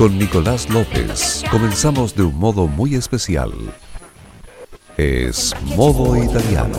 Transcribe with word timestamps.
con 0.00 0.16
Nicolás 0.16 0.70
López 0.70 1.44
comenzamos 1.50 2.14
de 2.14 2.22
un 2.22 2.34
modo 2.38 2.66
muy 2.66 2.94
especial. 2.94 3.52
Es 4.96 5.54
modo 5.76 6.16
italiano. 6.16 6.78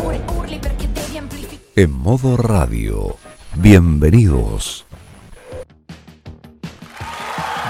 En 1.76 1.91
modo 1.91 2.35
radio. 2.35 3.15
Bienvenidos. 3.53 4.88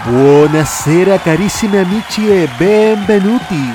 Buonasera 0.10 1.20
carissimi 1.20 1.80
amici 1.80 2.30
e 2.30 2.48
benvenuti. 2.58 3.74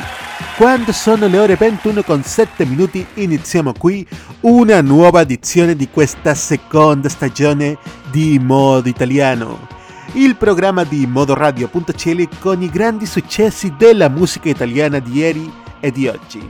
Quando 0.56 0.92
sono 0.92 1.26
le 1.26 1.38
ore 1.38 1.56
21 1.56 2.02
con 2.04 2.22
7 2.22 2.64
minuti 2.64 3.06
iniziamo 3.16 3.74
qui 3.78 4.08
una 4.40 4.80
nuova 4.80 5.20
edizione 5.20 5.76
di 5.76 5.90
questa 5.90 6.34
seconda 6.34 7.10
stagione 7.10 7.76
di 8.10 8.38
Modo 8.38 8.88
Italiano 8.88 9.75
il 10.16 10.34
programma 10.36 10.82
di 10.84 11.06
modoradio.cl 11.06 12.28
con 12.40 12.62
i 12.62 12.70
grandi 12.70 13.04
successi 13.04 13.74
della 13.76 14.08
música 14.08 14.48
italiana 14.48 14.98
di 14.98 15.18
ieri 15.18 15.52
e 15.78 15.92
di 15.92 16.08
oggi. 16.08 16.40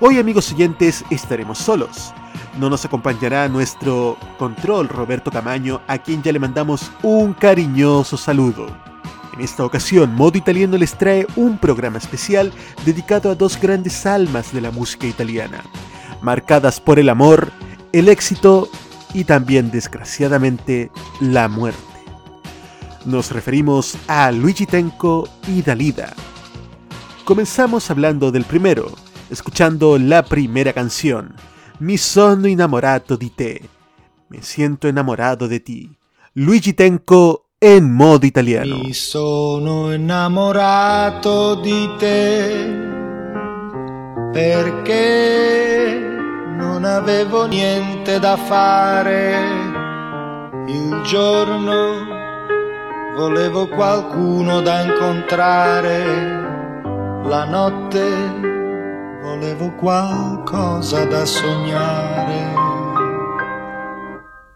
Hoy 0.00 0.18
amigos 0.18 0.50
oyentes 0.52 1.04
estaremos 1.08 1.58
solos. 1.58 2.12
No 2.58 2.68
nos 2.68 2.84
acompañará 2.84 3.48
nuestro 3.48 4.16
control 4.38 4.88
Roberto 4.88 5.30
Camaño, 5.30 5.82
a 5.86 5.98
quien 5.98 6.20
ya 6.24 6.32
le 6.32 6.40
mandamos 6.40 6.90
un 7.02 7.32
cariñoso 7.32 8.16
saludo. 8.16 8.66
En 9.34 9.40
esta 9.40 9.64
ocasión, 9.64 10.12
Modo 10.16 10.36
Italiano 10.36 10.76
les 10.76 10.98
trae 10.98 11.28
un 11.36 11.58
programa 11.58 11.98
especial 11.98 12.52
dedicado 12.84 13.30
a 13.30 13.36
dos 13.36 13.56
grandes 13.56 14.04
almas 14.04 14.52
de 14.52 14.60
la 14.60 14.72
música 14.72 15.06
italiana, 15.06 15.62
marcadas 16.20 16.80
por 16.80 16.98
el 16.98 17.08
amor, 17.08 17.52
el 17.92 18.08
éxito 18.08 18.68
y 19.12 19.22
también, 19.22 19.70
desgraciadamente, 19.70 20.90
la 21.20 21.48
muerte. 21.48 21.93
Nos 23.04 23.30
referimos 23.32 23.98
a 24.08 24.32
Luigi 24.32 24.64
Tenco 24.64 25.28
y 25.46 25.60
Dalida. 25.60 26.14
Comenzamos 27.24 27.90
hablando 27.90 28.32
del 28.32 28.44
primero, 28.44 28.90
escuchando 29.28 29.98
la 29.98 30.24
primera 30.24 30.72
canción, 30.72 31.34
Mi 31.80 31.98
sono 31.98 32.46
innamorato 32.46 33.16
di 33.16 33.28
te. 33.30 33.68
Me 34.30 34.40
siento 34.40 34.88
enamorado 34.88 35.48
de 35.48 35.60
ti. 35.60 35.98
Luigi 36.32 36.72
Tenco 36.72 37.50
en 37.60 37.92
modo 37.92 38.24
italiano. 38.24 38.78
Mi 38.78 38.94
sono 38.94 39.92
innamorato 39.92 41.56
di 41.56 41.90
te 41.98 42.92
perché 44.32 46.00
non 46.56 46.84
avevo 46.84 47.46
niente 47.46 48.18
da 48.18 48.36
fare 48.36 49.36
il 50.66 51.02
giorno 51.04 52.13
volevo 53.16 53.68
qualcuno 53.68 54.60
da 54.60 54.82
incontrare 54.82 56.04
la 57.24 57.44
notte, 57.44 58.02
volevo 59.22 59.70
qualcosa 59.72 61.04
da 61.04 61.24
sognare. 61.24 62.62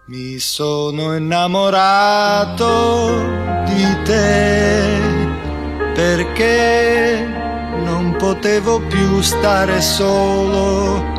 Mi 0.06 0.38
sono 0.38 1.14
innamorato 1.14 2.66
di 3.64 4.02
te 4.04 4.82
perché 5.94 7.26
non 7.84 8.16
potevo 8.18 8.80
più 8.80 9.20
stare 9.20 9.80
solo. 9.80 11.16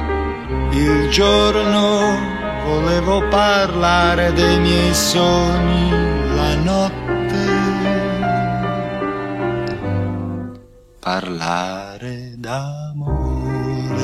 Il 0.71 1.09
giorno 1.09 2.17
volevo 2.65 3.25
parlare 3.29 4.33
dei 4.33 4.59
miei 4.59 4.93
sogni, 4.93 5.89
la 6.35 6.55
notte 6.55 7.18
parlare 11.09 12.35
d'amore. 12.37 14.03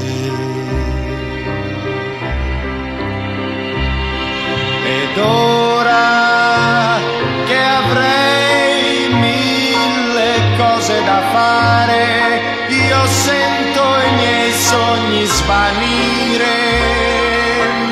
Ed 4.98 5.18
ora 5.20 6.98
che 7.46 7.60
avrei 7.62 9.14
mille 9.14 10.32
cose 10.58 11.04
da 11.04 11.22
fare, 11.32 12.42
io 12.70 13.06
sento 13.06 13.84
i 14.08 14.16
miei 14.16 14.52
sogni 14.52 15.26
svanire, 15.26 16.56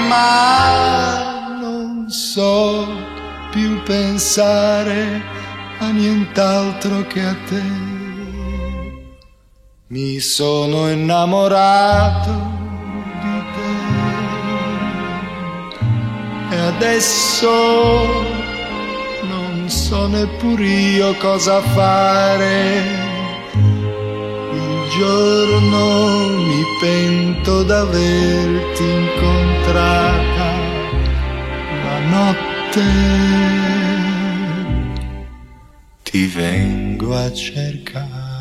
ma 0.07 1.59
non 1.61 2.09
so 2.09 2.87
più 3.51 3.79
pensare 3.83 5.21
a 5.77 5.91
nient'altro 5.91 7.05
che 7.05 7.21
a 7.21 7.35
te. 7.47 8.02
Mi 9.93 10.19
sono 10.19 10.89
innamorato 10.89 12.31
di 13.21 13.43
te 16.49 16.55
e 16.55 16.59
adesso 16.59 17.47
non 19.21 19.69
so 19.69 20.07
neppure 20.07 20.65
io 20.65 21.13
cosa 21.17 21.61
fare. 21.61 22.81
Il 23.53 24.89
giorno 24.97 26.27
mi 26.39 26.63
pento 26.81 27.61
d'averti 27.61 28.83
incontrata, 28.83 30.55
la 31.83 31.99
notte 32.09 32.81
ti 36.01 36.25
vengo 36.25 37.15
a 37.15 37.31
cercare. 37.31 38.32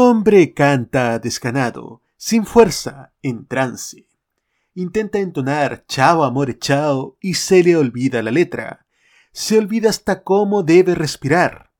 Hombre 0.00 0.54
canta 0.54 1.18
desganado, 1.18 2.02
sin 2.16 2.46
fuerza, 2.46 3.12
en 3.20 3.46
trance. 3.46 4.06
Intenta 4.74 5.18
entonar 5.18 5.86
chao 5.88 6.22
amore 6.22 6.56
chao 6.56 7.16
y 7.20 7.34
se 7.34 7.64
le 7.64 7.74
olvida 7.74 8.22
la 8.22 8.30
letra. 8.30 8.86
Se 9.32 9.58
olvida 9.58 9.90
hasta 9.90 10.22
cómo 10.22 10.62
debe 10.62 10.94
respirar. 10.94 11.72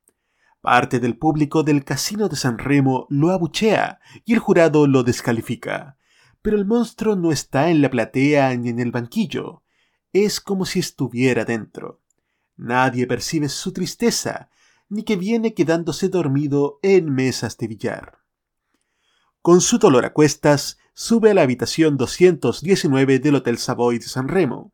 Parte 0.60 0.98
del 0.98 1.16
público 1.16 1.62
del 1.62 1.84
Casino 1.84 2.28
de 2.28 2.34
San 2.34 2.58
Remo 2.58 3.06
lo 3.08 3.30
abuchea 3.30 4.00
y 4.24 4.32
el 4.32 4.40
jurado 4.40 4.88
lo 4.88 5.04
descalifica. 5.04 5.96
Pero 6.42 6.56
el 6.56 6.66
monstruo 6.66 7.14
no 7.14 7.30
está 7.30 7.70
en 7.70 7.80
la 7.80 7.88
platea 7.88 8.52
ni 8.56 8.70
en 8.70 8.80
el 8.80 8.90
banquillo. 8.90 9.62
Es 10.12 10.40
como 10.40 10.66
si 10.66 10.80
estuviera 10.80 11.44
dentro. 11.44 12.00
Nadie 12.56 13.06
percibe 13.06 13.48
su 13.48 13.72
tristeza, 13.72 14.50
ni 14.88 15.02
que 15.02 15.16
viene 15.16 15.54
quedándose 15.54 16.08
dormido 16.08 16.78
en 16.82 17.12
mesas 17.12 17.56
de 17.58 17.68
billar. 17.68 18.18
Con 19.42 19.60
su 19.60 19.78
dolor 19.78 20.04
a 20.04 20.12
cuestas, 20.12 20.78
sube 20.94 21.30
a 21.30 21.34
la 21.34 21.42
habitación 21.42 21.96
219 21.96 23.18
del 23.18 23.36
Hotel 23.36 23.58
Savoy 23.58 23.98
de 23.98 24.06
San 24.06 24.28
Remo. 24.28 24.72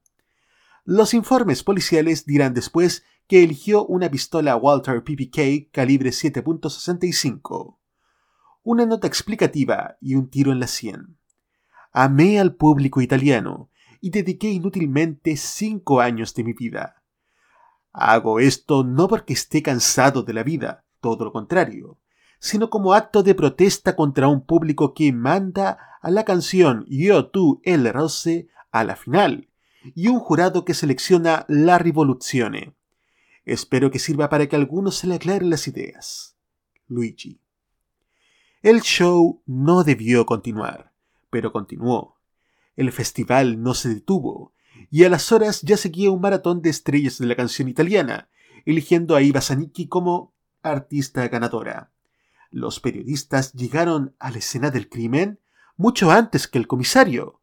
Los 0.84 1.14
informes 1.14 1.62
policiales 1.62 2.26
dirán 2.26 2.54
después 2.54 3.04
que 3.26 3.42
eligió 3.42 3.86
una 3.86 4.10
pistola 4.10 4.56
Walter 4.56 5.02
PPK 5.02 5.70
calibre 5.70 6.10
7.65, 6.10 7.78
una 8.62 8.86
nota 8.86 9.06
explicativa 9.06 9.96
y 10.00 10.14
un 10.14 10.28
tiro 10.28 10.52
en 10.52 10.60
la 10.60 10.66
sien. 10.66 11.18
Amé 11.92 12.40
al 12.40 12.56
público 12.56 13.00
italiano 13.00 13.70
y 14.00 14.10
dediqué 14.10 14.50
inútilmente 14.50 15.36
cinco 15.36 16.00
años 16.00 16.34
de 16.34 16.44
mi 16.44 16.52
vida. 16.52 17.03
Hago 17.96 18.40
esto 18.40 18.82
no 18.82 19.06
porque 19.06 19.34
esté 19.34 19.62
cansado 19.62 20.24
de 20.24 20.32
la 20.32 20.42
vida, 20.42 20.84
todo 21.00 21.24
lo 21.24 21.32
contrario, 21.32 21.96
sino 22.40 22.68
como 22.68 22.92
acto 22.92 23.22
de 23.22 23.36
protesta 23.36 23.94
contra 23.94 24.26
un 24.26 24.44
público 24.44 24.94
que 24.94 25.12
manda 25.12 25.78
a 26.02 26.10
la 26.10 26.24
canción 26.24 26.84
Yo, 26.88 27.30
tú, 27.30 27.60
el 27.62 27.90
rose 27.92 28.48
a 28.72 28.82
la 28.82 28.96
final, 28.96 29.48
y 29.94 30.08
un 30.08 30.18
jurado 30.18 30.64
que 30.64 30.74
selecciona 30.74 31.46
la 31.46 31.78
rivoluzione. 31.78 32.74
Espero 33.44 33.92
que 33.92 34.00
sirva 34.00 34.28
para 34.28 34.48
que 34.48 34.56
algunos 34.56 34.96
se 34.96 35.06
le 35.06 35.14
aclaren 35.14 35.50
las 35.50 35.68
ideas. 35.68 36.36
Luigi. 36.88 37.40
El 38.60 38.80
show 38.80 39.40
no 39.46 39.84
debió 39.84 40.26
continuar, 40.26 40.92
pero 41.30 41.52
continuó. 41.52 42.16
El 42.74 42.90
festival 42.90 43.62
no 43.62 43.74
se 43.74 43.90
detuvo, 43.90 44.53
y 44.90 45.04
a 45.04 45.08
las 45.08 45.32
horas 45.32 45.62
ya 45.62 45.76
seguía 45.76 46.10
un 46.10 46.20
maratón 46.20 46.62
de 46.62 46.70
estrellas 46.70 47.18
de 47.18 47.26
la 47.26 47.36
canción 47.36 47.68
italiana, 47.68 48.28
eligiendo 48.64 49.16
a 49.16 49.22
Iva 49.22 49.40
Zanicki 49.40 49.88
como 49.88 50.34
artista 50.62 51.26
ganadora. 51.28 51.92
Los 52.50 52.80
periodistas 52.80 53.52
llegaron 53.52 54.14
a 54.18 54.30
la 54.30 54.38
escena 54.38 54.70
del 54.70 54.88
crimen 54.88 55.40
mucho 55.76 56.10
antes 56.10 56.46
que 56.46 56.58
el 56.58 56.66
comisario 56.66 57.40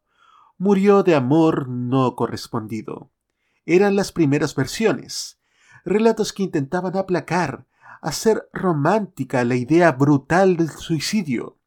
murió 0.58 1.02
de 1.02 1.14
amor 1.14 1.68
no 1.68 2.14
correspondido. 2.16 3.10
Eran 3.66 3.96
las 3.96 4.12
primeras 4.12 4.54
versiones, 4.54 5.40
relatos 5.84 6.32
que 6.32 6.42
intentaban 6.42 6.96
aplacar, 6.96 7.66
hacer 8.00 8.48
romántica 8.52 9.44
la 9.44 9.56
idea 9.56 9.92
brutal 9.92 10.56
del 10.56 10.70
suicidio. 10.70 11.58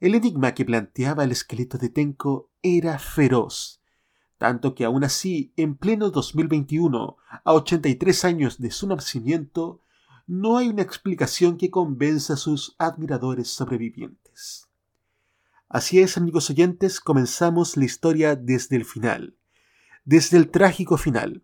El 0.00 0.14
enigma 0.14 0.54
que 0.54 0.64
planteaba 0.64 1.24
el 1.24 1.32
esqueleto 1.32 1.78
de 1.78 1.88
Tenko 1.88 2.50
era 2.62 2.98
feroz, 2.98 3.82
tanto 4.44 4.74
que 4.74 4.84
aún 4.84 5.04
así, 5.04 5.54
en 5.56 5.74
pleno 5.74 6.10
2021, 6.10 7.16
a 7.44 7.54
83 7.54 8.26
años 8.26 8.58
de 8.58 8.70
su 8.70 8.86
nacimiento, 8.86 9.80
no 10.26 10.58
hay 10.58 10.68
una 10.68 10.82
explicación 10.82 11.56
que 11.56 11.70
convenza 11.70 12.34
a 12.34 12.36
sus 12.36 12.76
admiradores 12.78 13.48
sobrevivientes. 13.48 14.68
Así 15.70 15.98
es, 15.98 16.18
amigos 16.18 16.50
oyentes, 16.50 17.00
comenzamos 17.00 17.78
la 17.78 17.86
historia 17.86 18.36
desde 18.36 18.76
el 18.76 18.84
final, 18.84 19.34
desde 20.04 20.36
el 20.36 20.50
trágico 20.50 20.98
final. 20.98 21.42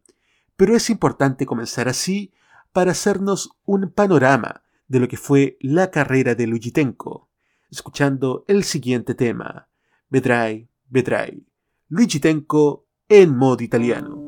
Pero 0.57 0.77
es 0.77 0.91
importante 0.91 1.47
comenzar 1.47 1.89
así 1.89 2.35
para 2.73 2.91
hacernos 2.91 3.57
un 3.65 3.91
panorama 3.91 4.63
de 4.89 5.01
lo 5.01 5.09
que 5.09 5.17
fue 5.17 5.57
la 5.63 5.91
carrera 5.91 6.35
de 6.35 6.47
Luigi 6.47 6.71
Tenco, 6.71 7.31
escuchando 7.71 8.45
el 8.47 8.63
siguiente 8.63 9.15
tema, 9.15 9.69
Vedrai, 10.11 10.69
Vedrai, 10.91 11.47
Luigi 11.89 12.21
Tenco 12.21 12.87
en 13.13 13.37
modo 13.37 13.65
italiano. 13.65 14.19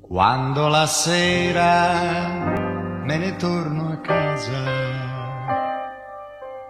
Quando 0.00 0.68
la 0.70 0.86
sera 0.86 2.28
me 3.04 3.18
ne 3.18 3.36
torno 3.36 3.92
a 3.92 3.98
casa. 3.98 4.62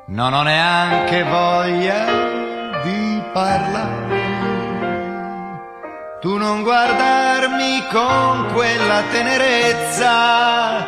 Non 0.09 0.33
ho 0.35 0.43
neanche 0.43 1.23
voglia 1.23 2.83
di 2.83 3.23
parlare. 3.33 4.19
Tu 6.21 6.37
non 6.37 6.65
guardarmi 6.65 7.87
con 7.93 8.53
quella 8.53 9.03
tenerezza 9.13 10.87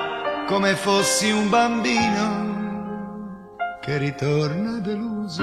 come 0.49 0.75
fossi 0.75 1.31
un 1.31 1.49
bambino 1.49 2.52
che 3.83 3.99
ritorna 3.99 4.79
deluso. 4.79 5.43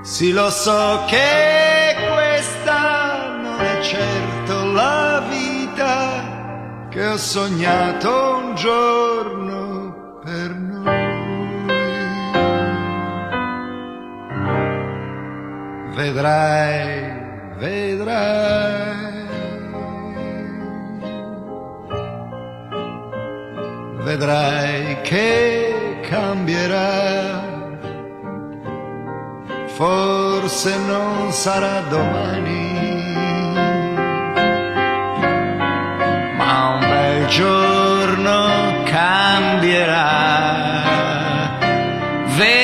Sì, 0.00 0.32
lo 0.32 0.48
so 0.48 1.04
che 1.06 1.94
questa 2.14 3.40
non 3.42 3.60
è 3.60 3.80
certo 3.82 4.64
la 4.72 5.22
vita 5.28 6.88
che 6.88 7.06
ho 7.08 7.16
sognato 7.18 8.36
un 8.42 8.54
giorno 8.54 10.20
per 10.24 10.50
noi. 10.54 11.12
Vedrai, 15.94 17.12
vedrai. 17.58 19.03
Vedrai 24.04 25.00
che 25.02 25.98
cambierà. 26.08 27.52
Forse 29.66 30.76
non 30.86 31.32
sarà 31.32 31.80
domani 31.88 32.74
giorno 37.34 38.82
cambierà. 38.84 40.12
Vedrai, 42.36 42.63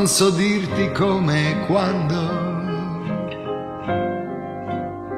Non 0.00 0.08
so 0.08 0.30
dirti 0.30 0.92
come 0.92 1.50
e 1.50 1.66
quando. 1.66 2.16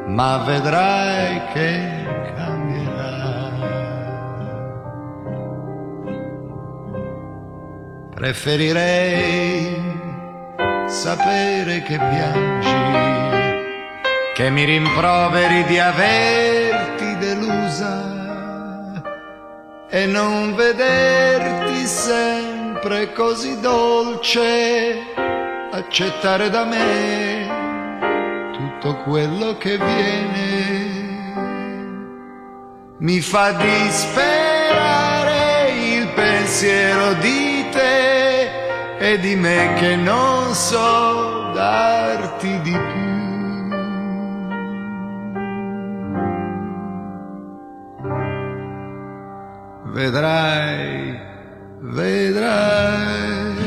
Ma 0.09 0.39
vedrai 0.39 1.41
che 1.53 2.01
Preferirei 8.13 9.81
sapere 10.89 11.83
che 11.83 11.99
piangi, 11.99 12.75
che 14.35 14.51
mi 14.51 14.65
rimproveri 14.65 15.63
di 15.65 15.79
averti 15.79 17.19
delusa 17.19 18.01
e 19.89 20.07
non 20.07 20.57
vederti 20.57 21.87
sempre 21.87 22.52
così 23.13 23.61
dolce, 23.61 24.99
accettare 25.71 26.51
da 26.51 26.65
me 26.65 28.51
tutto 28.53 28.97
quello 29.05 29.57
che 29.57 29.79
viene. 29.79 31.01
Mi 32.99 33.21
fa 33.21 33.53
disperare 33.53 34.91
il 35.71 36.09
pensiero 36.09 37.15
di 37.15 37.53
e 39.03 39.19
di 39.19 39.35
me 39.35 39.75
che 39.81 39.97
non 39.97 40.55
so 40.55 41.51
darti 41.53 42.61
di 42.61 42.71
più. 42.71 43.11
Vedrai, 49.93 51.32
vedrai. 51.83 53.61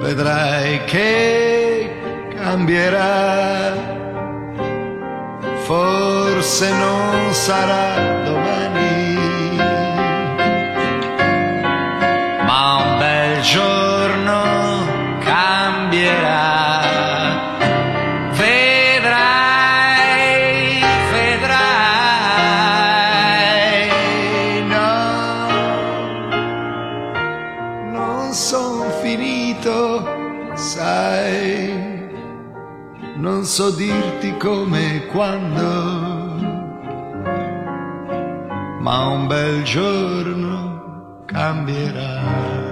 Vedrai 0.00 0.84
che 0.84 1.90
cambierà, 2.34 3.74
forse 5.66 6.72
non 6.72 7.34
sarà 7.34 8.17
son 33.58 33.74
finito, 33.74 33.74
sai, 33.74 33.74
non 33.74 33.74
so 33.74 33.74
dire 33.74 34.00
sentirti 34.00 34.36
come 34.36 35.06
quando, 35.06 35.66
ma 38.80 39.06
un 39.08 39.26
bel 39.26 39.62
giorno 39.64 41.22
cambierà. 41.26 42.66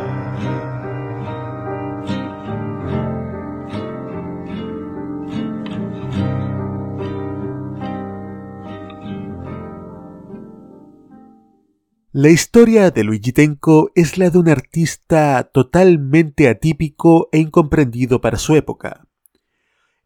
La 12.12 12.30
historia 12.30 12.90
de 12.90 13.04
Luigi 13.04 13.32
Tenco 13.32 13.90
es 13.94 14.16
la 14.16 14.30
de 14.30 14.38
un 14.38 14.48
artista 14.48 15.50
totalmente 15.52 16.48
atípico 16.48 17.28
e 17.30 17.38
incomprendido 17.40 18.22
para 18.22 18.38
su 18.38 18.54
época. 18.54 19.05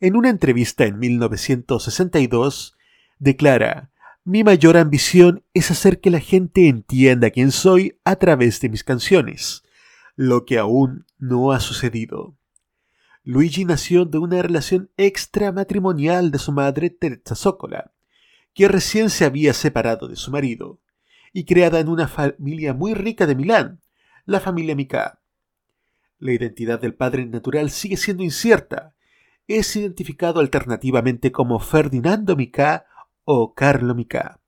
En 0.00 0.16
una 0.16 0.30
entrevista 0.30 0.86
en 0.86 0.98
1962, 0.98 2.76
declara, 3.18 3.90
mi 4.24 4.42
mayor 4.42 4.78
ambición 4.78 5.44
es 5.52 5.70
hacer 5.70 6.00
que 6.00 6.10
la 6.10 6.20
gente 6.20 6.68
entienda 6.68 7.30
quién 7.30 7.52
soy 7.52 7.98
a 8.04 8.16
través 8.16 8.60
de 8.60 8.70
mis 8.70 8.82
canciones, 8.82 9.62
lo 10.16 10.46
que 10.46 10.58
aún 10.58 11.04
no 11.18 11.52
ha 11.52 11.60
sucedido. 11.60 12.34
Luigi 13.24 13.66
nació 13.66 14.06
de 14.06 14.16
una 14.16 14.40
relación 14.40 14.90
extramatrimonial 14.96 16.30
de 16.30 16.38
su 16.38 16.52
madre 16.52 16.88
Teresa 16.88 17.34
Zócola, 17.34 17.92
que 18.54 18.68
recién 18.68 19.10
se 19.10 19.26
había 19.26 19.52
separado 19.52 20.08
de 20.08 20.16
su 20.16 20.30
marido 20.30 20.80
y 21.32 21.44
creada 21.44 21.78
en 21.78 21.88
una 21.88 22.08
familia 22.08 22.72
muy 22.72 22.94
rica 22.94 23.26
de 23.26 23.34
Milán, 23.34 23.82
la 24.24 24.40
familia 24.40 24.74
Mica. 24.74 25.20
La 26.18 26.32
identidad 26.32 26.80
del 26.80 26.94
padre 26.94 27.26
natural 27.26 27.70
sigue 27.70 27.98
siendo 27.98 28.22
incierta. 28.22 28.94
Es 29.52 29.74
identificado 29.74 30.38
alternativamente 30.38 31.32
como 31.32 31.58
Ferdinando 31.58 32.36
Mica 32.36 32.86
o 33.24 33.52
Carlo 33.52 33.96
Mica. 33.96 34.38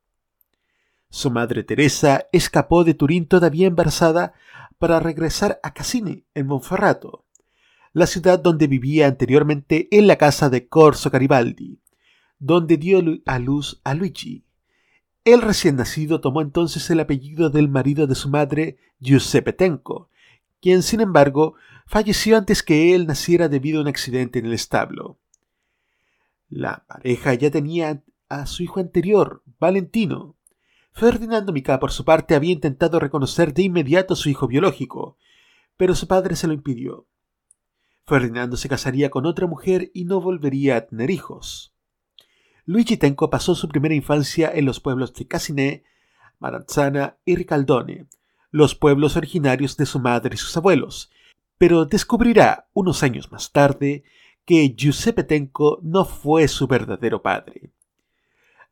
Su 1.11 1.29
madre 1.33 1.65
Teresa 1.65 2.29
escapó 2.31 2.85
de 2.85 2.95
Turín 2.95 3.27
todavía 3.27 3.67
embarazada 3.67 4.33
para 4.79 5.01
regresar 5.01 5.59
a 5.65 5.75
Cassini, 5.75 6.25
en 6.35 6.47
Monferrato, 6.47 7.25
la 7.93 8.07
ciudad 8.07 8.39
donde 8.39 8.69
vivía 8.69 9.09
anteriormente 9.09 9.89
en 9.91 10.07
la 10.07 10.15
casa 10.15 10.49
de 10.51 10.69
Corso 10.69 11.11
Garibaldi, 11.11 11.81
donde 12.39 12.77
dio 12.77 13.03
a 13.27 13.41
luz 13.41 13.81
a 13.83 13.95
Luigi, 13.95 14.45
el 15.25 15.43
recién 15.43 15.75
nacido 15.75 16.21
tomó 16.21 16.43
entonces 16.43 16.89
el 16.91 17.01
apellido 17.01 17.51
del 17.51 17.69
marido 17.69 18.07
de 18.07 18.15
su 18.15 18.29
madre, 18.29 18.77
Giuseppe 19.01 19.53
Tenco, 19.53 20.11
quien 20.61 20.85
sin 20.85 21.01
embargo 21.01 21.57
falleció 21.87 22.37
antes 22.37 22.63
que 22.63 22.95
él 22.95 23.07
naciera 23.07 23.49
debido 23.49 23.79
a 23.79 23.83
un 23.83 23.89
accidente 23.89 24.39
en 24.39 24.47
el 24.47 24.53
establo. 24.53 25.19
La 26.49 26.85
pareja 26.87 27.35
ya 27.35 27.51
tenía 27.51 28.03
a 28.29 28.47
su 28.47 28.63
hijo 28.63 28.81
anterior, 28.81 29.43
Valentino. 29.59 30.37
Ferdinando 30.93 31.53
Mica, 31.53 31.81
por 31.81 31.93
su 31.93 32.05
parte, 32.05 32.35
había 32.35 32.53
intentado 32.53 32.99
reconocer 32.99 33.55
de 33.55 33.63
inmediato 33.63 34.15
a 34.15 34.17
su 34.17 34.29
hijo 34.29 34.47
biológico, 34.49 35.17
pero 35.77 35.95
su 35.95 36.07
padre 36.07 36.37
se 36.37 36.47
lo 36.47 36.53
impidió. 36.53 37.07
Ferdinando 38.05 38.57
se 38.57 38.69
casaría 38.69 39.11
con 39.11 39.27
otra 39.27 39.47
mujer 39.47 39.91
y 39.95 40.05
no 40.05 40.21
volvería 40.21 40.77
a 40.77 40.87
tener 40.87 41.11
hijos. 41.11 41.73
Luigi 42.65 42.97
Tenco 42.97 43.31
pasó 43.31 43.55
su 43.55 43.69
primera 43.69 43.95
infancia 43.95 44.51
en 44.53 44.65
los 44.65 44.81
pueblos 44.81 45.15
de 45.15 45.27
Casiné, 45.27 45.85
Maranzana 46.39 47.17
y 47.25 47.37
Ricaldone, 47.37 48.07
los 48.51 48.75
pueblos 48.75 49.17
originarios 49.17 49.77
de 49.77 49.87
su 49.87 50.01
madre 50.01 50.35
y 50.35 50.39
sus 50.39 50.57
abuelos, 50.57 51.11
pero 51.63 51.85
descubrirá 51.85 52.67
unos 52.73 53.05
años 53.05 53.31
más 53.31 53.53
tarde 53.53 54.03
que 54.45 54.75
Giuseppe 54.77 55.23
Tenco 55.23 55.79
no 55.85 56.05
fue 56.05 56.49
su 56.49 56.67
verdadero 56.67 57.23
padre. 57.23 57.71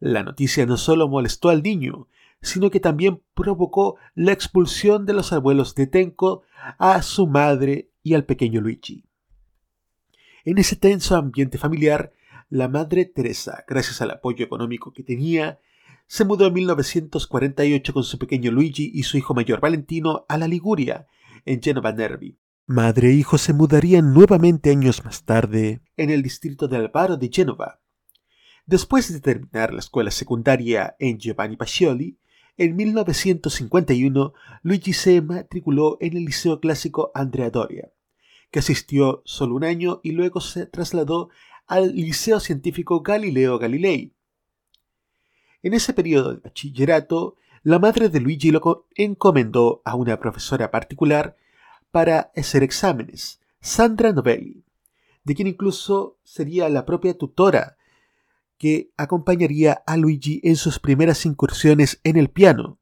La 0.00 0.24
noticia 0.24 0.66
no 0.66 0.76
solo 0.76 1.06
molestó 1.06 1.50
al 1.50 1.62
niño, 1.62 2.08
sino 2.42 2.68
que 2.68 2.80
también 2.80 3.22
provocó 3.34 3.94
la 4.16 4.32
expulsión 4.32 5.06
de 5.06 5.12
los 5.12 5.32
abuelos 5.32 5.76
de 5.76 5.86
Tenco 5.86 6.42
a 6.78 7.00
su 7.02 7.28
madre 7.28 7.90
y 8.02 8.14
al 8.14 8.24
pequeño 8.24 8.60
Luigi. 8.60 9.04
En 10.44 10.58
ese 10.58 10.74
tenso 10.74 11.14
ambiente 11.14 11.58
familiar, 11.58 12.12
la 12.48 12.66
Madre 12.66 13.04
Teresa, 13.04 13.64
gracias 13.68 14.02
al 14.02 14.10
apoyo 14.10 14.44
económico 14.44 14.92
que 14.92 15.04
tenía, 15.04 15.60
se 16.08 16.24
mudó 16.24 16.48
en 16.48 16.54
1948 16.54 17.92
con 17.92 18.02
su 18.02 18.18
pequeño 18.18 18.50
Luigi 18.50 18.90
y 18.92 19.04
su 19.04 19.16
hijo 19.16 19.32
mayor 19.32 19.60
Valentino 19.60 20.26
a 20.28 20.36
la 20.36 20.48
Liguria, 20.48 21.06
en 21.46 21.62
Genova 21.62 21.92
Nervi. 21.92 22.39
Madre 22.72 23.08
e 23.08 23.14
hijo 23.14 23.36
se 23.36 23.52
mudarían 23.52 24.14
nuevamente 24.14 24.70
años 24.70 25.04
más 25.04 25.24
tarde 25.24 25.80
en 25.96 26.08
el 26.08 26.22
distrito 26.22 26.68
de 26.68 26.76
Albaro 26.76 27.16
de 27.16 27.28
Genova. 27.28 27.80
Después 28.64 29.12
de 29.12 29.18
terminar 29.18 29.72
la 29.74 29.80
escuela 29.80 30.12
secundaria 30.12 30.94
en 31.00 31.18
Giovanni 31.18 31.56
Pacioli, 31.56 32.20
en 32.56 32.76
1951 32.76 34.34
Luigi 34.62 34.92
se 34.92 35.20
matriculó 35.20 35.98
en 36.00 36.16
el 36.16 36.26
Liceo 36.26 36.60
Clásico 36.60 37.10
Andrea 37.12 37.50
Doria, 37.50 37.90
que 38.52 38.60
asistió 38.60 39.22
solo 39.24 39.56
un 39.56 39.64
año 39.64 39.98
y 40.04 40.12
luego 40.12 40.40
se 40.40 40.66
trasladó 40.66 41.30
al 41.66 41.96
Liceo 41.96 42.38
Científico 42.38 43.00
Galileo 43.00 43.58
Galilei. 43.58 44.14
En 45.64 45.74
ese 45.74 45.92
periodo 45.92 46.34
de 46.34 46.40
bachillerato, 46.40 47.36
la 47.64 47.80
madre 47.80 48.10
de 48.10 48.20
Luigi 48.20 48.52
lo 48.52 48.86
encomendó 48.94 49.82
a 49.84 49.96
una 49.96 50.20
profesora 50.20 50.70
particular 50.70 51.36
para 51.90 52.32
hacer 52.36 52.62
exámenes, 52.62 53.40
Sandra 53.60 54.12
Novelli, 54.12 54.64
de 55.24 55.34
quien 55.34 55.48
incluso 55.48 56.18
sería 56.22 56.68
la 56.68 56.86
propia 56.86 57.16
tutora 57.16 57.76
que 58.58 58.90
acompañaría 58.96 59.82
a 59.86 59.96
Luigi 59.96 60.40
en 60.44 60.56
sus 60.56 60.78
primeras 60.78 61.24
incursiones 61.26 62.00
en 62.04 62.16
el 62.16 62.28
piano, 62.28 62.78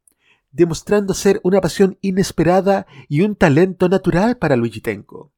demostrando 0.50 1.14
ser 1.14 1.40
una 1.44 1.60
pasión 1.60 1.98
inesperada 2.00 2.86
y 3.08 3.20
un 3.20 3.36
talento 3.36 3.88
natural 3.88 4.38
para 4.38 4.56
Luigi 4.56 4.80
Tenco 4.80 5.32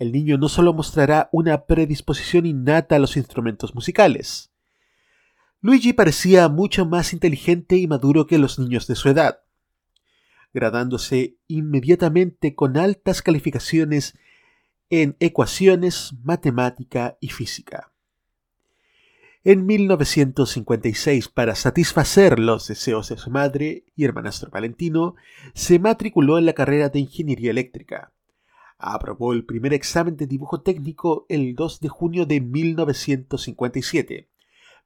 el 0.00 0.12
niño 0.12 0.38
no 0.38 0.48
solo 0.48 0.72
mostrará 0.72 1.28
una 1.30 1.66
predisposición 1.66 2.46
innata 2.46 2.96
a 2.96 2.98
los 2.98 3.18
instrumentos 3.18 3.74
musicales. 3.74 4.50
Luigi 5.60 5.92
parecía 5.92 6.48
mucho 6.48 6.86
más 6.86 7.12
inteligente 7.12 7.76
y 7.76 7.86
maduro 7.86 8.26
que 8.26 8.38
los 8.38 8.58
niños 8.58 8.86
de 8.86 8.96
su 8.96 9.10
edad, 9.10 9.40
gradándose 10.52 11.36
inmediatamente 11.46 12.54
con 12.54 12.76
altas 12.76 13.22
calificaciones 13.22 14.18
en 14.88 15.16
ecuaciones, 15.20 16.14
matemática 16.22 17.16
y 17.20 17.28
física. 17.28 17.92
En 19.42 19.64
1956, 19.64 21.28
para 21.28 21.54
satisfacer 21.54 22.38
los 22.38 22.68
deseos 22.68 23.08
de 23.08 23.16
su 23.16 23.30
madre 23.30 23.84
y 23.96 24.04
hermanastro 24.04 24.50
Valentino, 24.50 25.14
se 25.54 25.78
matriculó 25.78 26.38
en 26.38 26.46
la 26.46 26.52
carrera 26.52 26.88
de 26.88 27.00
ingeniería 27.00 27.50
eléctrica 27.50 28.12
aprobó 28.80 29.32
el 29.32 29.44
primer 29.44 29.74
examen 29.74 30.16
de 30.16 30.26
dibujo 30.26 30.62
técnico 30.62 31.26
el 31.28 31.54
2 31.54 31.80
de 31.80 31.88
junio 31.88 32.26
de 32.26 32.40
1957, 32.40 34.28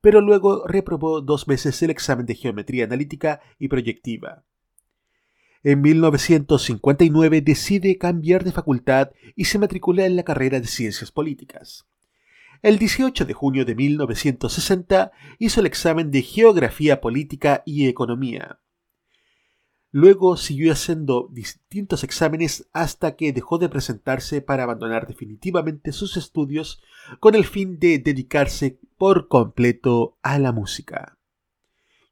pero 0.00 0.20
luego 0.20 0.66
reprobó 0.66 1.20
dos 1.20 1.46
veces 1.46 1.80
el 1.82 1.90
examen 1.90 2.26
de 2.26 2.34
geometría 2.34 2.84
analítica 2.84 3.40
y 3.58 3.68
proyectiva. 3.68 4.44
En 5.66 5.80
1959 5.80 7.40
decide 7.40 7.96
cambiar 7.96 8.44
de 8.44 8.52
facultad 8.52 9.12
y 9.34 9.46
se 9.46 9.58
matricula 9.58 10.04
en 10.04 10.14
la 10.14 10.22
carrera 10.22 10.60
de 10.60 10.66
Ciencias 10.66 11.10
Políticas. 11.10 11.86
El 12.60 12.78
18 12.78 13.24
de 13.24 13.32
junio 13.32 13.64
de 13.64 13.74
1960 13.74 15.12
hizo 15.38 15.60
el 15.60 15.66
examen 15.66 16.10
de 16.10 16.20
Geografía 16.20 17.00
Política 17.00 17.62
y 17.64 17.88
Economía. 17.88 18.60
Luego 19.90 20.36
siguió 20.36 20.70
haciendo 20.70 21.30
distintos 21.32 22.04
exámenes 22.04 22.68
hasta 22.74 23.16
que 23.16 23.32
dejó 23.32 23.56
de 23.56 23.70
presentarse 23.70 24.42
para 24.42 24.64
abandonar 24.64 25.06
definitivamente 25.06 25.92
sus 25.92 26.18
estudios 26.18 26.82
con 27.20 27.34
el 27.34 27.46
fin 27.46 27.78
de 27.78 27.98
dedicarse 27.98 28.78
por 28.98 29.28
completo 29.28 30.18
a 30.20 30.38
la 30.38 30.52
música. 30.52 31.16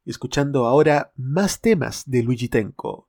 Escuchando 0.06 0.64
ahora 0.64 1.12
más 1.16 1.60
temas 1.60 2.08
de 2.08 2.22
Luigi 2.22 2.48
Tenco. 2.48 3.08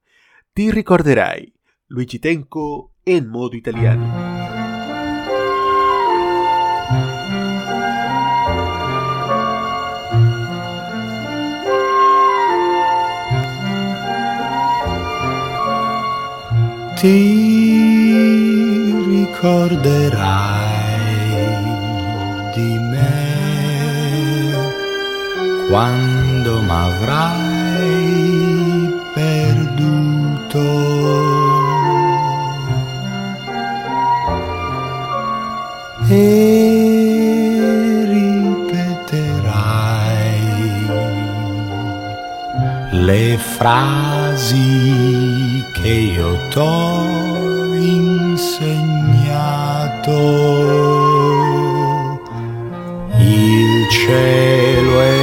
Ti 0.56 0.70
ricorderai, 0.70 1.52
Luigi 1.88 2.20
Tenco 2.20 2.92
en 3.02 3.28
modo 3.28 3.56
italiano. 3.56 4.32
ti 17.04 18.94
ricorderai 19.08 20.22
di 22.54 22.78
me 22.78 23.12
quando 25.68 26.62
m'avrai 26.62 27.53
tutto. 30.54 30.92
E 36.10 36.16
ripeterai 38.08 39.32
le 42.92 43.38
frasi 43.38 44.62
che 45.74 45.88
io 45.88 46.38
t'ho 46.50 47.74
insegnato. 47.74 48.92
Il 53.18 53.90
cielo 53.90 55.02
è 55.02 55.23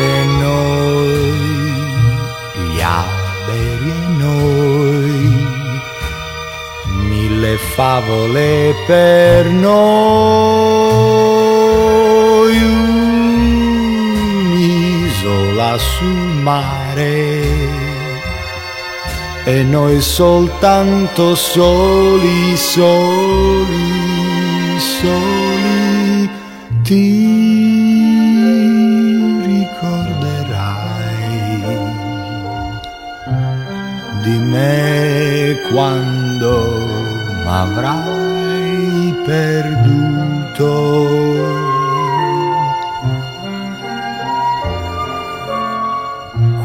favole 7.80 8.74
per 8.86 9.46
noi. 9.46 9.78
Un'isola 15.22 15.78
sul 15.78 16.42
mare 16.42 17.48
e 19.44 19.62
noi 19.62 19.98
soltanto 20.02 21.34
soli, 21.34 22.54
soli, 22.54 23.88
soli 24.98 26.28
ti 26.82 27.28
ricorderai 29.46 30.98
di 34.22 34.36
me 34.52 35.56
quando 35.72 36.99
m'avrai 37.44 39.14
perduto. 39.24 40.72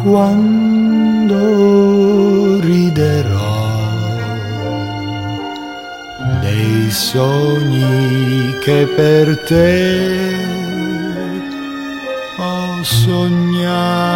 Quando 0.03 1.39
riderò 2.59 3.65
dei 6.41 6.91
sogni 6.91 8.57
che 8.59 8.87
per 8.95 9.37
te 9.43 10.35
ho 12.37 12.83
sognato. 12.83 14.15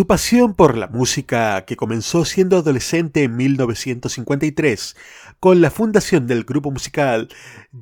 Su 0.00 0.06
pasión 0.06 0.54
por 0.54 0.78
la 0.78 0.86
música, 0.86 1.66
que 1.66 1.76
comenzó 1.76 2.24
siendo 2.24 2.56
adolescente 2.56 3.22
en 3.22 3.36
1953 3.36 4.96
con 5.40 5.60
la 5.60 5.70
fundación 5.70 6.26
del 6.26 6.44
grupo 6.44 6.70
musical 6.70 7.28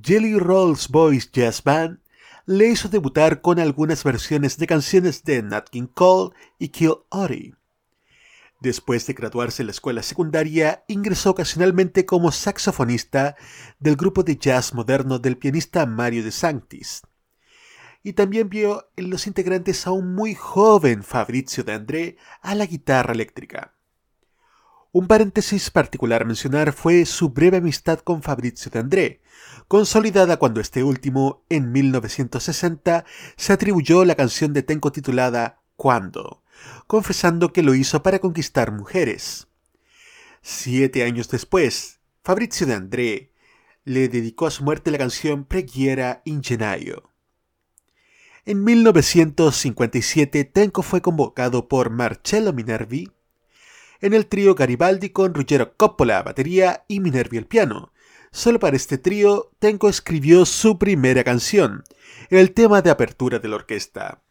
Jelly 0.02 0.36
Rolls 0.36 0.88
Boys 0.88 1.30
Jazz 1.30 1.62
Band, 1.62 2.00
le 2.44 2.70
hizo 2.70 2.88
debutar 2.88 3.40
con 3.40 3.60
algunas 3.60 4.02
versiones 4.02 4.58
de 4.58 4.66
canciones 4.66 5.22
de 5.22 5.44
Nat 5.44 5.68
King 5.68 5.86
Cole 5.94 6.34
y 6.58 6.70
Kill 6.70 6.94
Ory. 7.10 7.54
Después 8.60 9.06
de 9.06 9.12
graduarse 9.12 9.62
en 9.62 9.68
la 9.68 9.72
escuela 9.72 10.02
secundaria, 10.02 10.82
ingresó 10.88 11.30
ocasionalmente 11.30 12.04
como 12.04 12.32
saxofonista 12.32 13.36
del 13.78 13.94
grupo 13.94 14.24
de 14.24 14.36
jazz 14.36 14.74
moderno 14.74 15.20
del 15.20 15.36
pianista 15.36 15.86
Mario 15.86 16.24
de 16.24 16.32
Sanctis 16.32 17.02
y 18.02 18.12
también 18.12 18.48
vio 18.48 18.90
en 18.96 19.10
los 19.10 19.26
integrantes 19.26 19.86
a 19.86 19.90
un 19.90 20.14
muy 20.14 20.34
joven 20.34 21.02
Fabrizio 21.02 21.64
de 21.64 21.72
André 21.72 22.16
a 22.40 22.54
la 22.54 22.66
guitarra 22.66 23.12
eléctrica. 23.12 23.74
Un 24.90 25.06
paréntesis 25.06 25.70
particular 25.70 26.22
a 26.22 26.24
mencionar 26.24 26.72
fue 26.72 27.04
su 27.04 27.30
breve 27.30 27.58
amistad 27.58 27.98
con 27.98 28.22
Fabrizio 28.22 28.70
de 28.70 28.78
André, 28.78 29.22
consolidada 29.68 30.38
cuando 30.38 30.60
este 30.60 30.82
último, 30.82 31.44
en 31.50 31.72
1960, 31.72 33.04
se 33.36 33.52
atribuyó 33.52 34.04
la 34.06 34.14
canción 34.14 34.54
de 34.54 34.62
Tenco 34.62 34.90
titulada 34.90 35.60
Cuando, 35.76 36.42
confesando 36.86 37.52
que 37.52 37.62
lo 37.62 37.74
hizo 37.74 38.02
para 38.02 38.18
conquistar 38.18 38.72
mujeres. 38.72 39.48
Siete 40.40 41.04
años 41.04 41.28
después, 41.28 42.00
Fabrizio 42.24 42.66
de 42.66 42.74
André 42.74 43.32
le 43.84 44.08
dedicó 44.08 44.46
a 44.46 44.50
su 44.50 44.64
muerte 44.64 44.90
la 44.90 44.98
canción 44.98 45.44
Preghiera 45.44 46.22
in 46.24 46.42
Gennaio. 46.42 47.10
En 48.48 48.64
1957, 48.64 50.44
Tenco 50.44 50.82
fue 50.82 51.02
convocado 51.02 51.68
por 51.68 51.90
Marcello 51.90 52.54
Minervi 52.54 53.12
en 54.00 54.14
el 54.14 54.24
trío 54.24 54.54
Garibaldi 54.54 55.10
con 55.10 55.34
Ruggero 55.34 55.76
Coppola 55.76 56.16
a 56.16 56.22
batería 56.22 56.82
y 56.88 57.00
Minervi 57.00 57.36
al 57.36 57.44
piano. 57.44 57.92
Solo 58.30 58.58
para 58.58 58.74
este 58.74 58.96
trío, 58.96 59.50
Tenco 59.58 59.90
escribió 59.90 60.46
su 60.46 60.78
primera 60.78 61.24
canción, 61.24 61.84
el 62.30 62.54
tema 62.54 62.80
de 62.80 62.88
apertura 62.88 63.38
de 63.38 63.48
la 63.48 63.56
orquesta. 63.56 64.22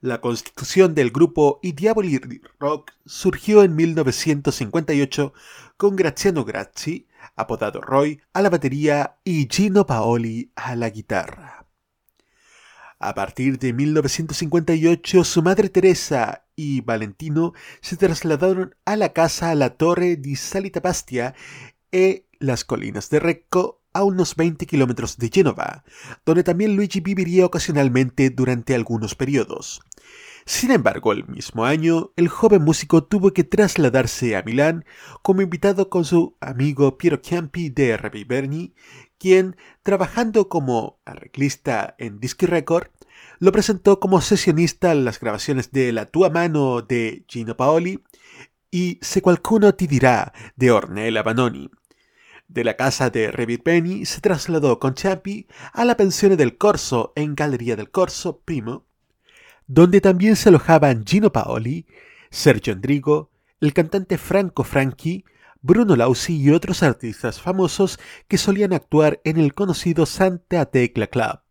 La 0.00 0.20
constitución 0.20 0.96
del 0.96 1.12
grupo 1.12 1.60
I 1.62 1.70
Diavoli 1.70 2.20
Rock 2.58 2.90
surgió 3.06 3.62
en 3.62 3.76
1958 3.76 5.34
con 5.76 5.94
Graziano 5.94 6.44
Grazzi, 6.44 7.06
apodado 7.36 7.80
Roy, 7.80 8.20
a 8.32 8.42
la 8.42 8.50
batería 8.50 9.18
y 9.22 9.46
Gino 9.48 9.86
Paoli 9.86 10.50
a 10.56 10.74
la 10.74 10.90
guitarra. 10.90 11.61
A 13.04 13.14
partir 13.14 13.58
de 13.58 13.72
1958, 13.72 15.24
su 15.24 15.42
madre 15.42 15.68
Teresa 15.68 16.46
y 16.54 16.82
Valentino 16.82 17.52
se 17.80 17.96
trasladaron 17.96 18.76
a 18.84 18.94
la 18.94 19.12
casa 19.12 19.50
a 19.50 19.56
la 19.56 19.70
Torre 19.70 20.14
di 20.14 20.36
Salitapastia 20.36 21.34
e 21.90 22.26
las 22.38 22.64
colinas 22.64 23.10
de 23.10 23.18
Recco, 23.18 23.81
a 23.92 24.04
unos 24.04 24.36
20 24.36 24.66
kilómetros 24.66 25.18
de 25.18 25.30
Génova, 25.32 25.84
donde 26.24 26.44
también 26.44 26.76
Luigi 26.76 27.00
viviría 27.00 27.46
ocasionalmente 27.46 28.30
durante 28.30 28.74
algunos 28.74 29.14
periodos. 29.14 29.80
Sin 30.44 30.72
embargo, 30.72 31.12
el 31.12 31.26
mismo 31.28 31.64
año, 31.64 32.12
el 32.16 32.28
joven 32.28 32.62
músico 32.62 33.04
tuvo 33.04 33.32
que 33.32 33.44
trasladarse 33.44 34.36
a 34.36 34.42
Milán 34.42 34.84
como 35.22 35.42
invitado 35.42 35.88
con 35.88 36.04
su 36.04 36.36
amigo 36.40 36.98
Piero 36.98 37.18
Chiampi 37.18 37.70
de 37.70 37.96
Reviverni, 37.96 38.74
quien, 39.18 39.56
trabajando 39.84 40.48
como 40.48 40.98
arreglista 41.04 41.94
en 41.98 42.18
Disky 42.18 42.46
Record, 42.46 42.88
lo 43.38 43.52
presentó 43.52 44.00
como 44.00 44.20
sesionista 44.20 44.92
en 44.92 45.04
las 45.04 45.20
grabaciones 45.20 45.70
de 45.70 45.92
La 45.92 46.06
tua 46.06 46.28
mano 46.28 46.82
de 46.82 47.24
Gino 47.28 47.56
Paoli 47.56 48.02
y 48.74 48.98
Se 49.02 49.20
qualcuno 49.20 49.74
ti 49.74 49.86
dirà 49.86 50.32
de 50.56 50.70
Ornella 50.70 51.22
Banoni. 51.22 51.68
De 52.52 52.64
la 52.64 52.76
casa 52.76 53.08
de 53.08 53.30
Reviverni 53.30 54.04
se 54.04 54.20
trasladó 54.20 54.78
con 54.78 54.92
Chiampi 54.92 55.46
a 55.72 55.86
la 55.86 55.96
pensione 55.96 56.36
del 56.36 56.58
Corso 56.58 57.14
en 57.16 57.34
Galería 57.34 57.76
del 57.76 57.90
Corso 57.90 58.42
Primo, 58.44 58.84
donde 59.66 60.02
también 60.02 60.36
se 60.36 60.50
alojaban 60.50 61.06
Gino 61.06 61.32
Paoli, 61.32 61.86
Sergio 62.30 62.74
Endrigo, 62.74 63.30
el 63.62 63.72
cantante 63.72 64.18
Franco 64.18 64.64
Franchi, 64.64 65.24
Bruno 65.62 65.96
Lausi 65.96 66.36
y 66.42 66.50
otros 66.50 66.82
artistas 66.82 67.40
famosos 67.40 67.98
que 68.28 68.36
solían 68.36 68.74
actuar 68.74 69.22
en 69.24 69.38
el 69.38 69.54
conocido 69.54 70.04
Santa 70.04 70.66
Tecla 70.66 71.06
Club. 71.06 71.41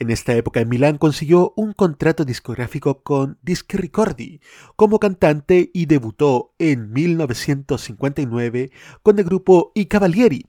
En 0.00 0.08
esta 0.08 0.34
época 0.34 0.60
en 0.60 0.70
Milán 0.70 0.96
consiguió 0.96 1.52
un 1.56 1.74
contrato 1.74 2.24
discográfico 2.24 3.02
con 3.02 3.38
Dischi 3.42 3.76
Ricordi 3.76 4.40
como 4.74 4.98
cantante 4.98 5.70
y 5.74 5.84
debutó 5.84 6.54
en 6.58 6.90
1959 6.90 8.70
con 9.02 9.18
el 9.18 9.24
grupo 9.26 9.72
I 9.74 9.84
Cavalieri, 9.84 10.46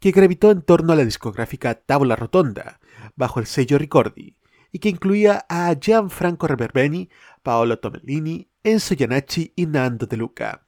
que 0.00 0.12
gravitó 0.12 0.50
en 0.50 0.62
torno 0.62 0.94
a 0.94 0.96
la 0.96 1.04
discográfica 1.04 1.74
Tavola 1.74 2.16
Rotonda, 2.16 2.80
bajo 3.16 3.38
el 3.38 3.44
sello 3.44 3.76
Ricordi, 3.76 4.38
y 4.72 4.78
que 4.78 4.88
incluía 4.88 5.44
a 5.50 5.74
Gianfranco 5.78 6.46
Reverbeni, 6.46 7.10
Paolo 7.42 7.78
Tomellini, 7.78 8.50
Enzo 8.62 8.94
Giannacci 8.94 9.52
y 9.56 9.66
Nando 9.66 10.06
De 10.06 10.16
Luca. 10.16 10.66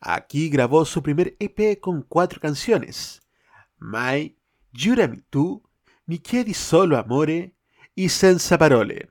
Aquí 0.00 0.50
grabó 0.50 0.84
su 0.84 1.02
primer 1.02 1.34
EP 1.40 1.80
con 1.80 2.02
cuatro 2.02 2.42
canciones: 2.42 3.22
Mai, 3.78 4.36
Giurami 4.74 5.22
tu, 5.30 5.67
Mi 6.08 6.20
chiedi 6.20 6.54
solo 6.54 6.96
amore 6.96 7.52
y 7.94 8.08
Senza 8.08 8.56
parole, 8.56 9.10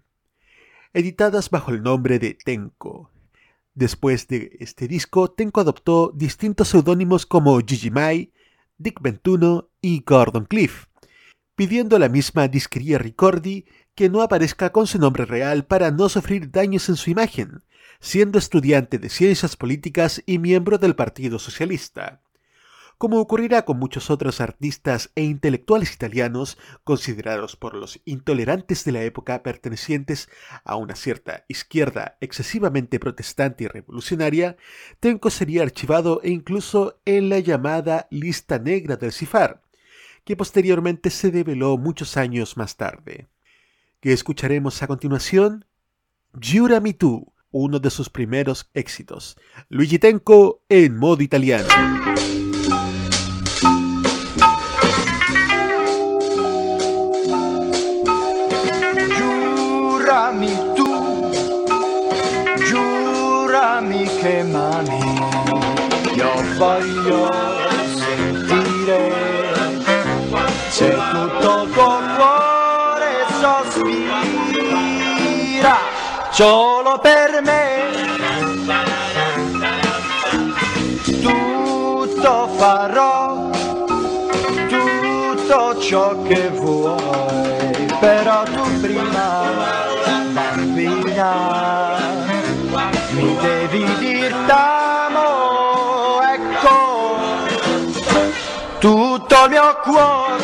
editadas 0.94 1.52
bajo 1.52 1.70
el 1.70 1.84
nombre 1.84 2.18
de 2.18 2.34
Tenko. 2.34 3.12
Después 3.76 4.28
de 4.28 4.58
este 4.60 4.88
disco, 4.88 5.30
Tenko 5.30 5.62
adoptó 5.62 6.12
distintos 6.16 6.70
seudónimos 6.70 7.28
como 7.28 7.60
Gigi 7.60 7.92
Mai, 7.92 8.34
Dick 8.80 9.00
Ventuno 9.00 9.70
y 9.80 10.04
Gordon 10.04 10.46
Cliff, 10.46 10.86
pidiendo 11.56 11.98
a 11.98 12.00
la 12.00 12.10
misma 12.10 12.48
disquería 12.48 12.98
Ricordi 12.98 13.66
que 13.94 14.10
no 14.10 14.24
aparezca 14.24 14.72
con 14.72 14.88
su 14.88 14.98
nombre 14.98 15.26
real 15.26 15.68
para 15.68 15.92
no 15.92 16.10
sufrir 16.10 16.50
daños 16.50 16.90
en 16.90 16.96
su 16.96 17.12
imagen, 17.12 17.62
siendo 18.00 18.40
estudiante 18.40 18.98
de 18.98 19.10
ciencias 19.10 19.56
políticas 19.56 20.24
y 20.26 20.40
miembro 20.40 20.80
del 20.80 20.96
Partido 20.96 21.38
Socialista. 21.38 22.24
Como 22.98 23.20
ocurrirá 23.20 23.64
con 23.64 23.78
muchos 23.78 24.10
otros 24.10 24.42
artistas 24.42 25.12
e 25.16 25.24
intelectuales 25.24 25.94
italianos 25.94 26.58
considerados 26.84 27.56
por 27.56 27.76
los 27.76 28.02
intolerantes 28.06 28.84
de 28.86 28.92
la 28.92 29.04
época 29.04 29.44
pertenecientes 29.44 30.30
a 30.64 30.76
una 30.76 30.96
cierta 30.96 31.46
izquierda 31.48 32.18
excesivamente 32.22 33.00
protestante 33.00 33.66
y 33.66 33.68
revolucionaria, 33.68 34.58
Tenco 35.00 35.30
sería 35.30 35.62
archivado 35.62 36.22
e 36.24 36.32
incluso 36.32 37.00
en 37.06 37.30
la 37.30 37.40
llamada 37.40 38.08
lista 38.10 38.58
negra 38.58 38.96
del 38.96 39.12
CIFAR, 39.12 39.62
que 40.24 40.36
posteriormente 40.36 41.10
se 41.10 41.32
develó 41.32 41.78
muchos 41.78 42.18
años 42.18 42.58
más 42.58 42.78
tarde. 42.78 43.28
¿Qué 44.00 44.12
escucharemos 44.12 44.82
a 44.82 44.88
continuación? 44.88 45.66
Me 46.34 46.94
Too, 46.94 47.34
uno 47.52 47.80
de 47.80 47.90
sus 47.90 48.10
primeros 48.10 48.70
éxitos. 48.74 49.38
Luigi 49.70 50.00
Tenco 50.00 50.64
en 50.70 50.98
modo 50.98 51.24
italiano. 51.24 51.68
Voglio 66.58 67.30
sentire 67.96 69.14
se 70.70 70.90
tutto 70.90 71.64
il 71.64 71.72
tuo 71.72 72.00
cuore 72.16 73.26
sospira 73.40 74.18
solo 76.32 76.98
per 77.00 77.42
me. 77.44 77.86
Tutto 81.22 82.48
farò, 82.58 83.50
tutto 84.68 85.80
ciò 85.80 86.22
che 86.24 86.50
vuoi, 86.50 87.88
però 88.00 88.44
tu 88.44 88.80
prima, 88.82 89.44
bambina, 90.32 91.57
tutto 99.28 99.50
mio 99.50 99.76
cuore, 99.84 100.42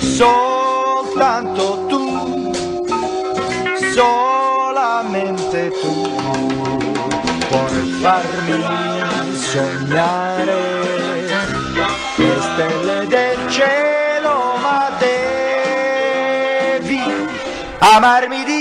soltanto 0.00 1.84
tu, 1.86 2.50
solamente 3.92 5.70
tu, 5.82 6.10
puoi 7.48 7.98
farmi 8.00 8.64
sognare. 9.34 10.84
Le 12.16 12.40
stelle 12.40 13.06
del 13.06 13.36
cielo, 13.50 14.56
ma 14.62 14.90
devi 14.98 17.02
amarmi 17.78 18.44
di 18.44 18.55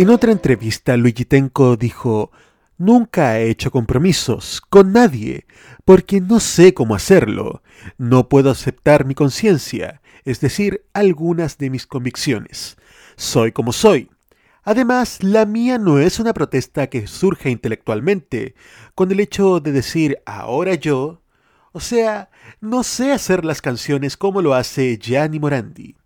En 0.00 0.08
otra 0.08 0.32
entrevista, 0.32 0.96
Luigi 0.96 1.26
Tenco 1.26 1.76
dijo, 1.76 2.32
Nunca 2.78 3.38
he 3.38 3.50
hecho 3.50 3.70
compromisos 3.70 4.62
con 4.62 4.94
nadie, 4.94 5.44
porque 5.84 6.22
no 6.22 6.40
sé 6.40 6.72
cómo 6.72 6.94
hacerlo. 6.94 7.62
No 7.98 8.30
puedo 8.30 8.50
aceptar 8.50 9.04
mi 9.04 9.14
conciencia, 9.14 10.00
es 10.24 10.40
decir, 10.40 10.86
algunas 10.94 11.58
de 11.58 11.68
mis 11.68 11.86
convicciones. 11.86 12.78
Soy 13.16 13.52
como 13.52 13.74
soy. 13.74 14.08
Además, 14.62 15.22
la 15.22 15.44
mía 15.44 15.76
no 15.76 15.98
es 15.98 16.18
una 16.18 16.32
protesta 16.32 16.86
que 16.86 17.06
surge 17.06 17.50
intelectualmente, 17.50 18.54
con 18.94 19.12
el 19.12 19.20
hecho 19.20 19.60
de 19.60 19.72
decir 19.72 20.22
ahora 20.24 20.76
yo. 20.76 21.20
O 21.72 21.80
sea, 21.80 22.30
no 22.62 22.84
sé 22.84 23.12
hacer 23.12 23.44
las 23.44 23.60
canciones 23.60 24.16
como 24.16 24.40
lo 24.40 24.54
hace 24.54 24.96
Gianni 24.96 25.38
Morandi. 25.38 25.98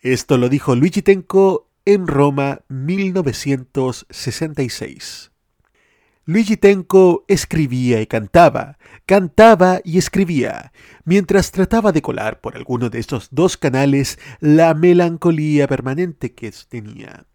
Esto 0.00 0.36
lo 0.36 0.50
dijo 0.50 0.76
Luigi 0.76 1.00
Tenco 1.00 1.69
en 1.92 2.06
Roma 2.06 2.60
1966. 2.68 5.32
Luigi 6.24 6.56
Tenco 6.56 7.24
escribía 7.26 8.00
y 8.00 8.06
cantaba, 8.06 8.78
cantaba 9.06 9.80
y 9.82 9.98
escribía, 9.98 10.72
mientras 11.04 11.50
trataba 11.50 11.90
de 11.90 12.00
colar 12.00 12.40
por 12.40 12.56
alguno 12.56 12.90
de 12.90 13.00
estos 13.00 13.26
dos 13.32 13.56
canales 13.56 14.20
la 14.38 14.72
melancolía 14.74 15.66
permanente 15.66 16.32
que 16.32 16.52
tenía. 16.68 17.26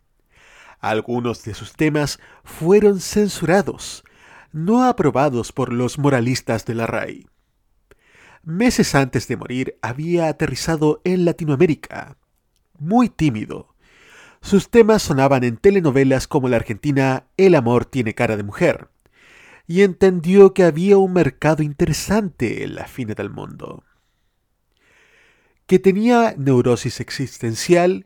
Algunos 0.80 1.44
de 1.44 1.54
sus 1.54 1.74
temas 1.74 2.22
fueron 2.46 3.02
censurados, 3.02 4.06
no 4.54 4.86
aprobados 4.86 5.52
por 5.52 5.74
los 5.74 6.00
moralistas 6.00 6.64
de 6.64 6.76
la 6.76 6.88
RAI. 6.88 7.28
Meses 8.44 8.96
antes 8.96 9.28
de 9.28 9.36
morir 9.36 9.78
había 9.82 10.30
aterrizado 10.30 11.02
en 11.04 11.26
Latinoamérica, 11.26 12.16
muy 12.80 13.10
tímido, 13.10 13.75
sus 14.46 14.70
temas 14.70 15.02
sonaban 15.02 15.44
en 15.44 15.58
telenovelas 15.58 16.28
como 16.28 16.48
la 16.50 16.58
argentina 16.58 17.26
El 17.36 17.56
amor 17.56 17.86
tiene 17.86 18.14
cara 18.14 18.38
de 18.38 18.44
mujer, 18.44 18.90
y 19.66 19.82
entendió 19.82 20.54
que 20.54 20.64
había 20.64 21.00
un 21.00 21.14
mercado 21.14 21.64
interesante 21.64 22.64
en 22.64 22.76
la 22.76 22.86
fina 22.86 23.16
del 23.16 23.32
mundo. 23.32 23.84
Que 25.66 25.80
tenía 25.80 26.36
neurosis 26.38 27.00
existencial, 27.00 28.06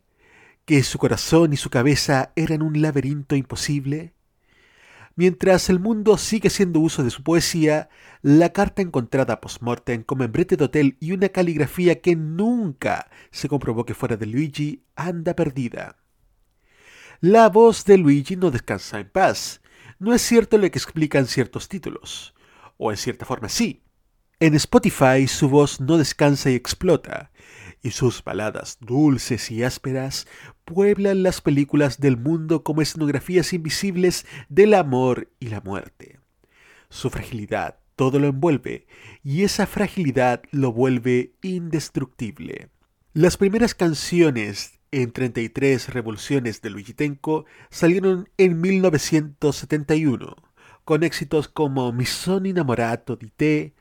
que 0.63 0.81
su 0.83 0.97
corazón 0.97 1.51
y 1.51 1.57
su 1.57 1.69
cabeza 1.69 2.31
eran 2.37 2.61
un 2.61 2.81
laberinto 2.81 3.35
imposible. 3.35 4.13
Mientras 5.17 5.69
el 5.69 5.81
mundo 5.81 6.17
sigue 6.17 6.47
haciendo 6.47 6.79
uso 6.79 7.03
de 7.03 7.09
su 7.09 7.21
poesía, 7.21 7.89
la 8.21 8.53
carta 8.53 8.81
encontrada 8.81 9.41
post-mortem 9.41 10.03
como 10.03 10.19
membrete 10.19 10.55
de 10.55 10.63
hotel 10.63 10.95
y 11.01 11.11
una 11.11 11.27
caligrafía 11.27 11.99
que 11.99 12.15
nunca 12.15 13.11
se 13.29 13.49
comprobó 13.49 13.85
que 13.85 13.93
fuera 13.93 14.15
de 14.15 14.25
Luigi 14.25 14.85
anda 14.95 15.35
perdida. 15.35 15.98
La 17.21 17.49
voz 17.49 17.83
de 17.83 17.97
Luigi 17.97 18.37
no 18.37 18.49
descansa 18.49 18.97
en 18.97 19.09
paz. 19.09 19.61
No 19.99 20.13
es 20.13 20.21
cierto 20.21 20.57
lo 20.57 20.71
que 20.71 20.79
explican 20.79 21.27
ciertos 21.27 21.67
títulos. 21.67 22.33
O 22.77 22.91
en 22.91 22.97
cierta 22.97 23.25
forma 23.25 23.49
sí. 23.49 23.83
En 24.39 24.55
Spotify 24.55 25.27
su 25.27 25.49
voz 25.49 25.81
no 25.81 25.97
descansa 25.97 26.49
y 26.49 26.55
explota, 26.55 27.31
y 27.81 27.91
sus 27.91 28.23
baladas 28.23 28.77
dulces 28.79 29.51
y 29.51 29.63
ásperas 29.63 30.27
pueblan 30.63 31.21
las 31.21 31.41
películas 31.41 31.99
del 31.99 32.15
mundo 32.15 32.63
como 32.63 32.81
escenografías 32.81 33.51
invisibles 33.51 34.25
del 34.47 34.73
amor 34.73 35.29
y 35.41 35.47
la 35.47 35.59
muerte. 35.59 36.21
Su 36.89 37.09
fragilidad 37.09 37.79
todo 37.97 38.17
lo 38.17 38.27
envuelve, 38.27 38.87
y 39.25 39.43
esa 39.43 39.67
fragilidad 39.67 40.41
lo 40.51 40.71
vuelve 40.71 41.33
indestructible. 41.41 42.69
Las 43.11 43.35
primeras 43.35 43.75
canciones 43.75 44.78
en 44.91 45.11
33 45.11 45.89
revoluciones 45.89 46.61
de 46.61 46.69
Luigi 46.69 46.93
Tenco 46.93 47.45
salieron 47.69 48.29
en 48.37 48.59
1971, 48.59 50.35
con 50.85 51.03
éxitos 51.03 51.47
como 51.47 51.91
Mi 51.91 52.05
son 52.05 52.45
innamorato 52.45 53.15
di 53.15 53.29
te 53.29 53.73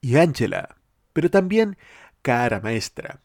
y 0.00 0.16
Angela, 0.16 0.76
pero 1.12 1.30
también 1.30 1.76
Cara 2.22 2.60
Maestra, 2.60 3.22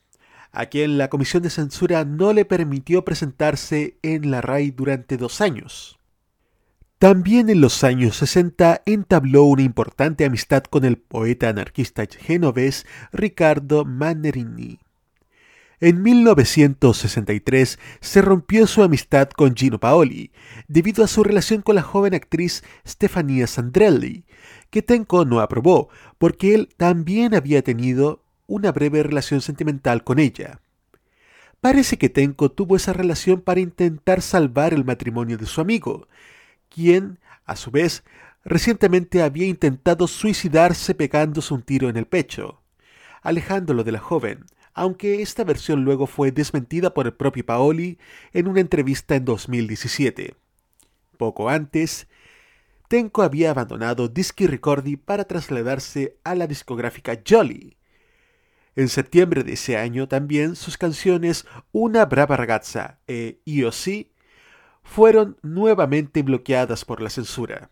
a 0.51 0.67
quien 0.67 0.97
la 0.97 1.09
comisión 1.09 1.43
de 1.43 1.49
censura 1.49 2.05
no 2.05 2.33
le 2.33 2.45
permitió 2.45 3.03
presentarse 3.03 3.97
en 4.01 4.31
la 4.31 4.41
RAI 4.41 4.71
durante 4.71 5.17
dos 5.17 5.41
años. 5.41 5.97
También 7.01 7.49
en 7.49 7.61
los 7.61 7.83
años 7.83 8.17
60 8.17 8.83
entabló 8.85 9.45
una 9.45 9.63
importante 9.63 10.23
amistad 10.23 10.63
con 10.65 10.85
el 10.85 10.97
poeta 10.97 11.49
anarquista 11.49 12.05
genovés 12.05 12.85
Ricardo 13.11 13.85
Mannerini. 13.85 14.77
En 15.83 16.03
1963 16.03 17.79
se 18.01 18.21
rompió 18.21 18.67
su 18.67 18.83
amistad 18.83 19.29
con 19.29 19.55
Gino 19.55 19.79
Paoli, 19.79 20.31
debido 20.67 21.03
a 21.03 21.07
su 21.07 21.23
relación 21.23 21.63
con 21.63 21.73
la 21.73 21.81
joven 21.81 22.13
actriz 22.13 22.63
Stefania 22.87 23.47
Sandrelli, 23.47 24.23
que 24.69 24.83
Tenco 24.83 25.25
no 25.25 25.39
aprobó, 25.39 25.89
porque 26.19 26.53
él 26.53 26.69
también 26.77 27.33
había 27.33 27.63
tenido 27.63 28.23
una 28.45 28.71
breve 28.71 29.01
relación 29.01 29.41
sentimental 29.41 30.03
con 30.03 30.19
ella. 30.19 30.61
Parece 31.61 31.97
que 31.97 32.09
Tenko 32.09 32.51
tuvo 32.51 32.75
esa 32.75 32.93
relación 32.93 33.41
para 33.41 33.59
intentar 33.59 34.21
salvar 34.21 34.75
el 34.75 34.85
matrimonio 34.85 35.39
de 35.39 35.47
su 35.47 35.61
amigo, 35.61 36.07
quien, 36.69 37.17
a 37.43 37.55
su 37.55 37.71
vez, 37.71 38.03
recientemente 38.45 39.23
había 39.23 39.47
intentado 39.47 40.05
suicidarse 40.05 40.93
pegándose 40.93 41.55
un 41.55 41.63
tiro 41.63 41.89
en 41.89 41.97
el 41.97 42.05
pecho, 42.05 42.61
alejándolo 43.23 43.83
de 43.83 43.93
la 43.93 43.99
joven, 43.99 44.45
aunque 44.73 45.21
esta 45.21 45.43
versión 45.43 45.83
luego 45.83 46.07
fue 46.07 46.31
desmentida 46.31 46.93
por 46.93 47.05
el 47.07 47.13
propio 47.13 47.45
Paoli 47.45 47.97
en 48.33 48.47
una 48.47 48.61
entrevista 48.61 49.15
en 49.15 49.25
2017. 49.25 50.35
Poco 51.17 51.49
antes, 51.49 52.07
Tenko 52.87 53.21
había 53.21 53.51
abandonado 53.51 54.09
Disky 54.09 54.47
Ricordi 54.47 54.97
para 54.97 55.23
trasladarse 55.23 56.17
a 56.23 56.35
la 56.35 56.45
discográfica 56.45 57.19
Jolly. 57.27 57.77
En 58.75 58.89
septiembre 58.89 59.43
de 59.43 59.53
ese 59.53 59.77
año 59.77 60.07
también 60.07 60.55
sus 60.55 60.77
canciones 60.77 61.45
Una 61.71 62.05
brava 62.05 62.37
ragazza 62.37 62.99
e 63.07 63.39
Io 63.45 63.71
sì 63.71 64.11
fueron 64.83 65.37
nuevamente 65.41 66.21
bloqueadas 66.21 66.85
por 66.85 67.01
la 67.01 67.09
censura. 67.09 67.70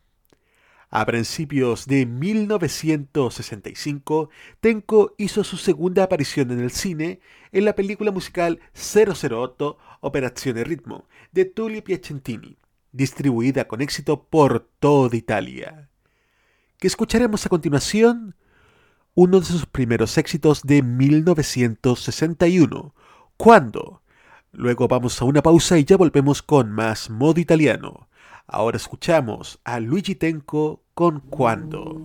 A 0.91 1.05
principios 1.05 1.85
de 1.85 2.07
1965, 2.07 4.31
Tenko 4.59 5.13
hizo 5.19 5.43
su 5.43 5.57
segunda 5.57 6.01
aparición 6.03 6.49
en 6.49 6.59
el 6.59 6.71
cine 6.71 7.19
en 7.51 7.65
la 7.65 7.75
película 7.75 8.11
musical 8.11 8.59
008 8.73 9.77
Operazione 10.01 10.63
Ritmo 10.63 11.07
de 11.31 11.45
Tullio 11.45 11.83
Piacentini, 11.83 12.57
distribuida 12.91 13.67
con 13.67 13.81
éxito 13.81 14.23
por 14.23 14.67
toda 14.79 15.15
Italia. 15.15 15.91
¿Qué 16.79 16.87
escucharemos 16.87 17.45
a 17.45 17.49
continuación? 17.49 18.33
Uno 19.13 19.41
de 19.41 19.45
sus 19.45 19.67
primeros 19.67 20.17
éxitos 20.17 20.63
de 20.63 20.81
1961, 20.81 22.95
¿Cuándo? 23.37 24.01
Luego 24.51 24.89
vamos 24.89 25.21
a 25.21 25.25
una 25.25 25.41
pausa 25.41 25.77
y 25.77 25.85
ya 25.85 25.95
volvemos 25.95 26.41
con 26.41 26.73
más 26.73 27.09
modo 27.09 27.39
italiano. 27.39 28.08
Ahora 28.51 28.77
escuchamos 28.77 29.59
a 29.63 29.79
Luigi 29.79 30.15
Tenco 30.15 30.83
con 30.95 31.19
Cuando. 31.19 31.95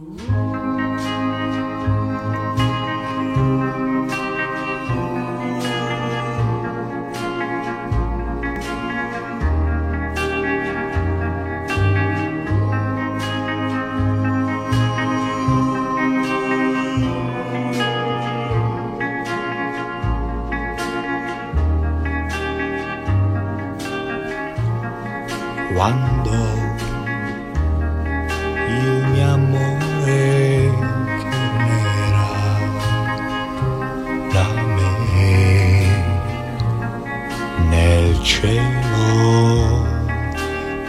Cielo 38.25 39.87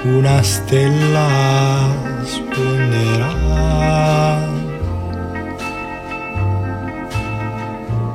una 0.05 0.41
stella 0.41 1.91
splenderà. 2.23 3.33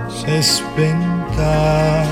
Se 0.08 0.42
spenta 0.42 2.02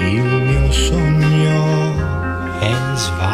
il 0.00 0.22
mio 0.22 0.72
sogno 0.72 1.60
è 2.60 2.74
svanito 2.94 3.31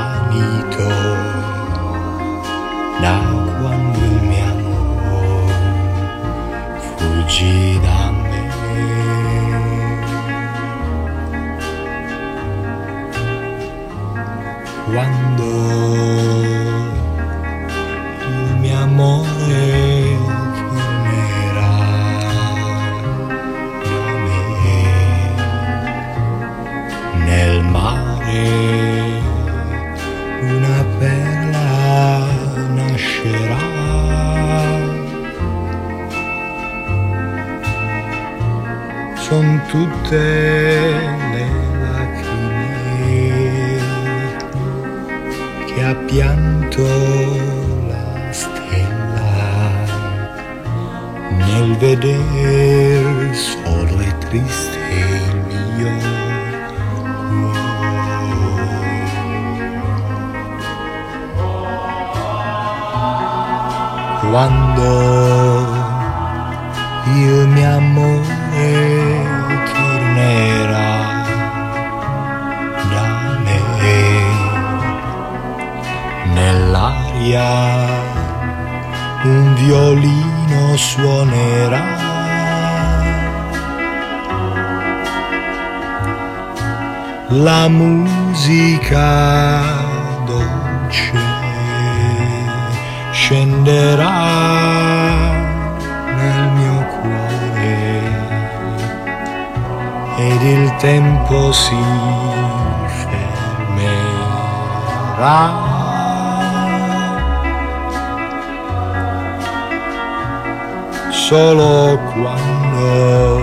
tutte 40.08 40.16
le 40.16 41.46
lacrime 41.82 42.66
che 45.66 45.84
ha 45.84 45.94
pianto 46.06 46.82
la 47.86 48.32
stella 48.32 49.84
nel 51.28 51.76
veder 51.76 53.34
solo 53.34 54.00
e 54.00 54.18
triste 54.30 54.78
il 54.78 55.36
mio 55.76 55.92
quando 64.30 64.86
il 67.04 67.48
mio 67.48 67.76
amore 67.76 68.17
violino 79.88 80.76
suonerà 80.76 81.96
la 87.28 87.68
musica 87.68 89.06
dolce 90.26 91.12
scenderà 93.12 94.26
nel 96.16 96.52
mio 96.56 96.86
cuore 97.00 97.76
ed 100.18 100.42
il 100.42 100.76
tempo 100.76 101.52
si 101.52 101.76
fermerà. 103.86 104.28
Solo 111.28 111.98
quando 112.14 113.42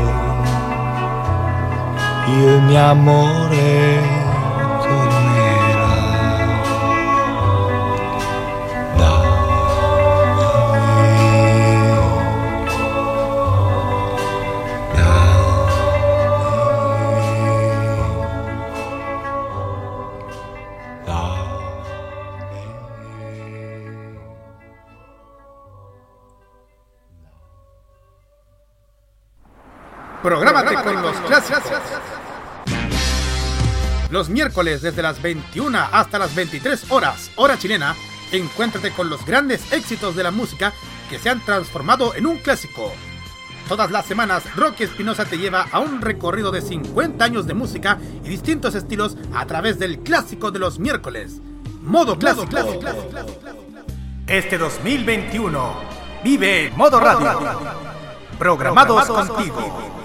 il 2.30 2.62
mio 2.64 2.80
amore 2.80 3.95
Los 34.16 34.30
miércoles 34.30 34.82
desde 34.82 35.02
las 35.02 35.22
21 35.22 35.78
hasta 35.92 36.18
las 36.18 36.34
23 36.34 36.90
horas, 36.90 37.32
hora 37.36 37.60
chilena, 37.60 37.98
encuéntrate 38.32 38.92
con 38.92 39.10
los 39.10 39.26
grandes 39.26 39.74
éxitos 39.74 40.16
de 40.16 40.24
la 40.24 40.32
música 40.32 40.72
que 41.10 41.20
se 41.20 41.30
han 41.30 41.44
transformado 41.44 42.16
en 42.16 42.26
un 42.26 42.38
clásico. 42.38 42.94
Todas 43.68 43.92
las 43.92 44.06
semanas, 44.06 44.44
Rocky 44.56 44.86
Espinosa 44.86 45.26
te 45.26 45.38
lleva 45.38 45.68
a 45.70 45.80
un 45.82 46.02
recorrido 46.02 46.52
de 46.52 46.62
50 46.62 47.26
años 47.26 47.46
de 47.46 47.56
música 47.56 48.00
y 48.24 48.30
distintos 48.30 48.74
estilos 48.74 49.18
a 49.34 49.46
través 49.48 49.80
del 49.80 50.00
clásico 50.00 50.50
de 50.50 50.60
los 50.60 50.80
miércoles. 50.80 51.42
Modo 51.82 52.18
clásico. 52.18 52.48
clásico, 52.48 52.80
Este 54.28 54.58
2021 54.58 55.76
vive 56.24 56.72
Modo 56.78 57.02
Radio. 57.02 57.76
Programados 58.40 59.08
contigo. 59.08 60.05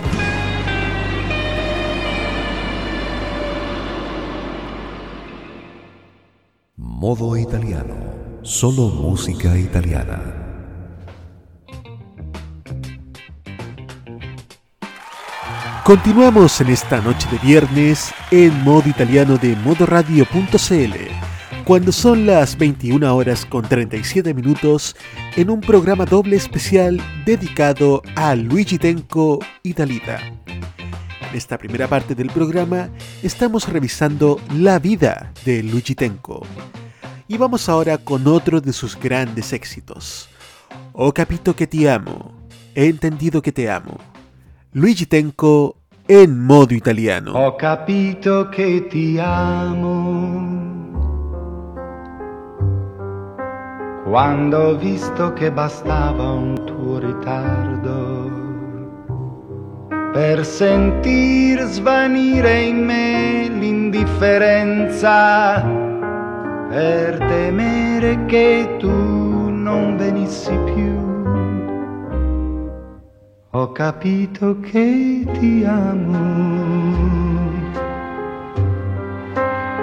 Modo 7.01 7.35
italiano. 7.35 7.95
Solo 8.43 8.91
música 8.91 9.57
italiana. 9.57 10.21
Continuamos 15.83 16.61
en 16.61 16.69
esta 16.69 17.01
noche 17.01 17.27
de 17.31 17.39
viernes 17.39 18.13
en 18.31 18.53
modo 18.65 18.87
italiano 18.87 19.39
de 19.39 19.57
modoradio.cl, 19.57 21.65
cuando 21.65 21.91
son 21.91 22.27
las 22.27 22.59
21 22.59 23.17
horas 23.17 23.47
con 23.47 23.67
37 23.67 24.35
minutos, 24.35 24.95
en 25.37 25.49
un 25.49 25.63
programa 25.63 26.05
doble 26.05 26.37
especial 26.37 27.01
dedicado 27.25 28.03
a 28.15 28.35
Luigi 28.35 28.77
Tenco 28.77 29.39
Italita. 29.63 30.19
En 31.31 31.35
esta 31.35 31.57
primera 31.57 31.89
parte 31.89 32.15
del 32.15 32.27
programa 32.27 32.91
estamos 33.23 33.71
revisando 33.71 34.39
la 34.55 34.79
vida 34.79 35.33
de 35.47 35.63
Luigi 35.63 35.95
Tenco. 35.95 36.43
Y 37.31 37.39
vamos 37.39 37.69
ahora 37.69 37.97
con 37.97 38.27
otro 38.27 38.61
de 38.61 38.73
sus 38.73 38.99
grandes 38.99 39.53
éxitos. 39.53 40.29
Oh 40.93 41.13
capito 41.13 41.55
que 41.55 41.69
te 41.69 41.89
amo, 41.89 42.33
he 42.75 42.89
entendido 42.89 43.41
que 43.41 43.53
te 43.53 43.71
amo. 43.71 43.99
Luigi 44.73 45.07
Tenco 45.07 45.77
en 46.09 46.45
modo 46.45 46.75
italiano. 46.75 47.35
Ho 47.35 47.57
capito 47.57 48.51
che 48.51 48.89
ti 48.89 49.17
amo. 49.21 50.59
Quando 54.11 54.59
ho 54.59 54.77
visto 54.77 55.33
che 55.35 55.53
bastava 55.53 56.33
un 56.33 56.67
tuo 56.67 56.99
ritardo 56.99 58.29
per 60.13 60.45
sentir 60.45 61.63
svanire 61.67 62.63
in 62.63 62.85
me 62.85 63.49
l'indifferenza, 63.49 65.90
per 66.71 67.19
temere 67.19 68.27
che 68.27 68.77
tu 68.79 68.89
non 68.89 69.97
venissi 69.97 70.57
più 70.73 70.95
ho 73.51 73.73
capito 73.73 74.61
che 74.61 75.27
ti 75.33 75.65
amo. 75.65 76.39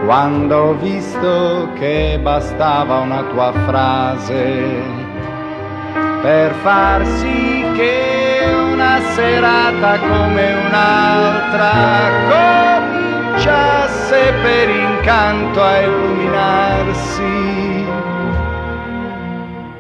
Quando 0.06 0.56
ho 0.56 0.74
visto 0.76 1.68
che 1.74 2.18
bastava 2.24 3.00
una 3.00 3.24
tua 3.24 3.52
frase 3.66 4.82
per 6.22 6.54
far 6.64 7.06
sì 7.06 7.66
che 7.76 8.46
una 8.72 9.02
serata 9.14 10.00
come 10.00 10.54
un'altra 10.66 12.48
cominciasse 13.38 14.34
per 14.42 14.70
incanto 14.70 15.62
a 15.62 15.82
illuminarsi 16.38 17.86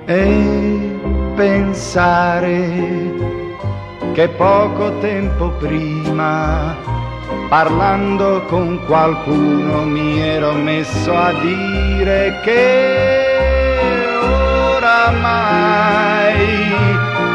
e 0.05 0.99
pensare 1.35 3.13
che 4.13 4.27
poco 4.29 4.97
tempo 4.99 5.49
prima, 5.59 6.75
parlando 7.49 8.43
con 8.47 8.83
qualcuno, 8.85 9.83
mi 9.83 10.19
ero 10.19 10.53
messo 10.53 11.15
a 11.15 11.31
dire 11.33 12.39
che 12.43 13.25
oramai 14.73 15.65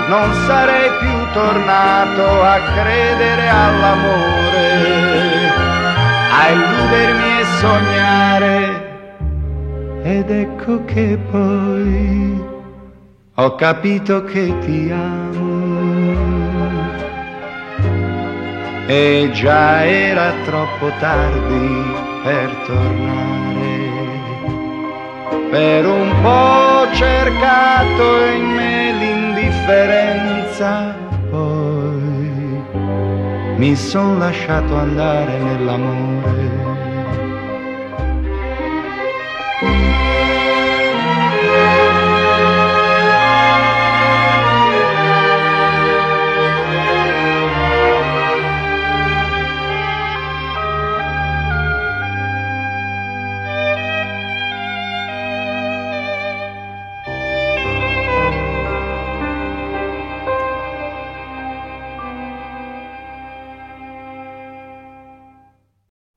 non 0.09 0.35
sarei 0.47 0.91
più 0.99 1.31
tornato 1.33 2.43
a 2.43 2.59
credere 2.75 3.49
all'amore, 3.49 4.71
a 6.31 6.49
illudermi 6.51 7.39
e 7.39 7.45
sognare. 7.61 8.72
Ed 10.03 10.31
ecco 10.31 10.85
che 10.85 11.19
poi 11.31 12.43
ho 13.35 13.55
capito 13.55 14.25
che 14.25 14.59
ti 14.61 14.91
amo. 14.91 15.33
e 18.87 19.31
già 19.33 19.85
era 19.87 20.33
troppo 20.45 20.91
tardi 20.99 21.83
per 22.23 22.51
tornare. 22.67 23.41
Per 25.51 25.87
un 25.87 26.15
po' 26.23 26.87
cercato 26.93 28.25
in 28.37 28.45
me 28.55 28.93
l'indifferenza, 28.93 30.95
poi 31.31 32.63
mi 33.57 33.75
son 33.77 34.19
lasciato 34.19 34.77
andare 34.77 35.39
nell'amore. 35.39 36.72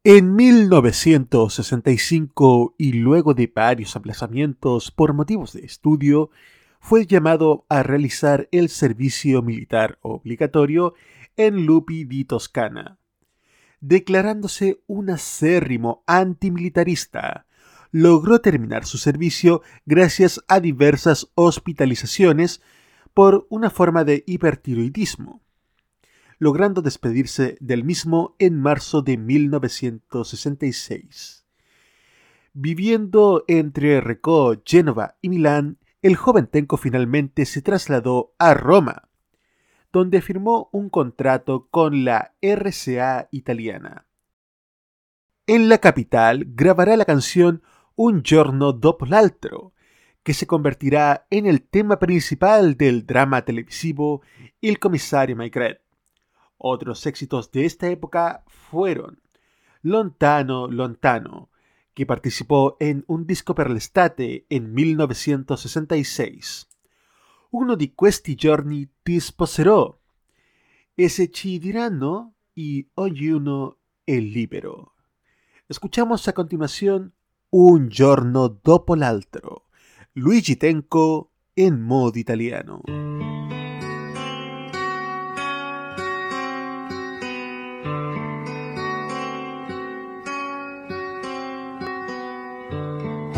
En 0.07 0.35
1965 0.35 2.75
y 2.77 2.93
luego 2.93 3.33
de 3.33 3.51
varios 3.51 3.95
aplazamientos 3.95 4.91
por 4.91 5.13
motivos 5.13 5.53
de 5.53 5.65
estudio, 5.65 6.29
fue 6.79 7.07
llamado 7.07 7.65
a 7.69 7.81
realizar 7.81 8.47
el 8.51 8.69
servicio 8.69 9.41
militar 9.41 9.97
obligatorio 10.03 10.93
en 11.37 11.65
Lupi 11.65 12.03
di 12.03 12.23
Toscana. 12.23 12.99
Declarándose 13.81 14.79
un 14.85 15.09
acérrimo 15.09 16.03
antimilitarista, 16.05 17.47
logró 17.89 18.41
terminar 18.41 18.85
su 18.85 18.99
servicio 18.99 19.63
gracias 19.87 20.39
a 20.47 20.59
diversas 20.59 21.31
hospitalizaciones 21.33 22.61
por 23.15 23.47
una 23.49 23.71
forma 23.71 24.03
de 24.03 24.23
hipertiroidismo 24.27 25.41
logrando 26.39 26.81
despedirse 26.81 27.57
del 27.59 27.83
mismo 27.83 28.37
en 28.39 28.57
marzo 28.59 29.01
de 29.01 29.17
1966. 29.17 31.45
Viviendo 32.53 33.43
entre 33.47 33.99
Recó, 34.01 34.55
Génova 34.65 35.17
y 35.21 35.29
Milán, 35.29 35.77
el 36.01 36.15
joven 36.15 36.47
Tenco 36.47 36.77
finalmente 36.77 37.45
se 37.45 37.61
trasladó 37.61 38.33
a 38.37 38.53
Roma, 38.53 39.09
donde 39.91 40.21
firmó 40.21 40.69
un 40.71 40.89
contrato 40.89 41.67
con 41.69 42.05
la 42.05 42.35
RCA 42.41 43.27
italiana. 43.31 44.05
En 45.47 45.69
la 45.69 45.77
capital 45.77 46.45
grabará 46.47 46.97
la 46.97 47.05
canción 47.05 47.61
Un 47.95 48.23
giorno 48.23 48.73
dopo 48.73 49.05
l'altro, 49.05 49.73
que 50.23 50.33
se 50.33 50.47
convertirá 50.47 51.27
en 51.29 51.45
el 51.45 51.61
tema 51.61 51.99
principal 51.99 52.77
del 52.77 53.05
drama 53.05 53.45
televisivo 53.45 54.23
Il 54.59 54.79
commissario 54.79 55.35
Maigret. 55.35 55.84
Otros 56.57 57.05
éxitos 57.05 57.51
de 57.51 57.65
esta 57.65 57.89
época 57.89 58.43
fueron 58.47 59.21
Lontano, 59.81 60.67
Lontano, 60.67 61.49
que 61.93 62.05
participó 62.05 62.77
en 62.79 63.03
un 63.07 63.25
disco 63.25 63.55
per 63.55 63.69
l'estate 63.69 64.45
en 64.49 64.73
1966. 64.73 66.67
Uno 67.51 67.75
di 67.75 67.93
questi 67.93 68.35
giorni 68.35 68.89
ti 69.03 69.19
sposerò. 69.19 69.97
Ese 70.95 71.29
ci 71.29 71.59
diranno 71.59 72.35
y 72.53 72.89
ognuno 72.95 73.77
el 74.05 74.31
libero. 74.31 74.93
Escuchamos 75.67 76.27
a 76.27 76.33
continuación 76.33 77.13
Un 77.49 77.89
giorno 77.89 78.47
dopo 78.49 78.95
l'altro, 78.95 79.67
Luigi 80.13 80.57
Tenco 80.57 81.31
en 81.55 81.81
modo 81.81 82.19
italiano. 82.19 82.81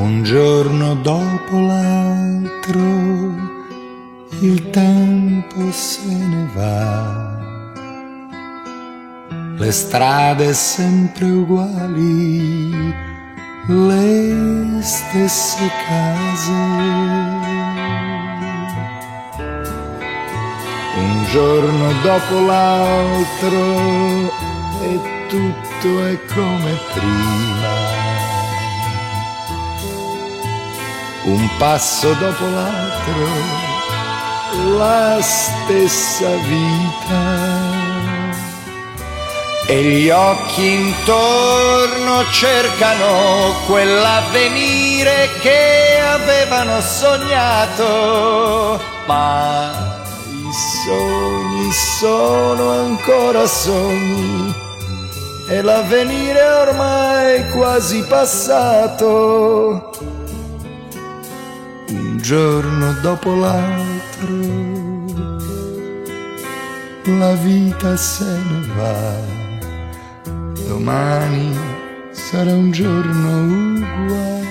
Un 0.07 0.23
giorno 0.23 0.95
dopo 0.95 1.59
l'altro 1.59 2.79
il 4.39 4.69
tempo 4.69 5.69
se 5.71 6.07
ne 6.07 6.49
va. 6.53 7.35
Le 9.57 9.71
strade 9.71 10.53
sempre 10.53 11.25
uguali, 11.25 12.93
le 13.65 14.81
stesse 14.81 15.69
case. 15.87 16.51
Un 20.95 21.25
giorno 21.31 21.91
dopo 22.01 22.45
l'altro 22.45 23.75
e 24.83 24.99
tutto 25.27 26.05
è 26.05 26.17
come 26.33 26.77
prima. 26.93 28.06
Un 31.27 31.49
passo 31.57 32.13
dopo 32.13 32.45
l'altro 32.45 33.27
la 34.77 35.19
stessa 35.21 36.29
vita. 36.47 37.65
E 39.67 39.83
gli 39.83 40.09
occhi 40.09 40.71
intorno 40.71 42.23
cercano 42.31 43.55
quell'avvenire 43.65 45.29
che 45.41 45.99
avevano 46.01 46.79
sognato, 46.79 48.79
ma 49.05 49.99
i 50.31 50.49
sogni 50.85 51.71
sono 51.99 52.71
ancora 52.71 53.45
sogni 53.45 54.55
e 55.49 55.61
l'avvenire 55.61 56.39
è 56.39 56.61
ormai 56.61 57.49
quasi 57.49 58.01
passato. 58.03 59.91
Un 62.17 62.23
giorno 62.23 62.93
dopo 63.03 63.35
l'altro 63.35 64.33
la 67.19 67.33
vita 67.35 67.95
se 67.95 68.25
ne 68.25 68.67
va, 68.75 69.13
domani 70.67 71.55
sarà 72.09 72.53
un 72.53 72.71
giorno 72.71 73.43
uguale 73.43 74.46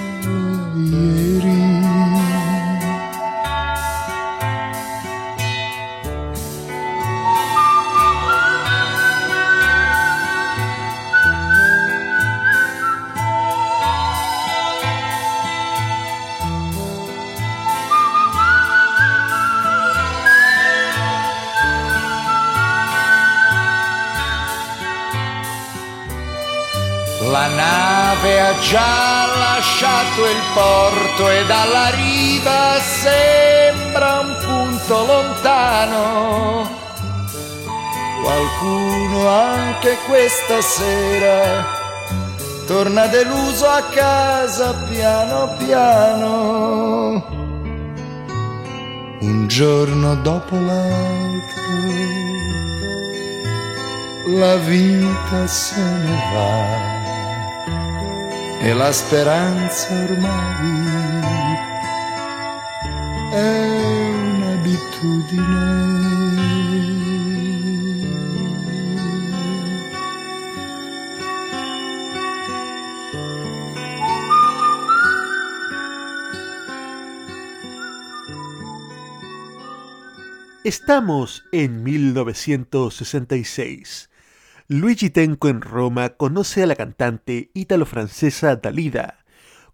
La 27.39 27.49
nave 27.49 28.41
ha 28.41 28.59
già 28.61 29.27
lasciato 29.27 30.25
il 30.25 30.43
porto 30.55 31.29
e 31.29 31.45
dalla 31.45 31.91
riva 31.91 32.81
sembra 32.81 34.21
un 34.21 34.37
punto 34.41 35.05
lontano. 35.05 36.67
Qualcuno 38.23 39.29
anche 39.29 39.99
questa 40.07 40.63
sera 40.63 41.67
torna 42.67 43.07
deluso 43.07 43.69
a 43.69 43.83
casa 43.83 44.73
piano 44.89 45.57
piano. 45.59 47.23
Un 49.21 49.47
giorno 49.47 50.15
dopo 50.15 50.57
l'altro 50.57 51.65
la 54.39 54.57
vita 54.57 55.47
se 55.47 55.79
ne 55.79 56.23
va 56.33 56.96
e 58.67 58.75
la 58.75 58.91
speranza 58.91 59.95
ormai 59.95 61.55
è 63.31 64.11
un'abitudine. 64.11 65.95
Estamos 80.65 81.45
en 81.53 81.85
1966. 81.85 84.09
Luigi 84.69 85.11
Tenco 85.11 85.49
en 85.49 85.61
Roma 85.61 86.09
conoce 86.09 86.65
a 86.65 86.67
la 86.67 86.75
cantante 86.75 87.53
ítalo-francesa 87.55 88.57
Dalida, 88.57 89.25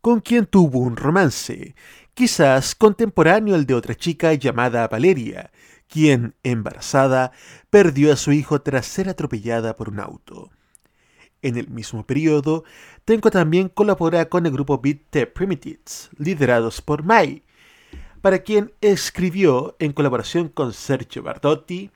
con 0.02 0.20
quien 0.20 0.44
tuvo 0.44 0.80
un 0.80 0.96
romance, 0.96 1.74
quizás 2.12 2.74
contemporáneo 2.74 3.54
al 3.54 3.64
de 3.64 3.72
otra 3.72 3.94
chica 3.94 4.34
llamada 4.34 4.86
Valeria, 4.88 5.50
quien, 5.88 6.34
embarazada, 6.42 7.32
perdió 7.70 8.12
a 8.12 8.16
su 8.16 8.32
hijo 8.32 8.60
tras 8.60 8.84
ser 8.84 9.08
atropellada 9.08 9.76
por 9.76 9.88
un 9.88 9.98
auto. 9.98 10.50
En 11.40 11.56
el 11.56 11.70
mismo 11.70 12.06
periodo, 12.06 12.64
Tenco 13.06 13.30
también 13.30 13.70
colabora 13.70 14.28
con 14.28 14.44
el 14.44 14.52
grupo 14.52 14.78
Beat 14.78 14.98
The 15.08 15.26
Primitives, 15.26 16.10
liderados 16.18 16.82
por 16.82 17.02
Mai, 17.02 17.44
para 18.20 18.40
quien 18.40 18.74
escribió, 18.82 19.74
en 19.78 19.94
colaboración 19.94 20.50
con 20.50 20.74
Sergio 20.74 21.22
Bardotti, 21.22 21.90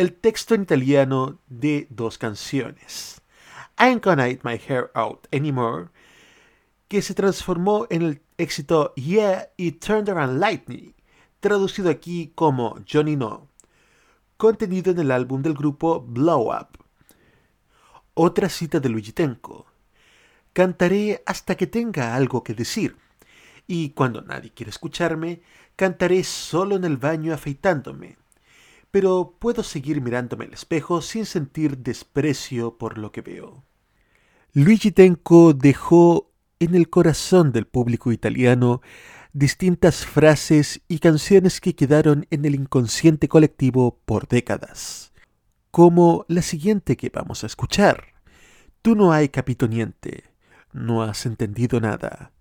el 0.00 0.14
texto 0.14 0.54
en 0.54 0.62
italiano 0.62 1.40
de 1.50 1.86
dos 1.90 2.16
canciones. 2.16 3.20
I 3.78 3.82
Ain't 3.84 4.02
Gonna 4.02 4.28
Eat 4.28 4.40
My 4.44 4.58
Hair 4.58 4.90
Out 4.94 5.26
Anymore, 5.30 5.88
que 6.88 7.02
se 7.02 7.12
transformó 7.12 7.86
en 7.90 8.00
el 8.00 8.22
éxito 8.38 8.94
Yeah 8.96 9.50
y 9.58 9.72
Turned 9.72 10.08
Around 10.08 10.40
Lightning, 10.40 10.94
traducido 11.40 11.90
aquí 11.90 12.32
como 12.34 12.78
Johnny 12.90 13.14
No, 13.14 13.48
contenido 14.38 14.90
en 14.90 15.00
el 15.00 15.10
álbum 15.10 15.42
del 15.42 15.52
grupo 15.52 16.00
Blow 16.00 16.50
Up. 16.50 16.82
Otra 18.14 18.48
cita 18.48 18.80
de 18.80 18.88
Luigi 18.88 19.12
Tenco. 19.12 19.66
Cantaré 20.54 21.22
hasta 21.26 21.58
que 21.58 21.66
tenga 21.66 22.14
algo 22.14 22.42
que 22.42 22.54
decir, 22.54 22.96
y 23.66 23.90
cuando 23.90 24.22
nadie 24.22 24.50
quiere 24.50 24.70
escucharme, 24.70 25.42
cantaré 25.76 26.24
solo 26.24 26.76
en 26.76 26.84
el 26.84 26.96
baño 26.96 27.34
afeitándome 27.34 28.19
pero 28.90 29.36
puedo 29.38 29.62
seguir 29.62 30.00
mirándome 30.00 30.46
al 30.46 30.54
espejo 30.54 31.00
sin 31.02 31.26
sentir 31.26 31.78
desprecio 31.78 32.76
por 32.76 32.98
lo 32.98 33.12
que 33.12 33.20
veo. 33.20 33.64
Luigi 34.52 34.90
Tenco 34.90 35.54
dejó 35.54 36.32
en 36.58 36.74
el 36.74 36.90
corazón 36.90 37.52
del 37.52 37.66
público 37.66 38.12
italiano 38.12 38.82
distintas 39.32 40.04
frases 40.04 40.80
y 40.88 40.98
canciones 40.98 41.60
que 41.60 41.74
quedaron 41.76 42.26
en 42.30 42.44
el 42.44 42.54
inconsciente 42.56 43.28
colectivo 43.28 44.00
por 44.04 44.26
décadas, 44.26 45.12
como 45.70 46.24
la 46.28 46.42
siguiente 46.42 46.96
que 46.96 47.10
vamos 47.10 47.44
a 47.44 47.46
escuchar. 47.46 48.14
Tú 48.82 48.96
no 48.96 49.12
hay 49.12 49.28
capitoniente, 49.28 50.24
no 50.72 51.02
has 51.02 51.26
entendido 51.26 51.80
nada. 51.80 52.32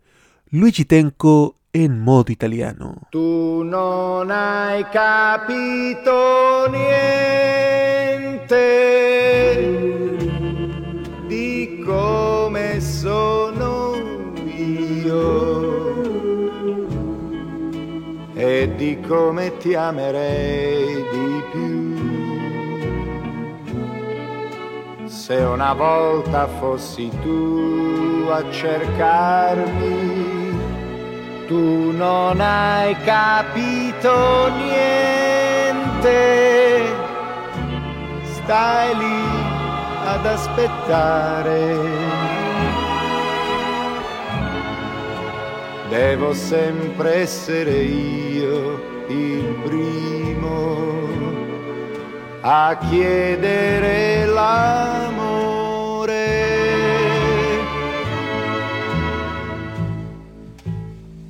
Luigi 0.49 0.85
Tenco 0.85 1.58
en 1.71 1.99
modo 1.99 2.31
italiano. 2.31 3.01
Tu 3.09 3.61
non 3.63 4.31
hai 4.31 4.83
capito 4.89 6.67
niente 6.69 8.57
di 11.27 11.83
come 11.85 12.81
sono 12.81 13.93
io 14.45 15.97
e 18.33 18.73
di 18.75 18.99
come 19.07 19.55
ti 19.57 19.75
amerei 19.75 21.05
di 21.11 21.43
più. 21.51 21.77
Se 25.05 25.35
una 25.35 25.73
volta 25.73 26.47
fossi 26.47 27.11
tu 27.21 28.25
a 28.29 28.43
cercarmi 28.49 30.48
tu 31.49 31.91
non 31.91 32.39
hai 32.39 32.95
capito 33.03 34.49
niente, 34.55 36.13
stai 38.21 38.95
lì 38.95 39.23
ad 40.05 40.25
aspettare. 40.27 41.77
Devo 45.89 46.33
sempre 46.35 47.21
essere 47.21 47.77
io 47.81 49.07
il 49.07 49.55
primo 49.63 51.07
a 52.41 52.77
chiedere 52.77 54.25
l'amore. 54.27 55.48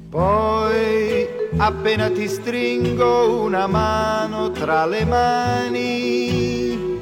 Poi 0.09 1.29
appena 1.57 2.09
ti 2.09 2.27
stringo 2.27 3.43
una 3.43 3.67
mano 3.67 4.49
tra 4.49 4.87
le 4.87 5.05
mani, 5.05 6.97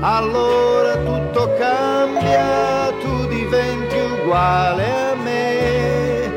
allora 0.00 0.96
tutto 0.96 1.54
cambia, 1.56 2.92
tu 3.00 3.28
diventi 3.28 3.94
uguale 3.94 4.84
a 4.90 5.14
me, 5.14 6.32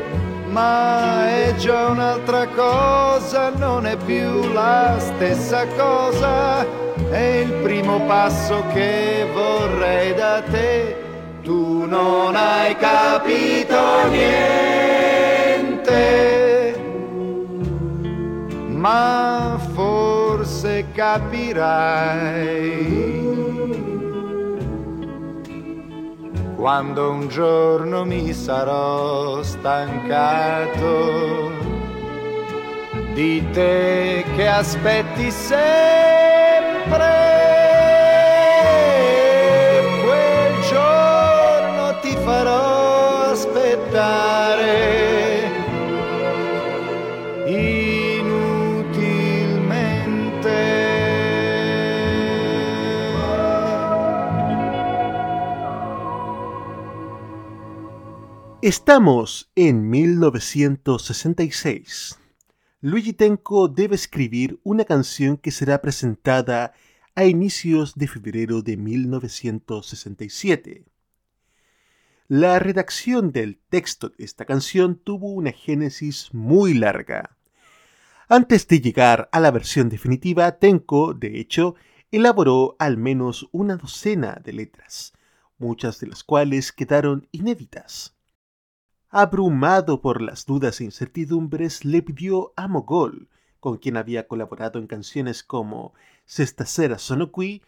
ma 0.50 1.28
è 1.28 1.56
già 1.56 1.88
un'altra 1.88 2.46
cosa, 2.46 3.50
non 3.56 3.84
è 3.84 3.96
più 3.96 4.52
la 4.52 4.94
stessa 5.00 5.66
cosa, 5.76 6.64
è 7.10 7.42
il 7.44 7.52
primo 7.64 7.98
passo 8.06 8.62
che 8.72 9.26
vorrei 9.34 10.14
da 10.14 10.40
te, 10.48 10.96
tu 11.42 11.84
non 11.84 12.36
hai 12.36 12.76
capito 12.76 14.08
niente 14.08 15.11
ma 18.82 19.58
forse 19.74 20.86
capirai 20.92 22.52
quando 26.56 27.10
un 27.10 27.28
giorno 27.28 28.04
mi 28.04 28.32
sarò 28.32 29.42
stancato 29.42 30.70
di 33.14 33.44
te 33.52 34.24
che 34.36 34.48
aspetti 34.48 35.30
sempre. 35.30 36.00
Quel 40.04 40.60
giorno 40.68 41.98
ti 42.00 42.16
farò 42.24 43.30
aspettare 43.30 44.31
Estamos 58.62 59.50
en 59.56 59.90
1966. 59.90 62.18
Luigi 62.80 63.12
Tenco 63.12 63.66
debe 63.66 63.96
escribir 63.96 64.60
una 64.62 64.84
canción 64.84 65.36
que 65.36 65.50
será 65.50 65.82
presentada 65.82 66.72
a 67.16 67.24
inicios 67.24 67.96
de 67.96 68.06
febrero 68.06 68.62
de 68.62 68.76
1967. 68.76 70.84
La 72.28 72.60
redacción 72.60 73.32
del 73.32 73.58
texto 73.68 74.10
de 74.10 74.24
esta 74.24 74.44
canción 74.44 74.94
tuvo 74.94 75.32
una 75.32 75.50
génesis 75.50 76.28
muy 76.32 76.72
larga. 76.72 77.36
Antes 78.28 78.68
de 78.68 78.80
llegar 78.80 79.28
a 79.32 79.40
la 79.40 79.50
versión 79.50 79.88
definitiva, 79.88 80.60
Tenko, 80.60 81.14
de 81.14 81.40
hecho, 81.40 81.74
elaboró 82.12 82.76
al 82.78 82.96
menos 82.96 83.48
una 83.50 83.74
docena 83.74 84.40
de 84.44 84.52
letras, 84.52 85.14
muchas 85.58 85.98
de 85.98 86.06
las 86.06 86.22
cuales 86.22 86.70
quedaron 86.70 87.26
inéditas 87.32 88.14
abrumado 89.12 90.00
por 90.00 90.22
las 90.22 90.46
dudas 90.46 90.80
e 90.80 90.84
incertidumbres, 90.84 91.84
le 91.84 92.00
pidió 92.02 92.54
a 92.56 92.66
Mogol, 92.66 93.28
con 93.60 93.76
quien 93.76 93.98
había 93.98 94.26
colaborado 94.26 94.78
en 94.78 94.86
canciones 94.86 95.42
como 95.42 95.92
Sestasera 96.24 96.98
Sonokui, 96.98 97.62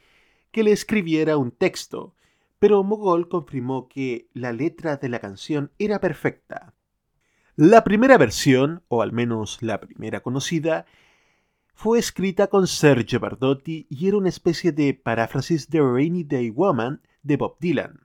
que 0.50 0.64
le 0.64 0.72
escribiera 0.72 1.36
un 1.36 1.50
texto, 1.50 2.14
pero 2.58 2.82
Mogol 2.82 3.28
confirmó 3.28 3.88
que 3.88 4.26
la 4.32 4.52
letra 4.52 4.96
de 4.96 5.10
la 5.10 5.18
canción 5.18 5.70
era 5.78 6.00
perfecta. 6.00 6.72
La 7.56 7.84
primera 7.84 8.16
versión, 8.16 8.82
o 8.88 9.02
al 9.02 9.12
menos 9.12 9.62
la 9.62 9.80
primera 9.80 10.22
conocida, 10.22 10.86
fue 11.74 11.98
escrita 11.98 12.46
con 12.46 12.66
Sergio 12.66 13.20
Bardotti 13.20 13.86
y 13.90 14.08
era 14.08 14.16
una 14.16 14.30
especie 14.30 14.72
de 14.72 14.94
paráfrasis 14.94 15.68
de 15.68 15.80
Rainy 15.80 16.24
Day 16.24 16.48
Woman 16.48 17.02
de 17.22 17.36
Bob 17.36 17.58
Dylan. 17.60 18.03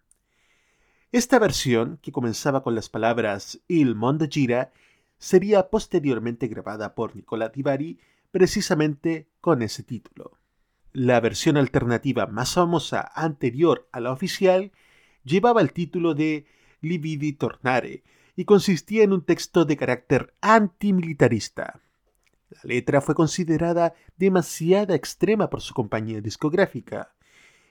Esta 1.12 1.40
versión, 1.40 1.98
que 2.04 2.12
comenzaba 2.12 2.62
con 2.62 2.76
las 2.76 2.88
palabras 2.88 3.60
Il 3.68 3.96
mondo 3.96 4.28
gira, 4.30 4.72
sería 5.18 5.72
posteriormente 5.72 6.48
grabada 6.48 6.94
por 6.94 7.16
Nicola 7.16 7.52
Tivari 7.52 8.00
precisamente 8.30 9.28
con 9.42 9.64
ese 9.64 9.82
título. 9.82 10.38
La 10.94 11.20
versión 11.20 11.58
alternativa 11.58 12.28
más 12.28 12.54
famosa 12.54 13.12
anterior 13.16 13.90
a 13.92 14.00
la 14.02 14.12
oficial 14.12 14.72
llevaba 15.24 15.62
el 15.62 15.74
título 15.74 16.14
de 16.14 16.46
Lividi 16.80 17.34
Tornare 17.34 18.04
y 18.36 18.46
consistía 18.46 19.04
en 19.04 19.12
un 19.12 19.26
texto 19.26 19.66
de 19.66 19.78
carácter 19.78 20.36
antimilitarista. 20.42 21.82
La 22.52 22.62
letra 22.64 23.02
fue 23.02 23.16
considerada 23.16 23.96
demasiado 24.16 24.94
extrema 24.94 25.50
por 25.50 25.62
su 25.62 25.74
compañía 25.74 26.22
discográfica 26.22 27.16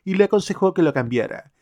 y 0.05 0.15
le 0.15 0.25
aconsejó 0.25 0.75
que 0.75 0.83
lo 0.83 0.93
cambiara, 0.93 1.53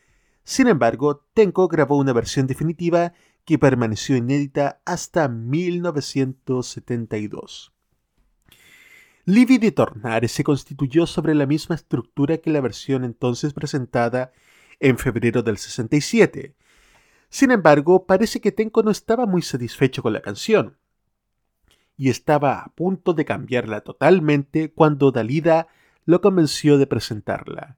sin 0.47 0.67
embargo, 0.67 1.25
Tenko 1.33 1.67
grabó 1.67 1.97
una 1.97 2.13
versión 2.13 2.47
definitiva 2.47 3.11
que 3.43 3.59
permaneció 3.59 4.15
inédita 4.15 4.79
hasta 4.85 5.27
1972. 5.27 7.73
Livi 9.25 9.57
di 9.57 9.73
Tornare 9.73 10.29
se 10.29 10.45
constituyó 10.45 11.05
sobre 11.05 11.35
la 11.35 11.45
misma 11.45 11.75
estructura 11.75 12.37
que 12.37 12.49
la 12.49 12.61
versión 12.61 13.03
entonces 13.03 13.53
presentada 13.53 14.31
en 14.79 14.97
febrero 14.97 15.43
del 15.43 15.57
67. 15.57 16.55
Sin 17.27 17.51
embargo, 17.51 18.05
parece 18.05 18.39
que 18.39 18.53
Tenko 18.53 18.83
no 18.83 18.91
estaba 18.91 19.25
muy 19.25 19.41
satisfecho 19.41 20.01
con 20.01 20.13
la 20.13 20.21
canción 20.21 20.77
y 21.97 22.09
estaba 22.09 22.61
a 22.61 22.73
punto 22.73 23.13
de 23.13 23.25
cambiarla 23.25 23.81
totalmente 23.81 24.71
cuando 24.71 25.11
Dalida 25.11 25.67
lo 26.05 26.21
convenció 26.21 26.77
de 26.77 26.87
presentarla 26.87 27.77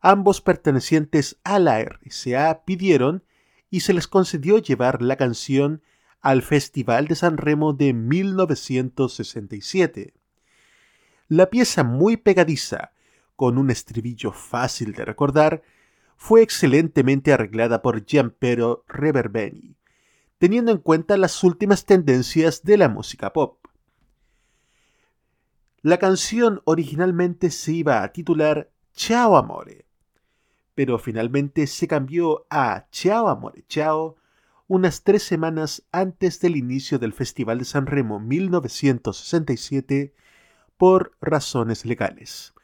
ambos 0.00 0.40
pertenecientes 0.40 1.38
a 1.44 1.58
la 1.58 1.80
RCA 1.80 2.64
pidieron 2.64 3.24
y 3.70 3.80
se 3.80 3.92
les 3.94 4.06
concedió 4.08 4.58
llevar 4.58 5.02
la 5.02 5.16
canción 5.16 5.82
al 6.20 6.42
Festival 6.42 7.08
de 7.08 7.14
San 7.14 7.36
Remo 7.36 7.72
de 7.72 7.92
1967. 7.92 10.14
La 11.28 11.50
pieza 11.50 11.84
muy 11.84 12.16
pegadiza, 12.16 12.92
con 13.36 13.58
un 13.58 13.70
estribillo 13.70 14.32
fácil 14.32 14.92
de 14.92 15.04
recordar, 15.04 15.62
fue 16.16 16.42
excelentemente 16.42 17.32
arreglada 17.32 17.80
por 17.80 18.04
Gianpero 18.04 18.84
Reverbeni, 18.88 19.76
teniendo 20.38 20.72
en 20.72 20.78
cuenta 20.78 21.16
las 21.16 21.44
últimas 21.44 21.86
tendencias 21.86 22.64
de 22.64 22.76
la 22.76 22.90
música 22.90 23.32
pop. 23.32 23.58
La 25.82 25.98
canción 25.98 26.60
originalmente 26.64 27.50
se 27.50 27.72
iba 27.72 28.02
a 28.02 28.12
titular 28.12 28.70
Ciao 28.92 29.38
Amore, 29.38 29.86
pero 30.74 30.98
finalmente 30.98 31.66
se 31.66 31.86
cambió 31.88 32.46
a 32.50 32.86
Chao 32.90 33.28
Amore 33.28 33.64
Chao 33.68 34.16
unas 34.66 35.02
tres 35.02 35.24
semanas 35.24 35.82
antes 35.90 36.40
del 36.40 36.56
inicio 36.56 36.98
del 36.98 37.12
Festival 37.12 37.58
de 37.58 37.64
San 37.64 37.86
Remo 37.86 38.20
1967 38.20 40.14
por 40.76 41.16
razones 41.20 41.84
legales. 41.84 42.54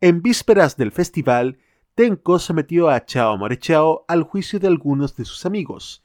En 0.00 0.20
vísperas 0.20 0.76
del 0.76 0.92
festival, 0.92 1.58
Tenko 1.94 2.38
sometió 2.38 2.90
a 2.90 3.06
Chao 3.06 3.32
Amore 3.32 3.58
Chao 3.58 4.04
al 4.08 4.24
juicio 4.24 4.60
de 4.60 4.66
algunos 4.68 5.16
de 5.16 5.24
sus 5.24 5.46
amigos, 5.46 6.04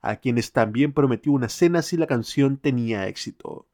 a 0.00 0.16
quienes 0.16 0.50
también 0.50 0.92
prometió 0.92 1.30
una 1.30 1.48
cena 1.48 1.80
si 1.82 1.96
la 1.96 2.08
canción 2.08 2.56
tenía 2.56 3.06
éxito. 3.06 3.68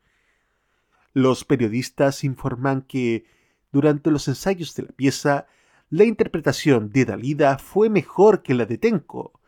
Los 1.14 1.44
periodistas 1.46 2.24
informan 2.24 2.82
que, 2.82 3.24
durante 3.72 4.10
los 4.10 4.28
ensayos 4.28 4.74
de 4.74 4.82
la 4.82 4.92
pieza, 4.92 5.46
la 5.94 6.04
interpretación 6.04 6.90
de 6.90 7.04
Dalida 7.04 7.56
fue 7.56 7.88
mejor 7.88 8.42
que 8.42 8.54
la 8.54 8.66
de 8.66 8.78
Tenko. 8.78 9.38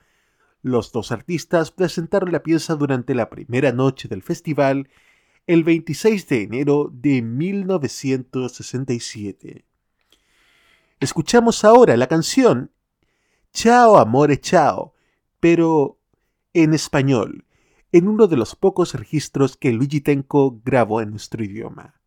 Los 0.62 0.92
dos 0.92 1.11
artistas 1.11 1.72
presentaron 1.72 2.30
la 2.30 2.44
pieza 2.44 2.76
durante 2.76 3.16
la 3.16 3.28
primera 3.28 3.72
noche 3.72 4.07
del 4.07 4.22
festival 4.22 4.88
el 5.49 5.64
26 5.64 6.28
de 6.28 6.42
enero 6.42 6.88
de 6.92 7.20
1967. 7.20 9.64
Escuchamos 11.01 11.64
ahora 11.64 11.97
la 11.97 12.07
canción 12.07 12.70
Chao 13.53 13.97
Amore 13.97 14.38
Chao, 14.38 14.94
pero 15.40 15.99
en 16.55 16.74
español, 16.74 17.44
en 17.90 18.07
uno 18.07 18.28
de 18.28 18.36
los 18.36 18.55
pocos 18.55 18.94
registros 18.94 19.57
que 19.57 19.72
Luigi 19.72 20.01
Tenco 20.01 20.61
grabó 20.64 21.01
en 21.01 21.11
nuestro 21.11 21.42
idioma. 21.42 22.01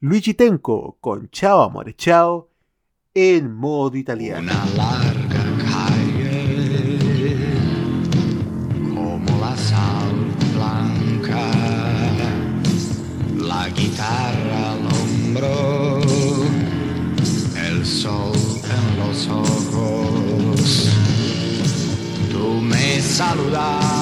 Luigi 0.00 0.34
Tenco 0.34 0.98
con 1.00 1.30
Chao 1.30 1.62
Amore 1.62 1.94
Chao 1.94 2.50
en 3.16 3.54
modo 3.54 3.96
italiano. 3.96 4.50
Una 4.52 4.66
larga 4.76 5.44
calle 5.70 7.38
como 8.92 9.38
la 9.40 9.56
sal 9.56 10.10
blanca, 10.56 11.48
la 13.38 13.68
guitarra 13.68 14.72
al 14.72 14.86
hombro, 14.86 16.00
el 17.68 17.86
sol 17.86 18.32
en 18.64 18.96
los 18.98 19.28
ojos. 19.28 20.90
Tú 22.32 22.60
me 22.60 23.00
saludabas 23.00 23.93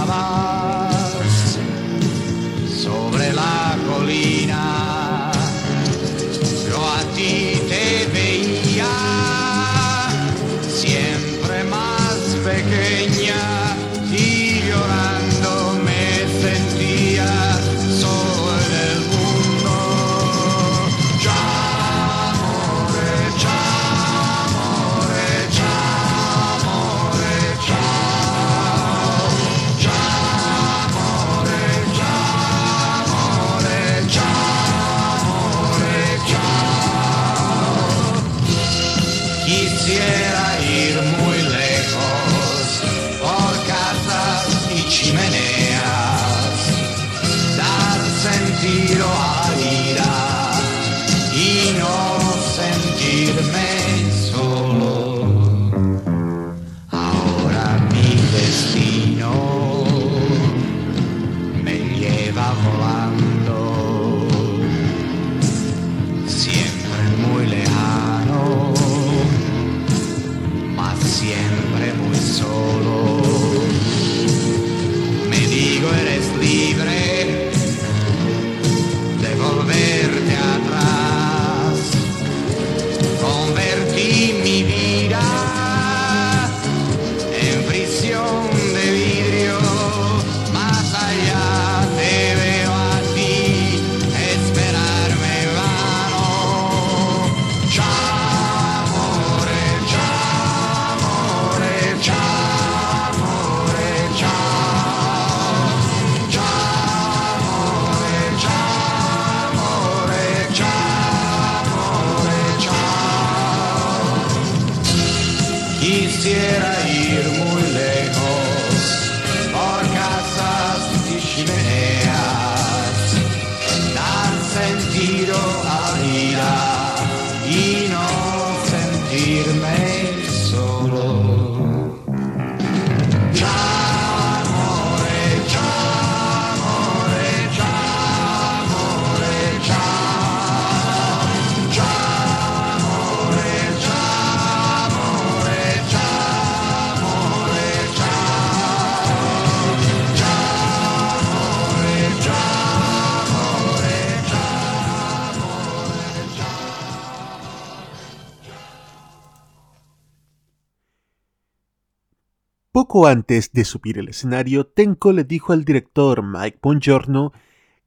Antes 162.95 163.53
de 163.53 163.65
subir 163.65 163.99
el 163.99 164.11
escenario, 164.11 164.67
Tenko 164.67 165.13
le 165.13 165.25
dijo 165.25 165.55
al 165.55 165.65
director 165.65 166.23
Mike 166.23 166.59
Bongiorno, 166.61 167.33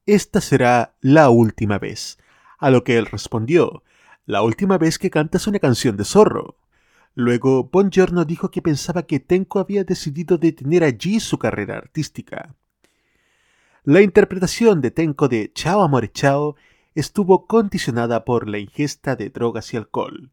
esta 0.08 0.42
será 0.42 0.96
la 1.00 1.30
última 1.30 1.78
vez, 1.78 2.18
a 2.58 2.72
lo 2.72 2.84
que 2.84 2.98
él 2.98 3.06
respondió, 3.06 3.84
la 4.26 4.42
última 4.42 4.80
vez 4.80 4.98
que 4.98 5.12
cantas 5.12 5.46
una 5.46 5.60
canción 5.60 5.96
de 5.96 6.06
zorro. 6.06 6.58
Luego, 7.14 7.70
Bongiorno 7.72 8.26
dijo 8.26 8.50
que 8.50 8.64
pensaba 8.64 9.04
que 9.04 9.20
Tenko 9.20 9.60
había 9.60 9.84
decidido 9.84 10.40
detener 10.40 10.84
allí 10.84 11.20
su 11.20 11.38
carrera 11.38 11.78
artística. 11.78 12.56
La 13.84 14.02
interpretación 14.02 14.82
de 14.82 14.90
Tenko 14.90 15.28
de 15.28 15.52
Chao 15.54 15.84
Amore 15.84 16.12
Chao 16.12 16.56
estuvo 16.96 17.46
condicionada 17.46 18.26
por 18.26 18.50
la 18.50 18.58
ingesta 18.58 19.16
de 19.16 19.30
drogas 19.30 19.72
y 19.72 19.78
alcohol, 19.78 20.32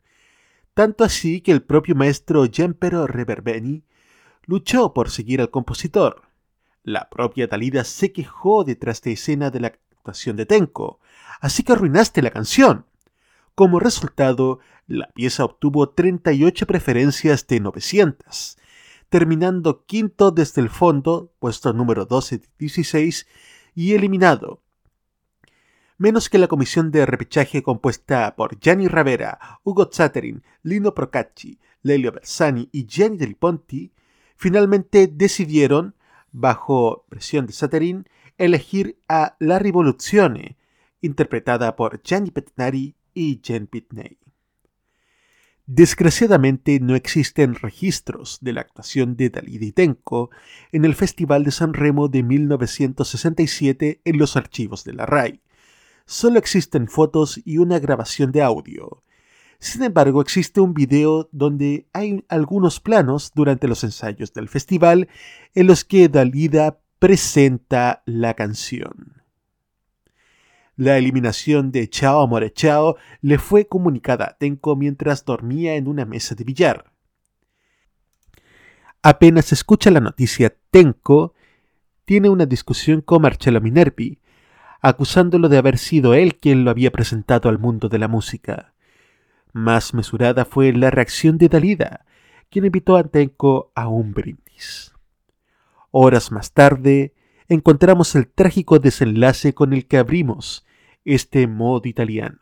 tanto 0.72 1.04
así 1.04 1.42
que 1.42 1.52
el 1.52 1.62
propio 1.62 1.94
maestro 1.94 2.46
Gianpero 2.46 3.06
Reverbeni 3.06 3.84
luchó 4.44 4.92
por 4.92 5.10
seguir 5.10 5.40
al 5.40 5.50
compositor. 5.50 6.22
La 6.82 7.08
propia 7.08 7.48
Talida 7.48 7.84
se 7.84 8.12
quejó 8.12 8.64
detrás 8.64 9.02
de 9.02 9.12
escena 9.12 9.50
de 9.50 9.60
la 9.60 9.68
actuación 9.68 10.36
de 10.36 10.46
Tenko, 10.46 10.98
así 11.40 11.62
que 11.62 11.72
arruinaste 11.72 12.22
la 12.22 12.30
canción. 12.30 12.86
Como 13.54 13.78
resultado, 13.78 14.60
la 14.86 15.08
pieza 15.08 15.44
obtuvo 15.44 15.90
38 15.90 16.66
preferencias 16.66 17.46
de 17.46 17.60
900, 17.60 18.58
terminando 19.08 19.84
quinto 19.84 20.30
desde 20.30 20.60
el 20.60 20.70
fondo, 20.70 21.32
puesto 21.38 21.72
número 21.72 22.06
12 22.06 22.38
de 22.38 22.48
16, 22.58 23.26
y 23.74 23.94
eliminado. 23.94 24.60
Menos 25.98 26.28
que 26.28 26.38
la 26.38 26.48
comisión 26.48 26.90
de 26.90 27.06
repechaje 27.06 27.62
compuesta 27.62 28.34
por 28.34 28.58
Gianni 28.58 28.88
Ravera, 28.88 29.60
Ugo 29.62 29.88
Zatterin, 29.92 30.42
Lino 30.62 30.94
Procacci, 30.94 31.60
Lelio 31.82 32.10
Bersani 32.10 32.68
y 32.72 32.86
Gianni 32.86 33.18
Del 33.18 33.36
Ponti, 33.36 33.92
finalmente 34.42 35.06
decidieron, 35.06 35.94
bajo 36.32 37.06
presión 37.08 37.46
de 37.46 37.52
Zatterin, 37.52 38.08
elegir 38.38 38.98
a 39.08 39.36
La 39.38 39.60
Rivoluzione, 39.60 40.56
interpretada 41.00 41.76
por 41.76 42.02
Gianni 42.02 42.32
Pettinari 42.32 42.96
y 43.14 43.40
Jen 43.44 43.68
Pitney. 43.68 44.18
Desgraciadamente 45.66 46.80
no 46.80 46.96
existen 46.96 47.54
registros 47.54 48.38
de 48.40 48.52
la 48.52 48.62
actuación 48.62 49.16
de 49.16 49.30
Dalí 49.30 49.58
y 49.60 49.70
Tenko 49.70 50.30
en 50.72 50.84
el 50.84 50.96
Festival 50.96 51.44
de 51.44 51.52
San 51.52 51.72
Remo 51.72 52.08
de 52.08 52.24
1967 52.24 54.00
en 54.04 54.18
los 54.18 54.36
archivos 54.36 54.82
de 54.82 54.94
la 54.94 55.06
RAI. 55.06 55.40
Solo 56.04 56.40
existen 56.40 56.88
fotos 56.88 57.40
y 57.44 57.58
una 57.58 57.78
grabación 57.78 58.32
de 58.32 58.42
audio. 58.42 59.04
Sin 59.62 59.84
embargo, 59.84 60.20
existe 60.20 60.60
un 60.60 60.74
video 60.74 61.28
donde 61.30 61.86
hay 61.92 62.24
algunos 62.28 62.80
planos 62.80 63.30
durante 63.32 63.68
los 63.68 63.84
ensayos 63.84 64.32
del 64.32 64.48
festival 64.48 65.08
en 65.54 65.68
los 65.68 65.84
que 65.84 66.08
Dalida 66.08 66.80
presenta 66.98 68.02
la 68.04 68.34
canción. 68.34 69.22
La 70.74 70.98
eliminación 70.98 71.70
de 71.70 71.88
Chao 71.88 72.22
Amore 72.22 72.52
Chao 72.52 72.96
le 73.20 73.38
fue 73.38 73.68
comunicada 73.68 74.24
a 74.24 74.36
Tenko 74.36 74.74
mientras 74.74 75.24
dormía 75.24 75.76
en 75.76 75.86
una 75.86 76.06
mesa 76.06 76.34
de 76.34 76.42
billar. 76.42 76.92
Apenas 79.00 79.52
escucha 79.52 79.92
la 79.92 80.00
noticia, 80.00 80.56
Tenko 80.72 81.34
tiene 82.04 82.30
una 82.30 82.46
discusión 82.46 83.00
con 83.00 83.22
Marcello 83.22 83.60
Minervi, 83.60 84.18
acusándolo 84.80 85.48
de 85.48 85.58
haber 85.58 85.78
sido 85.78 86.14
él 86.14 86.34
quien 86.34 86.64
lo 86.64 86.72
había 86.72 86.90
presentado 86.90 87.48
al 87.48 87.60
mundo 87.60 87.88
de 87.88 88.00
la 88.00 88.08
música. 88.08 88.71
Más 89.52 89.92
mesurada 89.92 90.44
fue 90.44 90.72
la 90.72 90.90
reacción 90.90 91.38
de 91.38 91.48
Dalida, 91.48 92.06
quien 92.50 92.64
invitó 92.64 92.96
a 92.96 93.04
Tenko 93.04 93.70
a 93.74 93.88
un 93.88 94.12
brindis. 94.12 94.94
Horas 95.90 96.32
más 96.32 96.52
tarde, 96.52 97.14
encontramos 97.48 98.14
el 98.14 98.28
trágico 98.28 98.78
desenlace 98.78 99.52
con 99.54 99.72
el 99.72 99.86
que 99.86 99.98
abrimos 99.98 100.64
este 101.04 101.46
modo 101.46 101.88
italiano. 101.88 102.38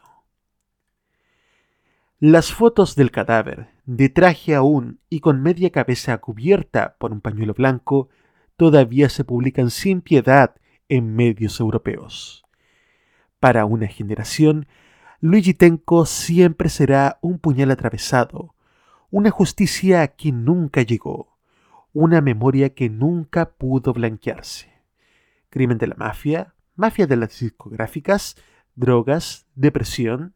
Las 2.21 2.53
fotos 2.53 2.97
del 2.97 3.11
cadáver, 3.11 3.71
de 3.87 4.09
traje 4.09 4.55
aún 4.55 5.01
y 5.09 5.21
con 5.21 5.43
media 5.43 5.71
cabeza 5.71 6.19
cubierta 6.19 6.97
por 6.99 7.13
un 7.13 7.21
pañuelo 7.21 7.55
blanco, 7.55 8.09
todavía 8.57 9.09
se 9.09 9.25
publican 9.25 9.71
sin 9.71 10.01
piedad 10.03 10.55
en 10.89 11.17
medios 11.17 11.59
europeos. 11.59 12.45
Para 13.39 13.65
una 13.65 13.87
generación, 13.87 14.67
Luigi 15.21 15.55
Tenco 15.55 16.07
siempre 16.07 16.69
será 16.69 17.19
un 17.21 17.39
puñal 17.39 17.71
atravesado, 17.71 18.55
una 19.11 19.31
justicia 19.31 20.09
que 20.09 20.33
nunca 20.33 20.83
llegó, 20.83 21.37
una 21.93 22.21
memoria 22.21 22.75
que 22.75 22.89
nunca 22.89 23.51
pudo 23.51 23.93
blanquearse 23.93 24.71
crimen 25.51 25.79
de 25.79 25.89
la 25.89 25.97
mafia, 25.97 26.55
mafia 26.77 27.07
de 27.07 27.17
las 27.17 27.39
discográficas, 27.39 28.37
drogas, 28.75 29.47
depresión. 29.55 30.35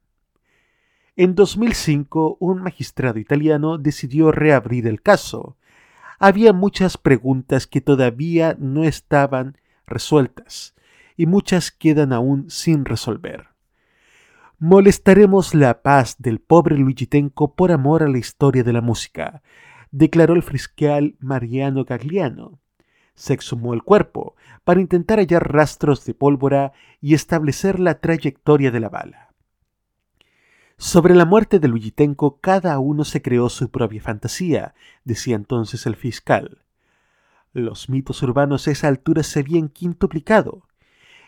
En 1.16 1.35
2005, 1.35 2.37
un 2.41 2.62
magistrado 2.62 3.18
italiano 3.18 3.78
decidió 3.78 4.32
reabrir 4.32 4.87
el 4.87 5.01
caso. 5.01 5.57
Había 6.18 6.53
muchas 6.53 6.99
preguntas 6.99 7.66
que 7.66 7.80
todavía 7.80 8.57
no 8.59 8.85
estaban 8.85 9.57
resueltas 9.87 10.74
y 11.16 11.26
muchas 11.26 11.70
quedan 11.70 12.12
aún 12.12 12.51
sin 12.51 12.85
resolver. 12.85 13.53
Molestaremos 14.66 15.54
la 15.54 15.82
paz 15.82 16.16
del 16.18 16.40
pobre 16.40 16.78
Luigi 16.78 17.06
Tenco 17.06 17.54
por 17.54 17.70
amor 17.70 18.02
a 18.02 18.08
la 18.08 18.16
historia 18.16 18.64
de 18.64 18.72
la 18.72 18.80
música, 18.80 19.42
declaró 19.90 20.32
el 20.32 20.42
fiscal 20.42 21.16
Mariano 21.20 21.84
Gagliano 21.84 22.60
se 23.14 23.34
exhumó 23.34 23.74
el 23.74 23.82
cuerpo 23.82 24.36
para 24.64 24.80
intentar 24.80 25.18
hallar 25.18 25.52
rastros 25.52 26.06
de 26.06 26.14
pólvora 26.14 26.72
y 27.02 27.12
establecer 27.12 27.78
la 27.78 28.00
trayectoria 28.00 28.70
de 28.70 28.80
la 28.80 28.88
bala. 28.88 29.34
Sobre 30.78 31.14
la 31.14 31.26
muerte 31.26 31.58
de 31.58 31.68
Lujitenko 31.68 32.40
cada 32.40 32.78
uno 32.78 33.04
se 33.04 33.20
creó 33.20 33.50
su 33.50 33.70
propia 33.70 34.00
fantasía, 34.00 34.74
decía 35.04 35.36
entonces 35.36 35.84
el 35.84 35.94
fiscal. 35.94 36.64
Los 37.52 37.90
mitos 37.90 38.22
urbanos 38.22 38.66
a 38.66 38.70
esa 38.70 38.88
altura 38.88 39.24
se 39.24 39.40
habían 39.40 39.68
quintuplicado. 39.68 40.66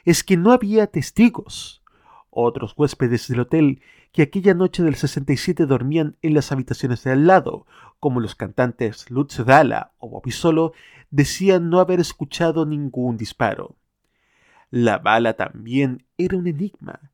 Es 0.07 0.25
que 0.25 0.39
no 0.39 0.53
había 0.53 0.87
testigos. 0.87 1.83
Otros 2.39 2.75
huéspedes 2.77 3.29
del 3.29 3.41
hotel 3.41 3.81
que 4.13 4.21
aquella 4.21 4.53
noche 4.53 4.83
del 4.83 4.95
67 4.95 5.65
dormían 5.65 6.17
en 6.21 6.35
las 6.35 6.53
habitaciones 6.53 7.03
de 7.03 7.13
al 7.13 7.27
lado, 7.27 7.67
como 7.99 8.21
los 8.21 8.35
cantantes 8.35 9.11
Lutz 9.11 9.43
Dalla 9.43 9.93
o 9.97 10.11
Bobby 10.11 10.33
Solo, 10.33 10.75
decían 11.11 11.71
no 11.71 11.81
haber 11.81 11.99
escuchado 11.99 12.67
ningún 12.67 13.17
disparo. 13.17 13.77
La 14.69 14.99
bala 14.99 15.33
también 15.33 16.05
era 16.19 16.37
un 16.37 16.47
enigma. 16.47 17.11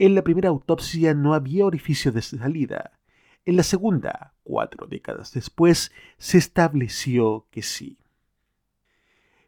En 0.00 0.16
la 0.16 0.22
primera 0.22 0.48
autopsia 0.48 1.14
no 1.14 1.34
había 1.34 1.66
orificio 1.66 2.10
de 2.10 2.22
salida. 2.22 2.98
En 3.44 3.54
la 3.54 3.62
segunda, 3.62 4.34
cuatro 4.42 4.88
décadas 4.88 5.30
después, 5.32 5.92
se 6.18 6.38
estableció 6.38 7.46
que 7.52 7.62
sí. 7.62 7.96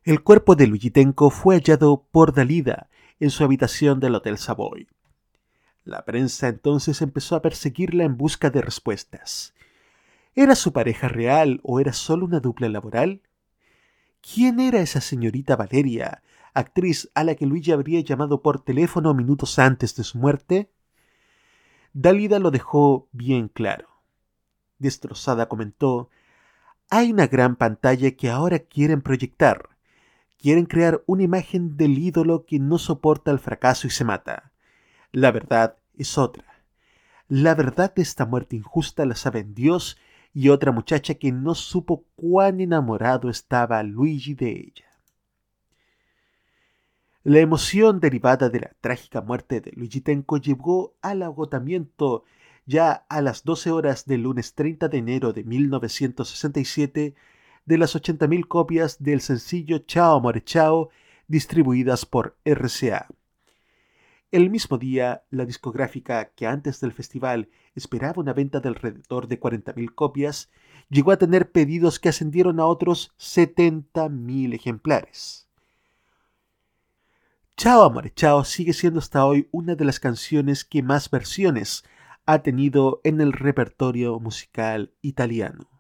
El 0.05 0.22
cuerpo 0.22 0.55
de 0.55 0.68
Lujitenko 0.68 1.31
fue 1.31 1.57
hallado 1.57 2.07
por 2.12 2.33
Dalida 2.33 2.89
en 3.18 3.31
su 3.31 3.43
habitación 3.43 3.99
del 3.99 4.14
Hotel 4.14 4.39
Savoy. 4.39 4.87
La 5.87 6.05
prensa 6.05 6.49
entonces 6.49 7.01
empezó 7.01 7.37
a 7.37 7.43
perseguirla 7.43 8.03
en 8.03 8.16
busca 8.16 8.51
de 8.51 8.61
respuestas. 8.61 9.55
¿Era 10.34 10.57
su 10.57 10.72
pareja 10.72 11.07
real 11.07 11.61
o 11.62 11.78
era 11.78 11.93
solo 11.93 12.26
una 12.26 12.41
dupla 12.41 12.68
laboral? 12.68 13.22
¿Quién 14.20 14.59
era 14.59 14.80
esa 14.80 15.01
señorita 15.01 15.55
Valeria, 15.55 16.24
actriz 16.55 17.09
a 17.14 17.22
la 17.22 17.37
que 17.37 17.47
Luigi 17.47 17.70
habría 17.70 18.01
llamado 18.01 18.43
por 18.43 18.64
teléfono 18.64 19.14
minutos 19.14 19.61
antes 19.61 19.95
de 19.95 20.03
su 20.03 20.18
muerte? 20.18 20.72
Dalida 21.93 22.41
lo 22.41 22.51
dejó 22.51 23.09
bien 23.12 23.47
claro. 23.47 23.87
Destrozada 24.80 25.49
comentó, 25.49 26.11
hay 26.91 27.12
una 27.12 27.28
gran 27.28 27.55
pantalla 27.55 28.11
que 28.11 28.28
ahora 28.28 28.59
quieren 28.59 29.03
proyectar. 29.03 29.68
Quieren 30.37 30.66
crear 30.66 31.05
una 31.07 31.22
imagen 31.22 31.76
del 31.76 31.97
ídolo 31.97 32.45
que 32.45 32.59
no 32.59 32.78
soporta 32.78 33.30
el 33.30 33.39
fracaso 33.39 33.87
y 33.87 33.91
se 33.91 34.05
mata. 34.05 34.51
La 35.13 35.33
verdad 35.33 35.77
es 35.97 36.19
otra. 36.19 36.45
La 37.29 37.55
verdad 37.55 37.95
de 37.95 38.03
esta 38.03 38.27
muerte 38.27 38.57
injusta 38.57 39.05
la 39.05 39.17
saben 39.17 39.55
Dios 39.55 39.99
y 40.33 40.51
otra 40.51 40.71
muchacha 40.71 41.15
que 41.15 41.33
no 41.33 41.55
supo 41.55 42.05
cuán 42.15 42.61
enamorado 42.61 43.31
estaba 43.31 43.83
Luigi 43.83 44.35
de 44.35 44.51
ella. 44.51 44.85
La 47.25 47.41
emoción 47.41 47.99
derivada 47.99 48.49
de 48.49 48.61
la 48.61 48.71
trágica 48.81 49.21
muerte 49.21 49.61
de 49.61 49.73
Luigi 49.73 50.01
Tenco 50.01 50.37
llevó 50.37 50.95
al 51.03 51.23
agotamiento 51.23 52.25
ya 52.67 52.93
a 53.09 53.21
las 53.21 53.43
12 53.43 53.71
horas 53.73 54.07
del 54.07 54.23
lunes 54.23 54.55
30 54.55 54.89
de 54.89 54.99
enero 54.99 55.33
de 55.33 55.43
1967 55.43 57.15
de 57.65 57.79
las 57.79 57.97
80.000 57.97 58.47
copias 58.47 59.03
del 59.03 59.21
sencillo 59.21 59.79
Chao 59.79 60.21
More 60.21 60.45
Chao 60.45 60.91
distribuidas 61.27 62.07
por 62.07 62.37
RCA. 62.45 63.09
El 64.33 64.51
mismo 64.51 64.77
día, 64.77 65.24
la 65.31 65.45
discográfica, 65.45 66.33
que 66.35 66.49
antes 66.49 66.81
del 66.81 66.93
festival 66.93 67.49
esperaba 67.77 68.20
una 68.20 68.33
venta 68.33 68.59
de 68.59 68.68
alrededor 68.68 69.29
de 69.29 69.39
40.000 69.39 69.95
copias, 69.95 70.51
llegó 70.89 71.12
a 71.12 71.16
tener 71.16 71.53
pedidos 71.53 72.01
que 72.01 72.09
ascendieron 72.09 72.59
a 72.59 72.66
otros 72.66 73.12
70.000 73.18 74.55
ejemplares. 74.55 75.49
Chao 77.57 77.85
Amore 77.85 78.12
Chao 78.14 78.45
sigue 78.45 78.72
siendo 78.72 78.99
hasta 78.99 79.24
hoy 79.24 79.49
una 79.53 79.77
de 79.77 79.85
las 79.85 80.01
canciones 80.01 80.64
que 80.64 80.83
más 80.83 81.09
versiones 81.09 81.85
ha 82.27 82.43
tenido 82.43 83.01
en 83.05 83.20
el 83.20 83.33
repertorio 83.33 84.18
musical 84.18 84.93
italiano. 85.03 85.70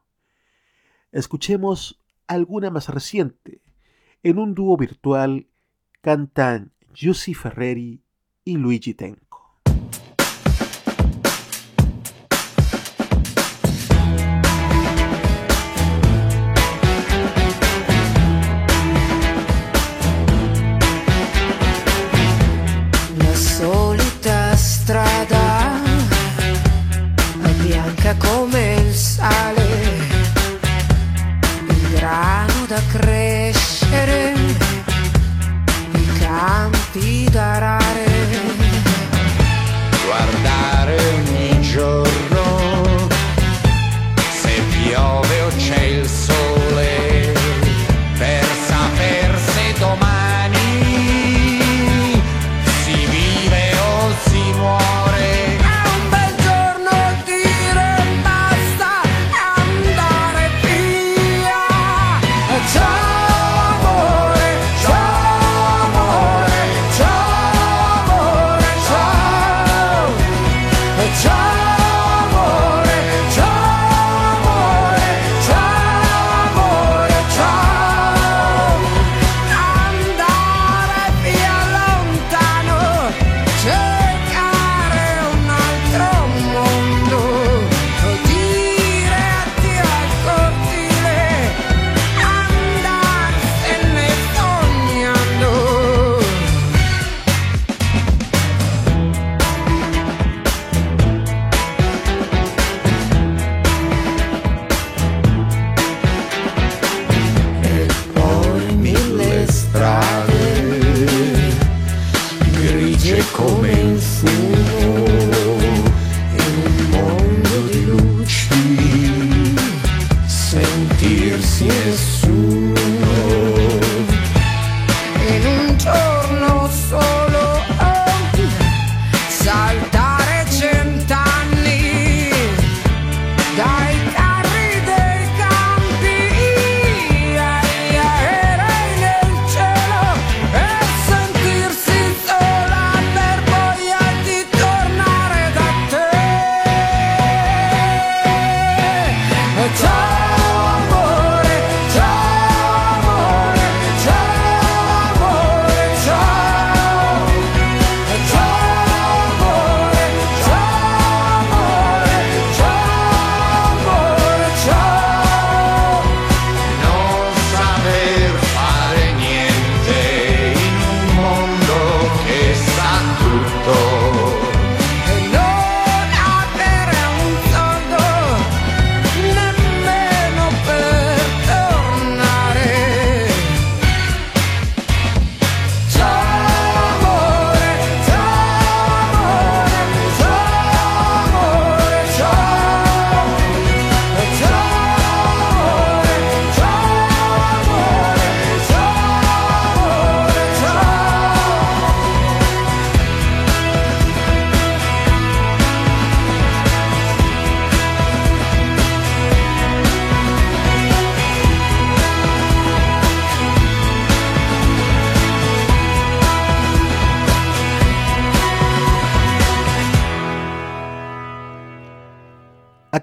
Escuchemos 1.10 2.00
alguna 2.28 2.70
más 2.70 2.88
reciente. 2.88 3.60
En 4.22 4.38
un 4.38 4.54
dúo 4.54 4.76
virtual 4.76 5.48
cantan 6.00 6.72
Giussi 6.94 7.34
Ferreri 7.34 8.05
y 8.46 8.56
Luigi 8.56 8.94
Tenco. 8.94 9.25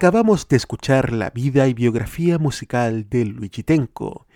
Acabamos 0.03 0.49
de 0.49 0.57
escuchar 0.57 1.13
la 1.13 1.29
vida 1.29 1.65
y 1.67 1.73
biografía 1.73 2.37
musical 2.37 3.07
de 3.09 3.23
Luigi 3.23 3.63
Tenco, 3.63 4.27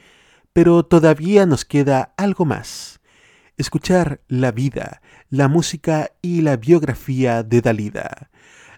pero 0.53 0.83
todavía 0.83 1.45
nos 1.45 1.65
queda 1.65 2.13
algo 2.15 2.45
más. 2.45 3.01
Escuchar 3.57 4.21
la 4.29 4.51
vida, 4.53 5.01
la 5.29 5.49
música 5.49 6.11
y 6.21 6.39
la 6.39 6.55
biografía 6.55 7.43
de 7.43 7.59
Dalida. 7.59 8.29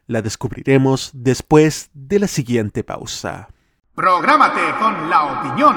La 0.07 0.23
descubriremos 0.23 1.11
después 1.13 1.91
de 1.93 2.17
la 2.17 2.27
siguiente 2.27 2.83
pausa. 2.83 3.49
Prográmate 3.93 4.61
con 4.79 5.11
la 5.11 5.41
opinión. 5.41 5.75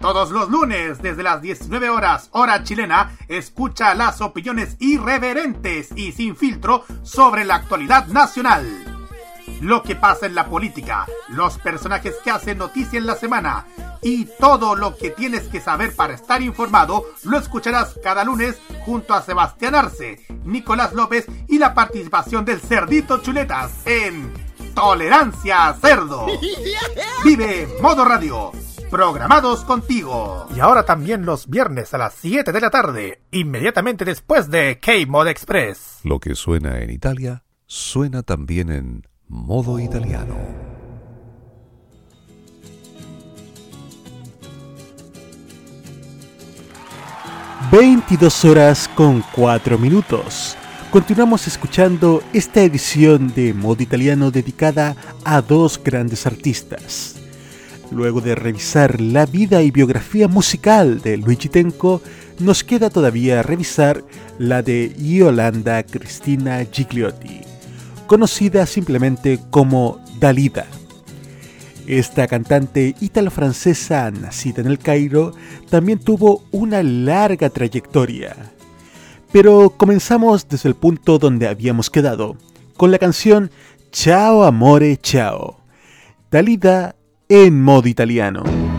Todos 0.00 0.30
los 0.30 0.48
lunes, 0.48 1.02
desde 1.02 1.24
las 1.24 1.42
19 1.42 1.90
horas, 1.90 2.28
hora 2.30 2.62
chilena, 2.62 3.16
escucha 3.26 3.96
las 3.96 4.20
opiniones 4.20 4.76
irreverentes 4.78 5.90
y 5.96 6.12
sin 6.12 6.36
filtro 6.36 6.84
sobre 7.02 7.44
la 7.44 7.56
actualidad 7.56 8.06
nacional 8.06 8.93
lo 9.60 9.82
que 9.82 9.96
pasa 9.96 10.26
en 10.26 10.34
la 10.34 10.46
política, 10.46 11.06
los 11.28 11.58
personajes 11.58 12.14
que 12.22 12.30
hacen 12.30 12.58
noticia 12.58 12.98
en 12.98 13.06
la 13.06 13.16
semana 13.16 13.66
y 14.02 14.26
todo 14.38 14.74
lo 14.74 14.96
que 14.96 15.10
tienes 15.10 15.48
que 15.48 15.60
saber 15.60 15.94
para 15.94 16.14
estar 16.14 16.42
informado 16.42 17.04
lo 17.24 17.38
escucharás 17.38 17.98
cada 18.02 18.24
lunes 18.24 18.60
junto 18.84 19.14
a 19.14 19.22
Sebastián 19.22 19.74
Arce, 19.74 20.24
Nicolás 20.44 20.92
López 20.92 21.26
y 21.48 21.58
la 21.58 21.74
participación 21.74 22.44
del 22.44 22.60
Cerdito 22.60 23.18
Chuletas 23.18 23.86
en 23.86 24.32
Tolerancia 24.74 25.74
Cerdo. 25.80 26.26
Vive 27.24 27.68
Modo 27.80 28.04
Radio 28.04 28.52
programados 28.94 29.64
contigo. 29.64 30.46
Y 30.54 30.60
ahora 30.60 30.84
también 30.84 31.26
los 31.26 31.48
viernes 31.48 31.92
a 31.94 31.98
las 31.98 32.14
7 32.14 32.52
de 32.52 32.60
la 32.60 32.70
tarde, 32.70 33.22
inmediatamente 33.32 34.04
después 34.04 34.48
de 34.50 34.78
K-Mod 34.78 35.26
Express. 35.26 35.98
Lo 36.04 36.20
que 36.20 36.36
suena 36.36 36.78
en 36.78 36.90
Italia, 36.90 37.42
suena 37.66 38.22
también 38.22 38.70
en 38.70 39.02
modo 39.28 39.78
italiano. 39.78 40.36
...22 47.70 48.44
horas 48.48 48.88
con 48.94 49.24
4 49.34 49.78
minutos... 49.78 50.56
Continuamos 50.94 51.48
escuchando 51.48 52.22
esta 52.32 52.62
edición 52.62 53.34
de 53.34 53.52
Modo 53.52 53.82
Italiano 53.82 54.30
dedicada 54.30 54.94
a 55.24 55.42
dos 55.42 55.82
grandes 55.82 56.24
artistas. 56.24 57.16
Luego 57.90 58.20
de 58.20 58.36
revisar 58.36 59.00
la 59.00 59.26
vida 59.26 59.60
y 59.62 59.72
biografía 59.72 60.28
musical 60.28 61.00
de 61.00 61.16
Luigi 61.16 61.48
Tenco, 61.48 62.00
nos 62.38 62.62
queda 62.62 62.90
todavía 62.90 63.42
revisar 63.42 64.04
la 64.38 64.62
de 64.62 64.94
Yolanda 64.96 65.82
Cristina 65.82 66.64
Gigliotti, 66.70 67.40
conocida 68.06 68.66
simplemente 68.66 69.40
como 69.50 70.00
Dalida. 70.18 70.66
Esta 71.86 72.26
cantante 72.26 72.94
italo-francesa 73.00 74.10
nacida 74.10 74.62
en 74.62 74.68
el 74.68 74.78
Cairo 74.78 75.32
también 75.68 75.98
tuvo 75.98 76.42
una 76.50 76.82
larga 76.82 77.50
trayectoria 77.50 78.54
pero 79.34 79.70
comenzamos 79.76 80.48
desde 80.48 80.68
el 80.68 80.76
punto 80.76 81.18
donde 81.18 81.48
habíamos 81.48 81.90
quedado, 81.90 82.36
con 82.76 82.92
la 82.92 83.00
canción 83.00 83.50
Ciao 83.90 84.44
Amore 84.44 84.96
Ciao, 85.02 85.58
Dalida 86.30 86.94
en 87.28 87.60
modo 87.60 87.88
italiano. 87.88 88.73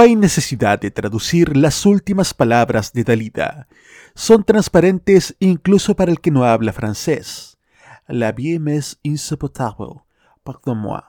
Hay 0.00 0.16
necesidad 0.16 0.80
de 0.80 0.90
traducir 0.90 1.54
las 1.58 1.84
últimas 1.84 2.32
palabras 2.32 2.94
de 2.94 3.04
Dalida. 3.04 3.68
Son 4.14 4.44
transparentes 4.44 5.36
incluso 5.40 5.94
para 5.94 6.10
el 6.10 6.22
que 6.22 6.30
no 6.30 6.44
habla 6.44 6.72
francés. 6.72 7.58
La 8.08 8.32
vie 8.32 8.58
m'est 8.58 8.98
insupportable, 9.02 10.00
pardon-moi. 10.42 11.02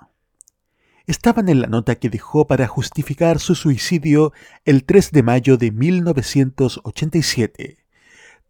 Estaban 1.07 1.47
en 1.47 1.61
la 1.61 1.67
nota 1.67 1.95
que 1.95 2.09
dejó 2.09 2.47
para 2.47 2.67
justificar 2.67 3.39
su 3.39 3.55
suicidio 3.55 4.33
el 4.65 4.83
3 4.83 5.13
de 5.13 5.23
mayo 5.23 5.55
de 5.55 5.71
1987. 5.71 7.77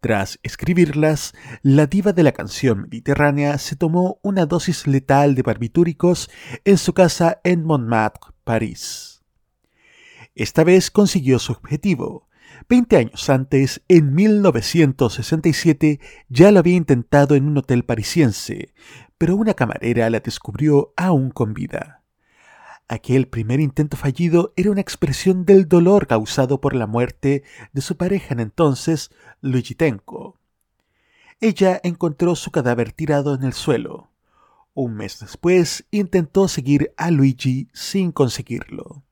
Tras 0.00 0.40
escribirlas, 0.42 1.34
la 1.62 1.86
diva 1.86 2.12
de 2.12 2.24
la 2.24 2.32
canción 2.32 2.80
mediterránea 2.80 3.58
se 3.58 3.76
tomó 3.76 4.18
una 4.22 4.46
dosis 4.46 4.88
letal 4.88 5.36
de 5.36 5.42
barbitúricos 5.42 6.28
en 6.64 6.78
su 6.78 6.94
casa 6.94 7.40
en 7.44 7.62
Montmartre, 7.62 8.32
París. 8.42 9.11
Esta 10.34 10.64
vez 10.64 10.90
consiguió 10.90 11.38
su 11.38 11.52
objetivo. 11.52 12.28
Veinte 12.68 12.96
años 12.96 13.28
antes, 13.28 13.82
en 13.88 14.14
1967, 14.14 16.00
ya 16.28 16.50
lo 16.50 16.60
había 16.60 16.76
intentado 16.76 17.34
en 17.34 17.46
un 17.46 17.58
hotel 17.58 17.84
parisiense, 17.84 18.72
pero 19.18 19.36
una 19.36 19.54
camarera 19.54 20.08
la 20.10 20.20
descubrió 20.20 20.94
aún 20.96 21.30
con 21.30 21.54
vida. 21.54 22.02
Aquel 22.88 23.28
primer 23.28 23.60
intento 23.60 23.96
fallido 23.96 24.52
era 24.56 24.70
una 24.70 24.80
expresión 24.80 25.44
del 25.44 25.68
dolor 25.68 26.06
causado 26.06 26.60
por 26.60 26.74
la 26.74 26.86
muerte 26.86 27.42
de 27.72 27.80
su 27.80 27.96
pareja 27.96 28.34
en 28.34 28.40
entonces, 28.40 29.10
Luigi 29.40 29.74
Tenco. 29.74 30.40
Ella 31.40 31.80
encontró 31.82 32.36
su 32.36 32.50
cadáver 32.50 32.92
tirado 32.92 33.34
en 33.34 33.44
el 33.44 33.52
suelo. 33.52 34.10
Un 34.74 34.94
mes 34.94 35.18
después 35.20 35.86
intentó 35.90 36.48
seguir 36.48 36.92
a 36.96 37.10
Luigi 37.10 37.68
sin 37.72 38.12
conseguirlo. 38.12 39.04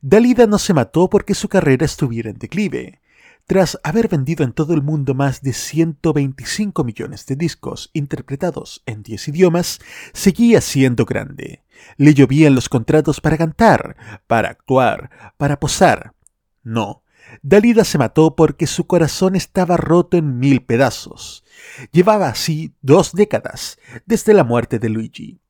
Dalida 0.00 0.46
no 0.46 0.58
se 0.58 0.74
mató 0.74 1.10
porque 1.10 1.34
su 1.34 1.48
carrera 1.48 1.84
estuviera 1.84 2.30
en 2.30 2.38
declive. 2.38 3.00
Tras 3.46 3.80
haber 3.82 4.08
vendido 4.08 4.44
en 4.44 4.52
todo 4.52 4.74
el 4.74 4.82
mundo 4.82 5.14
más 5.14 5.40
de 5.40 5.54
125 5.54 6.84
millones 6.84 7.24
de 7.26 7.34
discos 7.34 7.90
interpretados 7.94 8.82
en 8.84 9.02
10 9.02 9.28
idiomas, 9.28 9.80
seguía 10.12 10.60
siendo 10.60 11.06
grande. 11.06 11.64
Le 11.96 12.12
llovían 12.12 12.54
los 12.54 12.68
contratos 12.68 13.20
para 13.20 13.38
cantar, 13.38 13.96
para 14.26 14.50
actuar, 14.50 15.10
para 15.38 15.58
posar. 15.58 16.12
No, 16.62 17.02
Dalida 17.42 17.84
se 17.84 17.98
mató 17.98 18.36
porque 18.36 18.66
su 18.66 18.86
corazón 18.86 19.34
estaba 19.34 19.76
roto 19.76 20.16
en 20.16 20.38
mil 20.38 20.64
pedazos. 20.64 21.44
Llevaba 21.90 22.28
así 22.28 22.74
dos 22.82 23.12
décadas 23.12 23.78
desde 24.06 24.34
la 24.34 24.44
muerte 24.44 24.78
de 24.78 24.88
Luigi. 24.90 25.40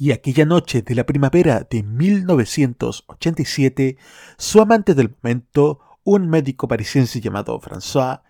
Y 0.00 0.12
aquella 0.12 0.44
noche 0.44 0.82
de 0.82 0.94
la 0.94 1.04
primavera 1.04 1.66
de 1.68 1.82
1987, 1.82 3.96
su 4.36 4.60
amante 4.60 4.94
del 4.94 5.12
momento, 5.20 5.80
un 6.04 6.28
médico 6.28 6.68
parisiense 6.68 7.20
llamado 7.20 7.60
François, 7.60 8.22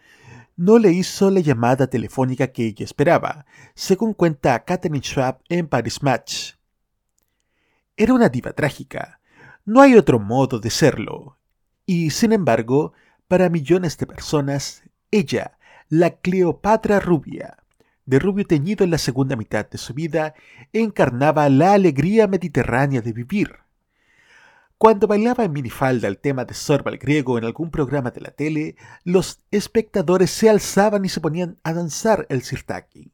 no 0.56 0.78
le 0.78 0.92
hizo 0.92 1.30
la 1.30 1.40
llamada 1.40 1.88
telefónica 1.88 2.52
que 2.52 2.64
ella 2.64 2.86
esperaba, 2.86 3.44
según 3.74 4.14
cuenta 4.14 4.64
Catherine 4.64 5.02
Schwab 5.02 5.42
en 5.50 5.68
Paris 5.68 6.02
Match. 6.02 6.54
Era 7.98 8.14
una 8.14 8.30
diva 8.30 8.54
trágica. 8.54 9.20
No 9.66 9.82
hay 9.82 9.94
otro 9.94 10.18
modo 10.18 10.60
de 10.60 10.70
serlo. 10.70 11.36
Y 11.84 12.08
sin 12.10 12.32
embargo, 12.32 12.94
para 13.28 13.50
millones 13.50 13.98
de 13.98 14.06
personas, 14.06 14.84
ella, 15.10 15.58
la 15.90 16.16
Cleopatra 16.16 16.98
rubia, 16.98 17.57
de 18.08 18.18
rubio 18.18 18.46
teñido 18.46 18.84
en 18.84 18.90
la 18.90 18.96
segunda 18.96 19.36
mitad 19.36 19.68
de 19.68 19.76
su 19.76 19.92
vida, 19.92 20.32
encarnaba 20.72 21.46
la 21.50 21.74
alegría 21.74 22.26
mediterránea 22.26 23.02
de 23.02 23.12
vivir. 23.12 23.56
Cuando 24.78 25.06
bailaba 25.06 25.44
en 25.44 25.52
minifalda 25.52 26.08
el 26.08 26.16
tema 26.16 26.46
de 26.46 26.54
Sorba 26.54 26.90
griego 26.92 27.36
en 27.36 27.44
algún 27.44 27.70
programa 27.70 28.10
de 28.10 28.22
la 28.22 28.30
tele, 28.30 28.76
los 29.04 29.40
espectadores 29.50 30.30
se 30.30 30.48
alzaban 30.48 31.04
y 31.04 31.10
se 31.10 31.20
ponían 31.20 31.58
a 31.62 31.74
danzar 31.74 32.26
el 32.30 32.40
sirtaki. 32.40 33.12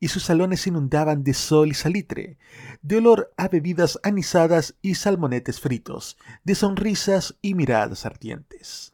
Y 0.00 0.08
sus 0.08 0.22
salones 0.22 0.62
se 0.62 0.70
inundaban 0.70 1.22
de 1.22 1.34
sol 1.34 1.68
y 1.68 1.74
salitre, 1.74 2.38
de 2.80 2.96
olor 2.96 3.30
a 3.36 3.48
bebidas 3.48 3.98
anisadas 4.02 4.74
y 4.80 4.94
salmonetes 4.94 5.60
fritos, 5.60 6.16
de 6.44 6.54
sonrisas 6.54 7.36
y 7.42 7.54
miradas 7.54 8.06
ardientes. 8.06 8.93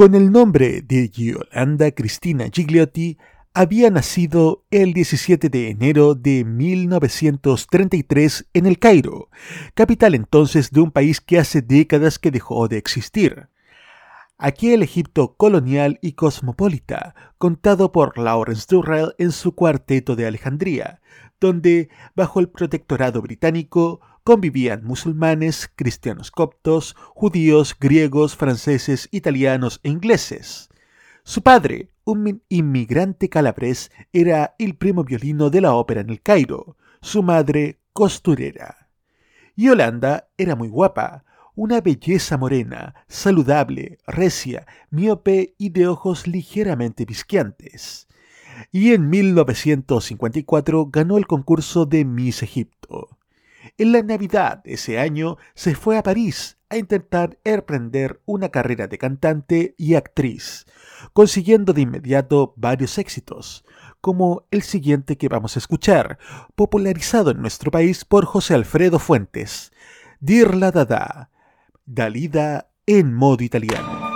Con 0.00 0.14
el 0.14 0.32
nombre 0.32 0.80
de 0.80 1.10
Yolanda 1.10 1.90
Cristina 1.90 2.46
Gigliotti, 2.50 3.18
había 3.52 3.90
nacido 3.90 4.64
el 4.70 4.94
17 4.94 5.50
de 5.50 5.68
enero 5.68 6.14
de 6.14 6.42
1933 6.42 8.48
en 8.54 8.64
El 8.64 8.78
Cairo, 8.78 9.28
capital 9.74 10.14
entonces 10.14 10.70
de 10.70 10.80
un 10.80 10.90
país 10.90 11.20
que 11.20 11.38
hace 11.38 11.60
décadas 11.60 12.18
que 12.18 12.30
dejó 12.30 12.66
de 12.66 12.78
existir. 12.78 13.50
Aquí 14.38 14.72
el 14.72 14.82
Egipto 14.82 15.34
colonial 15.36 15.98
y 16.00 16.12
cosmopolita, 16.12 17.14
contado 17.36 17.92
por 17.92 18.16
Lawrence 18.16 18.64
Durrell 18.70 19.12
en 19.18 19.32
su 19.32 19.54
cuarteto 19.54 20.16
de 20.16 20.26
Alejandría, 20.26 21.02
donde, 21.38 21.90
bajo 22.16 22.40
el 22.40 22.48
protectorado 22.48 23.20
británico, 23.20 24.00
convivían 24.24 24.84
musulmanes, 24.84 25.70
cristianos 25.74 26.30
coptos, 26.30 26.94
judíos, 27.14 27.76
griegos, 27.78 28.36
franceses, 28.36 29.08
italianos 29.10 29.80
e 29.82 29.90
ingleses. 29.90 30.68
Su 31.22 31.42
padre, 31.42 31.90
un 32.04 32.42
inmigrante 32.48 33.28
calabrés, 33.28 33.90
era 34.12 34.54
el 34.58 34.76
primo 34.76 35.04
violino 35.04 35.50
de 35.50 35.60
la 35.60 35.74
ópera 35.74 36.00
en 36.00 36.10
el 36.10 36.22
Cairo, 36.22 36.76
su 37.00 37.22
madre 37.22 37.78
costurera. 37.92 38.88
Yolanda 39.56 40.28
era 40.38 40.56
muy 40.56 40.68
guapa, 40.68 41.24
una 41.54 41.80
belleza 41.80 42.38
morena, 42.38 42.94
saludable, 43.08 43.98
recia, 44.06 44.66
miope 44.90 45.54
y 45.58 45.68
de 45.70 45.88
ojos 45.88 46.26
ligeramente 46.26 47.04
visqueantes. 47.04 48.08
Y 48.72 48.92
en 48.92 49.10
1954 49.10 50.86
ganó 50.86 51.18
el 51.18 51.26
concurso 51.26 51.86
de 51.86 52.04
Miss 52.04 52.42
Egipto. 52.42 53.19
En 53.78 53.92
la 53.92 54.02
Navidad 54.02 54.62
de 54.62 54.74
ese 54.74 54.98
año 54.98 55.36
se 55.54 55.74
fue 55.74 55.96
a 55.98 56.02
París 56.02 56.58
a 56.68 56.76
intentar 56.76 57.38
emprender 57.44 58.20
una 58.26 58.50
carrera 58.50 58.86
de 58.86 58.98
cantante 58.98 59.74
y 59.76 59.94
actriz, 59.94 60.66
consiguiendo 61.12 61.72
de 61.72 61.82
inmediato 61.82 62.54
varios 62.56 62.98
éxitos, 62.98 63.64
como 64.00 64.46
el 64.50 64.62
siguiente 64.62 65.18
que 65.18 65.28
vamos 65.28 65.56
a 65.56 65.58
escuchar, 65.58 66.18
popularizado 66.54 67.30
en 67.32 67.40
nuestro 67.40 67.70
país 67.70 68.04
por 68.04 68.24
José 68.24 68.54
Alfredo 68.54 68.98
Fuentes, 68.98 69.72
Dirla 70.20 70.70
Dada, 70.70 71.30
Dalida 71.84 72.70
en 72.86 73.12
modo 73.14 73.42
italiano. 73.42 74.09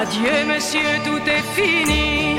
Adieu 0.00 0.44
monsieur, 0.46 0.80
tout 1.04 1.22
est 1.28 1.42
fini. 1.54 2.36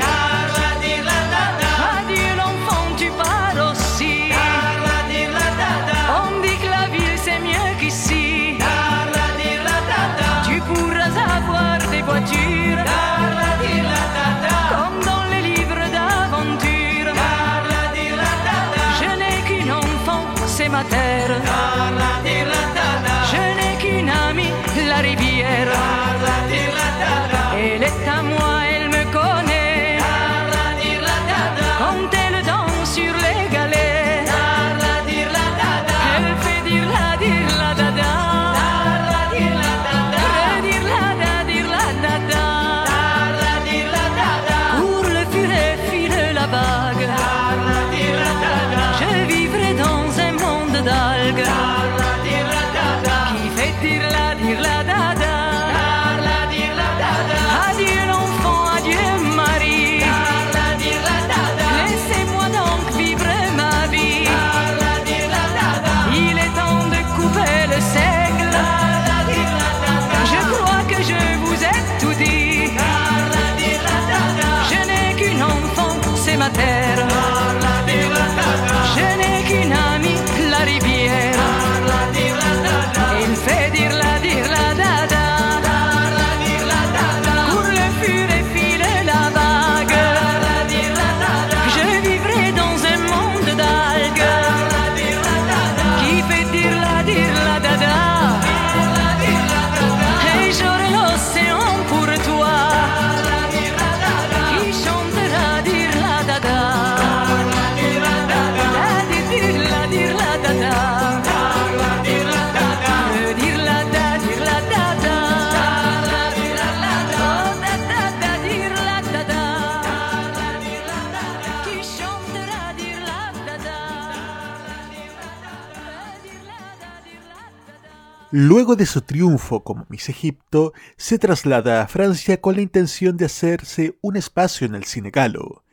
Luego 128.30 128.76
de 128.76 128.84
su 128.84 129.00
triunfo 129.00 129.64
como 129.64 129.86
Miss 129.88 130.10
Egipto, 130.10 130.74
se 130.98 131.18
traslada 131.18 131.80
a 131.80 131.88
Francia 131.88 132.42
con 132.42 132.56
la 132.56 132.60
intención 132.60 133.16
de 133.16 133.24
hacerse 133.24 133.96
un 134.02 134.18
espacio 134.18 134.66
en 134.66 134.74
el 134.74 134.84
cine 134.84 135.10
galo. 135.10 135.64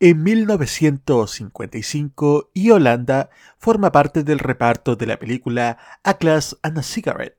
En 0.00 0.22
1955, 0.22 2.52
y 2.54 2.70
Holanda 2.70 3.28
forma 3.58 3.92
parte 3.92 4.24
del 4.24 4.38
reparto 4.38 4.96
de 4.96 5.04
la 5.04 5.18
película 5.18 5.76
A 6.02 6.14
Glass 6.14 6.56
and 6.62 6.78
a 6.78 6.82
Cigarette, 6.82 7.36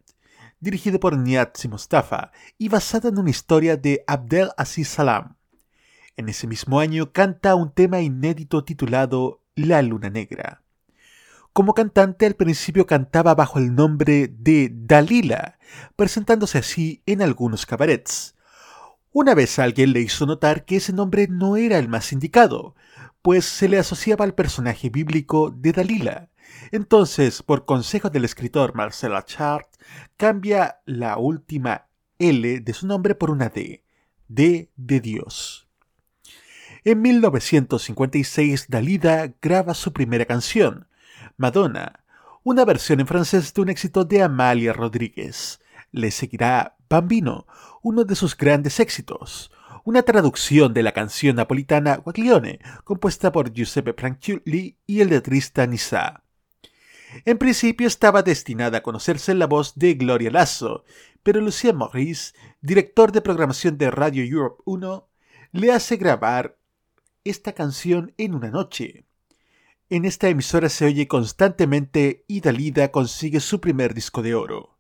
dirigido 0.60 1.00
por 1.00 1.18
Niazi 1.18 1.68
Mustafa 1.68 2.32
y 2.60 2.70
basada 2.70 3.10
en 3.10 3.18
una 3.18 3.32
historia 3.32 3.78
de 3.78 4.04
Abdel 4.06 4.52
Aziz 4.58 4.90
Salam. 4.90 5.38
En 6.18 6.30
ese 6.30 6.46
mismo 6.46 6.80
año 6.80 7.12
canta 7.12 7.56
un 7.56 7.74
tema 7.74 8.02
inédito 8.02 8.64
titulado 8.64 9.42
La 9.56 9.82
Luna 9.82 10.12
Negra. 10.12 10.65
Como 11.56 11.74
cantante 11.74 12.26
al 12.26 12.36
principio 12.36 12.86
cantaba 12.86 13.34
bajo 13.34 13.60
el 13.60 13.76
nombre 13.76 14.28
de 14.28 14.70
Dalila, 14.74 15.58
presentándose 15.96 16.58
así 16.58 17.02
en 17.06 17.22
algunos 17.22 17.66
cabarets. 17.66 18.36
Una 19.14 19.34
vez 19.36 19.58
alguien 19.58 19.94
le 19.94 20.02
hizo 20.02 20.26
notar 20.26 20.66
que 20.66 20.76
ese 20.76 20.92
nombre 20.92 21.30
no 21.30 21.56
era 21.56 21.78
el 21.78 21.88
más 21.88 22.12
indicado, 22.12 22.76
pues 23.22 23.46
se 23.46 23.70
le 23.70 23.80
asociaba 23.80 24.26
al 24.26 24.36
personaje 24.36 24.90
bíblico 24.90 25.50
de 25.50 25.72
Dalila. 25.72 26.30
Entonces, 26.74 27.42
por 27.42 27.64
consejo 27.64 28.10
del 28.10 28.26
escritor 28.26 28.76
Marcel 28.76 29.16
Achard, 29.16 29.68
cambia 30.18 30.82
la 30.84 31.18
última 31.18 31.88
L 32.20 32.60
de 32.60 32.74
su 32.74 32.86
nombre 32.86 33.16
por 33.16 33.32
una 33.32 33.48
D, 33.48 33.86
D 34.28 34.72
de 34.76 35.00
Dios. 35.00 35.70
En 36.84 37.02
1956, 37.02 38.66
Dalida 38.68 39.34
graba 39.42 39.74
su 39.74 39.94
primera 39.94 40.26
canción, 40.26 40.90
Madonna, 41.38 42.06
una 42.44 42.64
versión 42.64 43.02
en 43.02 43.08
francés 43.08 43.54
de 43.54 43.62
un 43.62 43.70
éxito 43.70 44.06
de 44.06 44.22
Amalia 44.22 44.72
Rodríguez. 44.72 45.60
Le 45.92 46.12
seguirá 46.12 46.78
Bambino, 46.90 47.46
uno 47.82 48.06
de 48.06 48.16
sus 48.16 48.38
grandes 48.38 48.80
éxitos, 48.80 49.52
una 49.84 50.04
traducción 50.04 50.74
de 50.74 50.84
la 50.84 50.94
canción 50.94 51.36
napolitana 51.36 51.98
Guaglione, 51.98 52.60
compuesta 52.84 53.32
por 53.32 53.52
Giuseppe 53.52 53.94
Franciulli 53.94 54.78
y 54.88 55.02
el 55.02 55.10
letrista 55.10 55.68
Nissa. 55.68 56.24
En 57.26 57.38
principio 57.38 57.88
estaba 57.88 58.24
destinada 58.24 58.80
a 58.80 58.84
conocerse 58.84 59.34
la 59.34 59.48
voz 59.48 59.76
de 59.76 59.94
Gloria 59.96 60.32
Lasso, 60.32 60.86
pero 61.22 61.42
Lucien 61.42 61.76
Maurice, 61.76 62.34
director 62.62 63.12
de 63.12 63.22
programación 63.22 63.78
de 63.78 63.92
Radio 63.92 64.24
Europe 64.24 64.62
1, 64.66 65.10
le 65.52 65.72
hace 65.72 65.98
grabar 65.98 66.58
esta 67.24 67.54
canción 67.54 68.14
en 68.18 68.36
una 68.36 68.50
noche. 68.50 69.05
En 69.96 70.04
esta 70.04 70.28
emisora 70.28 70.68
se 70.68 70.84
oye 70.84 71.08
constantemente 71.08 72.26
y 72.28 72.42
Dalida 72.42 72.92
consigue 72.92 73.40
su 73.40 73.62
primer 73.62 73.94
disco 73.94 74.22
de 74.22 74.36
oro. 74.36 74.78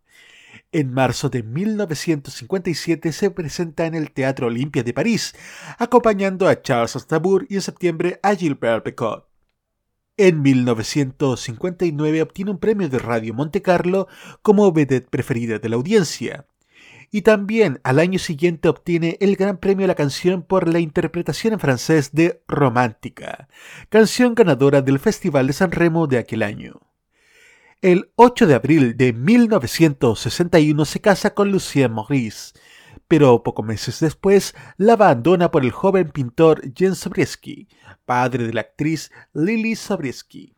En 0.73 0.91
marzo 0.91 1.29
de 1.29 1.41
1957 1.41 3.13
se 3.13 3.31
presenta 3.31 3.85
en 3.85 3.95
el 3.95 4.11
Teatro 4.11 4.47
Olimpia 4.47 4.83
de 4.83 4.93
París, 4.93 5.33
acompañando 5.77 6.49
a 6.49 6.61
Charles 6.61 6.97
Aznavour 6.97 7.45
y 7.47 7.55
en 7.55 7.61
septiembre 7.61 8.19
a 8.23 8.35
Gilbert 8.35 8.83
Pecot. 8.83 9.29
En 10.17 10.41
1959 10.41 12.21
obtiene 12.21 12.51
un 12.51 12.59
premio 12.59 12.89
de 12.89 12.99
Radio 12.99 13.33
Monte 13.33 13.61
Carlo 13.61 14.09
como 14.41 14.69
vedette 14.73 15.09
preferida 15.09 15.59
de 15.59 15.69
la 15.69 15.77
audiencia 15.77 16.45
y 17.11 17.21
también 17.21 17.79
al 17.83 17.99
año 17.99 18.19
siguiente 18.19 18.69
obtiene 18.69 19.17
el 19.21 19.35
Gran 19.35 19.57
Premio 19.57 19.85
a 19.85 19.87
la 19.87 19.95
Canción 19.95 20.43
por 20.43 20.67
la 20.67 20.79
interpretación 20.79 21.53
en 21.53 21.59
francés 21.59 22.11
de 22.13 22.43
Romántica, 22.47 23.47
canción 23.89 24.35
ganadora 24.35 24.81
del 24.81 24.99
Festival 24.99 25.47
de 25.47 25.53
San 25.53 25.71
Remo 25.71 26.07
de 26.07 26.17
aquel 26.17 26.43
año. 26.43 26.81
El 27.81 28.11
8 28.15 28.47
de 28.47 28.55
abril 28.55 28.97
de 28.97 29.13
1961 29.13 30.85
se 30.85 31.01
casa 31.01 31.33
con 31.33 31.51
Lucien 31.51 31.91
Maurice, 31.91 32.53
pero 33.07 33.43
pocos 33.43 33.65
meses 33.65 33.99
después 33.99 34.55
la 34.77 34.93
abandona 34.93 35.51
por 35.51 35.63
el 35.63 35.71
joven 35.71 36.09
pintor 36.09 36.61
Jens 36.73 36.99
Sobieski, 36.99 37.67
padre 38.05 38.47
de 38.47 38.53
la 38.53 38.61
actriz 38.61 39.11
Lily 39.33 39.75
Sobieski. 39.75 40.54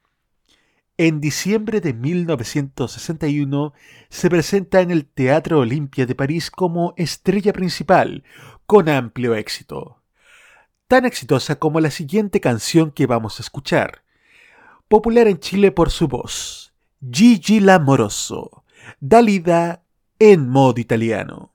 En 1.00 1.22
diciembre 1.22 1.80
de 1.80 1.94
1961 1.94 3.74
se 4.10 4.30
presenta 4.32 4.82
en 4.82 4.90
el 4.90 5.06
Teatro 5.06 5.60
Olimpia 5.60 6.08
de 6.08 6.16
París 6.16 6.50
como 6.50 6.96
estrella 6.98 7.54
principal, 7.54 8.24
con 8.66 8.90
amplio 8.90 9.36
éxito. 9.36 10.02
Tan 10.88 11.06
exitosa 11.06 11.60
como 11.60 11.80
la 11.82 11.92
siguiente 11.92 12.42
canción 12.42 12.90
que 12.90 13.06
vamos 13.06 13.40
a 13.40 13.44
escuchar. 13.44 14.02
Popular 14.88 15.28
en 15.28 15.40
Chile 15.40 15.72
por 15.72 15.92
su 15.92 16.08
voz, 16.08 16.74
Gigi 17.00 17.60
Lamoroso, 17.60 18.64
Dalida 19.00 19.84
en 20.18 20.50
modo 20.50 20.80
italiano. 20.80 21.54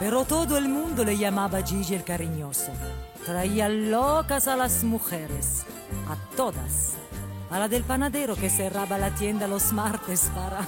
Pero 0.00 0.24
todo 0.24 0.56
el 0.56 0.66
mundo 0.66 1.04
le 1.04 1.18
llamaba 1.18 1.62
Gigi 1.62 1.94
el 1.94 2.04
cariñoso. 2.04 2.72
Traía 3.26 3.68
locas 3.68 4.48
a 4.48 4.56
las 4.56 4.82
mujeres, 4.82 5.64
a 6.08 6.16
todas. 6.36 6.94
A 7.50 7.58
la 7.58 7.68
del 7.68 7.84
panadero 7.84 8.34
que 8.34 8.48
cerraba 8.48 8.96
la 8.96 9.10
tienda 9.14 9.46
los 9.46 9.74
martes 9.74 10.30
para... 10.34 10.66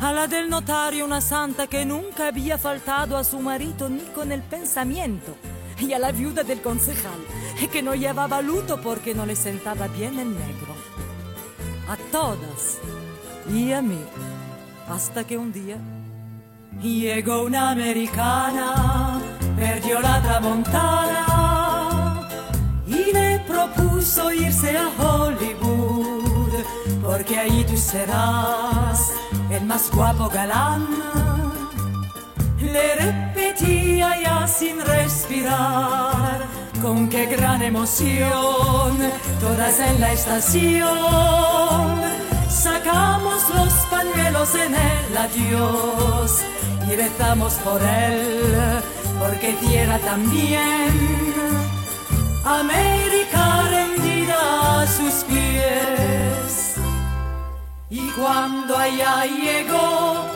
A 0.00 0.12
la 0.12 0.26
del 0.26 0.48
notario, 0.48 1.04
una 1.04 1.20
santa 1.20 1.66
que 1.66 1.84
nunca 1.84 2.28
había 2.28 2.56
faltado 2.56 3.18
a 3.18 3.24
su 3.24 3.38
marido 3.40 3.90
ni 3.90 4.04
con 4.14 4.32
el 4.32 4.42
pensamiento. 4.42 5.36
Y 5.78 5.92
a 5.92 5.98
la 5.98 6.10
viuda 6.10 6.42
del 6.42 6.62
concejal, 6.62 7.20
que 7.70 7.82
no 7.82 7.94
llevaba 7.94 8.40
luto 8.40 8.80
porque 8.80 9.14
no 9.14 9.26
le 9.26 9.36
sentaba 9.36 9.88
bien 9.88 10.18
el 10.18 10.30
negro. 10.30 10.74
A 11.86 11.96
todas. 12.10 12.78
Y 13.52 13.72
a 13.72 13.82
mí. 13.82 14.00
Hasta 14.88 15.24
que 15.24 15.36
un 15.36 15.52
día 15.52 15.76
Llegó 16.82 17.42
una 17.42 17.72
americana, 17.72 19.20
perdió 19.54 20.00
la 20.00 20.22
tramontana 20.22 22.26
y 22.86 23.12
le 23.12 23.38
propuso 23.40 24.32
irse 24.32 24.78
a 24.78 24.88
Hollywood, 24.98 26.54
porque 27.02 27.38
ahí 27.38 27.66
tú 27.68 27.76
serás 27.76 29.12
el 29.50 29.66
más 29.66 29.90
guapo 29.90 30.30
galán. 30.30 30.86
Le 32.62 32.94
repetía 32.94 34.18
ya 34.22 34.46
sin 34.46 34.80
respirar, 34.80 36.46
con 36.80 37.10
qué 37.10 37.26
gran 37.26 37.60
emoción, 37.60 38.96
todas 39.38 39.80
en 39.80 40.00
la 40.00 40.14
estación. 40.14 42.00
Sacamos 42.48 43.42
los 43.54 43.74
pañuelos 43.90 44.54
en 44.54 44.74
el 44.74 45.18
adiós 45.18 46.42
y 46.92 47.54
por 47.64 47.80
él, 47.82 48.82
porque 49.20 49.52
tierra 49.54 49.98
también. 49.98 51.10
América 52.44 53.62
rendida 53.70 54.80
a 54.82 54.86
sus 54.86 55.24
pies. 55.24 56.76
Y 57.90 58.08
cuando 58.10 58.76
allá 58.76 59.24
llegó, 59.24 60.26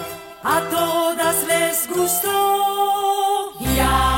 a 0.44 0.60
todas 0.70 1.36
les 1.46 1.88
gustó. 1.88 3.52
Ya 3.76 4.13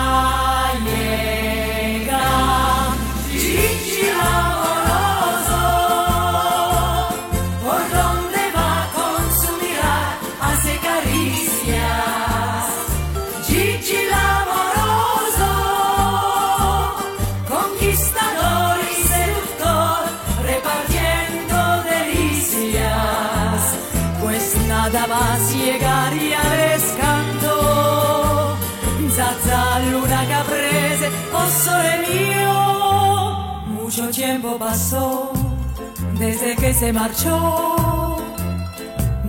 desde 36.18 36.54
que 36.56 36.74
se 36.74 36.92
marchó. 36.92 38.18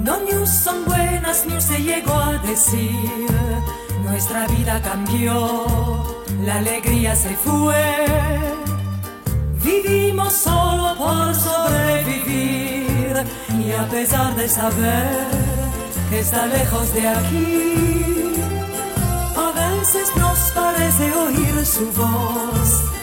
No 0.04 0.20
news 0.20 0.50
son 0.50 0.84
buenas 0.84 1.46
news 1.46 1.64
se 1.64 1.82
llegó 1.82 2.16
a 2.16 2.34
decir. 2.40 3.28
Nuestra 4.04 4.46
vida 4.48 4.82
cambió, 4.82 5.66
la 6.46 6.56
alegría 6.56 7.16
se 7.16 7.34
fue. 7.36 7.82
Vivimos 9.64 10.34
solo 10.34 10.96
por 10.98 11.34
sobrevivir 11.34 13.16
y 13.58 13.72
a 13.72 13.88
pesar 13.88 14.36
de 14.36 14.50
saber 14.50 15.28
que 16.10 16.20
está 16.20 16.46
lejos 16.48 16.94
de 16.94 17.08
aquí, 17.08 18.34
a 19.46 19.52
veces 19.64 20.12
nos 20.18 20.40
parece 20.54 21.06
oír 21.14 21.66
su 21.66 21.90
voz 21.94 22.97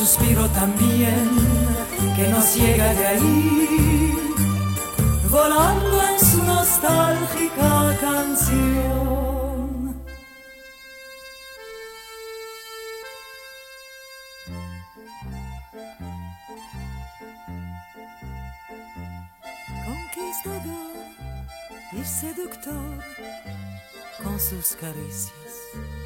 suspiro 0.00 0.48
también 0.48 1.28
que 2.16 2.26
nos 2.28 2.56
llega 2.56 2.94
de 2.94 3.06
ahí, 3.06 4.16
volando 5.30 6.02
en 6.08 6.18
su 6.18 6.42
nostálgica 6.42 7.98
canción. 8.00 8.80
Conquistador 19.84 21.04
y 21.92 22.04
seductor 22.04 23.04
con 24.22 24.40
sus 24.40 24.76
caricias. 24.76 25.99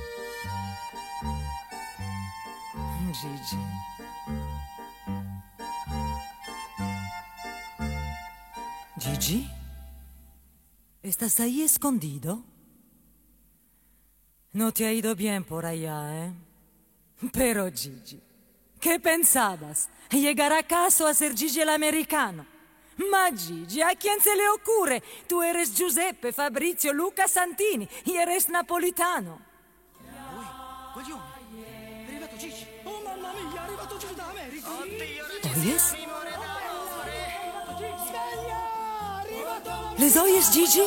Gigi. 3.15 3.57
Gigi, 8.99 9.51
¿estás 11.03 11.39
ahí 11.39 11.63
escondido? 11.63 12.43
No 14.53 14.73
te 14.73 14.87
ha 14.87 14.93
ido 14.93 15.15
bien 15.15 15.45
por 15.45 15.65
allá, 15.65 16.27
¿eh? 16.27 16.33
Pero 17.33 17.71
Gigi, 17.71 18.21
¿qué 18.81 18.99
pensabas? 18.99 19.89
¿Llegar 20.11 20.53
acaso 20.53 21.07
a 21.07 21.15
ser 21.15 21.37
Gigi 21.37 21.61
el 21.61 21.69
americano? 21.69 22.45
Ma 23.11 23.31
Gigi, 23.31 23.81
¿a 23.83 23.95
quién 23.95 24.21
se 24.21 24.35
le 24.35 24.49
ocurre? 24.49 25.03
Tú 25.29 25.43
eres 25.43 25.73
Giuseppe, 25.77 26.33
Fabrizio, 26.33 26.93
Luca 26.93 27.29
Santini 27.29 27.89
eres 28.07 28.49
napolitano. 28.49 29.41
¿Oyes? 35.57 35.95
¿Les 39.99 40.17
oyes, 40.17 40.51
Gigi? 40.51 40.83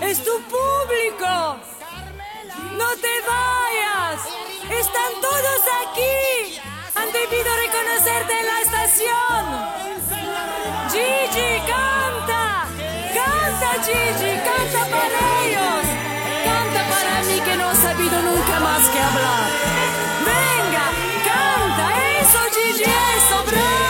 ¡Es 0.00 0.24
tu 0.24 0.32
público! 0.42 1.56
¡No 2.76 2.88
te 2.96 3.14
vayas! 3.30 4.20
¡Están 4.70 5.12
todos 5.20 5.60
aquí! 5.82 6.58
¡Han 6.96 7.12
debido 7.12 7.50
reconocerte 7.64 8.40
en 8.40 8.46
la 8.46 8.60
estación! 8.60 9.42
¡Gigi, 10.90 11.60
canta! 11.60 12.66
¡Canta, 13.14 13.70
Gigi! 13.84 14.32
¡Canta 14.48 14.82
para 14.90 15.20
ellos! 15.44 15.84
¡Canta 16.44 16.88
para 16.90 17.22
mí 17.22 17.40
que 17.40 17.56
no 17.56 17.70
he 17.70 17.76
sabido 17.76 18.22
nunca 18.22 18.60
más 18.60 18.88
que 18.88 18.98
hablar! 18.98 20.01
¡Eso! 23.52 23.81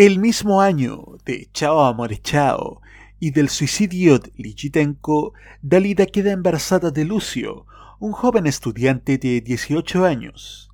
El 0.00 0.20
mismo 0.20 0.60
año 0.60 1.18
de 1.24 1.50
Chao 1.52 1.80
Amore 1.80 2.18
Chao 2.18 2.82
y 3.18 3.32
del 3.32 3.48
suicidio 3.48 4.20
de 4.20 4.30
Ligitenko, 4.36 5.32
Dalida 5.60 6.06
queda 6.06 6.30
embarazada 6.30 6.92
de 6.92 7.04
Lucio, 7.04 7.66
un 7.98 8.12
joven 8.12 8.46
estudiante 8.46 9.18
de 9.18 9.40
18 9.40 10.04
años. 10.04 10.70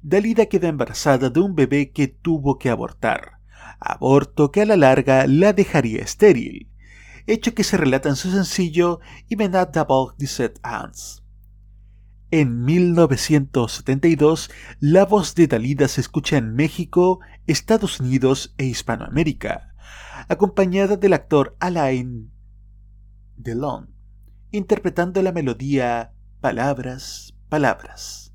Dalida 0.00 0.46
queda 0.46 0.68
embarazada 0.68 1.28
de 1.28 1.40
un 1.40 1.54
bebé 1.54 1.90
que 1.90 2.08
tuvo 2.08 2.56
que 2.56 2.70
abortar, 2.70 3.32
aborto 3.80 4.50
que 4.50 4.62
a 4.62 4.64
la 4.64 4.78
larga 4.78 5.26
la 5.26 5.52
dejaría 5.52 6.00
estéril, 6.00 6.70
hecho 7.26 7.52
que 7.54 7.64
se 7.64 7.76
relata 7.76 8.08
en 8.08 8.16
su 8.16 8.30
sencillo 8.30 9.00
Imenat 9.28 9.74
d'abord 9.74 10.16
17 10.16 10.60
ans. 10.62 11.23
En 12.36 12.64
1972, 12.64 14.50
la 14.80 15.04
voz 15.04 15.36
de 15.36 15.46
Dalida 15.46 15.86
se 15.86 16.00
escucha 16.00 16.36
en 16.36 16.56
México, 16.56 17.20
Estados 17.46 18.00
Unidos 18.00 18.56
e 18.58 18.64
Hispanoamérica, 18.64 19.72
acompañada 20.26 20.96
del 20.96 21.12
actor 21.12 21.54
Alain 21.60 22.32
Delon, 23.36 23.94
interpretando 24.50 25.22
la 25.22 25.30
melodía 25.30 26.12
Palabras, 26.40 27.36
Palabras, 27.48 28.34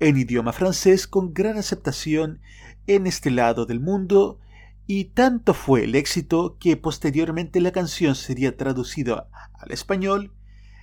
en 0.00 0.16
idioma 0.16 0.52
francés 0.52 1.06
con 1.06 1.32
gran 1.32 1.58
aceptación 1.58 2.40
en 2.88 3.06
este 3.06 3.30
lado 3.30 3.66
del 3.66 3.78
mundo, 3.78 4.40
y 4.84 5.04
tanto 5.14 5.54
fue 5.54 5.84
el 5.84 5.94
éxito 5.94 6.56
que 6.58 6.76
posteriormente 6.76 7.60
la 7.60 7.70
canción 7.70 8.16
sería 8.16 8.56
traducida 8.56 9.28
al 9.52 9.70
español 9.70 10.32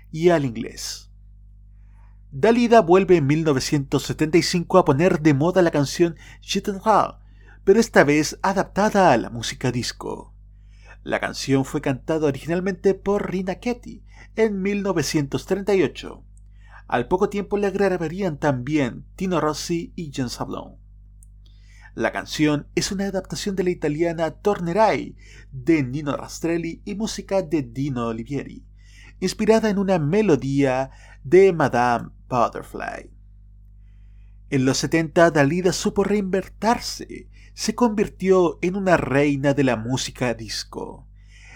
y 0.10 0.30
al 0.30 0.46
inglés. 0.46 1.12
Dalida 2.38 2.82
vuelve 2.82 3.16
en 3.16 3.28
1975 3.28 4.78
a 4.78 4.84
poner 4.84 5.22
de 5.22 5.34
moda 5.34 5.62
la 5.62 5.72
canción 5.72 6.18
t'aime, 6.42 7.14
pero 7.64 7.80
esta 7.80 8.04
vez 8.04 8.38
adaptada 8.42 9.14
a 9.14 9.18
la 9.18 9.30
música 9.30 9.72
disco. 9.72 10.34
La 11.04 11.22
canción 11.22 11.64
fue 11.64 11.80
cantada 11.80 12.28
originalmente 12.28 12.94
por 12.94 13.32
Rina 13.32 13.56
Ketty 13.56 14.04
en 14.36 14.62
1938. 14.62 16.26
Al 16.90 17.08
poco 17.08 17.30
tiempo 17.30 17.56
la 17.56 17.70
grabarían 17.70 18.38
también 18.38 19.06
Tino 19.16 19.40
Rossi 19.40 19.94
y 19.96 20.12
Jean 20.12 20.30
Sablon. 20.30 20.76
La 21.94 22.12
canción 22.12 22.68
es 22.76 22.92
una 22.92 23.06
adaptación 23.06 23.56
de 23.56 23.64
la 23.64 23.70
italiana 23.70 24.32
Tornerai 24.32 25.16
de 25.54 25.84
Nino 25.84 26.18
Rastrelli 26.18 26.82
y 26.84 26.96
música 26.96 27.42
de 27.42 27.62
Dino 27.62 28.08
Olivieri, 28.08 28.66
inspirada 29.22 29.70
en 29.70 29.78
una 29.78 30.00
melodía 30.00 30.92
de 31.26 31.52
Madame 31.54 32.10
Butterfly. 32.30 33.10
En 34.52 34.64
los 34.64 34.78
70 34.78 35.32
Dalida 35.32 35.74
supo 35.74 36.04
reinvertirse, 36.04 37.30
se 37.56 37.74
convirtió 37.74 38.60
en 38.62 38.76
una 38.76 38.96
reina 38.96 39.56
de 39.56 39.64
la 39.64 39.76
música 39.76 40.36
disco. 40.36 41.08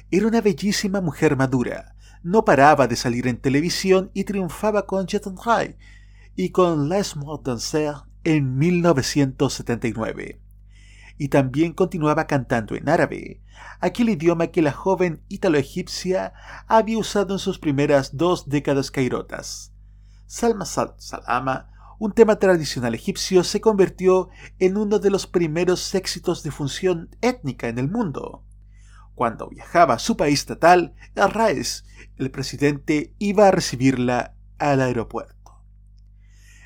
Era 0.10 0.26
una 0.26 0.42
bellísima 0.42 1.02
mujer 1.02 1.38
madura, 1.38 1.96
no 2.24 2.44
paraba 2.46 2.88
de 2.88 2.96
salir 2.96 3.28
en 3.28 3.38
televisión 3.38 4.10
y 4.16 4.24
triunfaba 4.24 4.88
con 4.88 5.06
Jet 5.06 5.28
and 5.28 5.40
High 5.40 5.78
y 6.36 6.50
con 6.50 6.90
Les 6.90 7.14
Danser 7.44 7.94
en 8.24 8.58
1979. 8.58 10.42
Y 11.20 11.28
también 11.28 11.74
continuaba 11.74 12.26
cantando 12.26 12.76
en 12.76 12.90
árabe, 12.90 13.44
aquel 13.80 14.10
idioma 14.10 14.48
que 14.48 14.64
la 14.64 14.72
joven 14.72 15.22
ítalo-egipcia 15.28 16.34
había 16.66 16.98
usado 16.98 17.34
en 17.34 17.40
sus 17.40 17.60
primeras 17.60 18.18
dos 18.18 18.50
décadas 18.50 18.90
cairotas. 18.90 19.74
Salma 20.26 20.66
Sal 20.66 20.96
Salama, 20.98 21.70
un 22.00 22.14
tema 22.14 22.38
tradicional 22.38 22.96
egipcio 22.96 23.44
se 23.44 23.60
convirtió 23.60 24.30
en 24.60 24.78
uno 24.78 25.00
de 25.00 25.10
los 25.10 25.28
primeros 25.28 25.94
éxitos 25.94 26.42
de 26.42 26.52
función 26.52 27.10
étnica 27.20 27.68
en 27.68 27.78
el 27.78 27.92
mundo. 27.92 28.46
Cuando 29.14 29.50
viajaba 29.50 29.96
a 29.96 30.00
su 30.00 30.16
país 30.16 30.48
natal, 30.48 30.96
Arraes, 31.18 31.84
el 32.16 32.32
presidente 32.32 33.14
iba 33.20 33.50
a 33.50 33.52
recibirla 33.52 34.36
al 34.58 34.80
aeropuerto. 34.80 35.36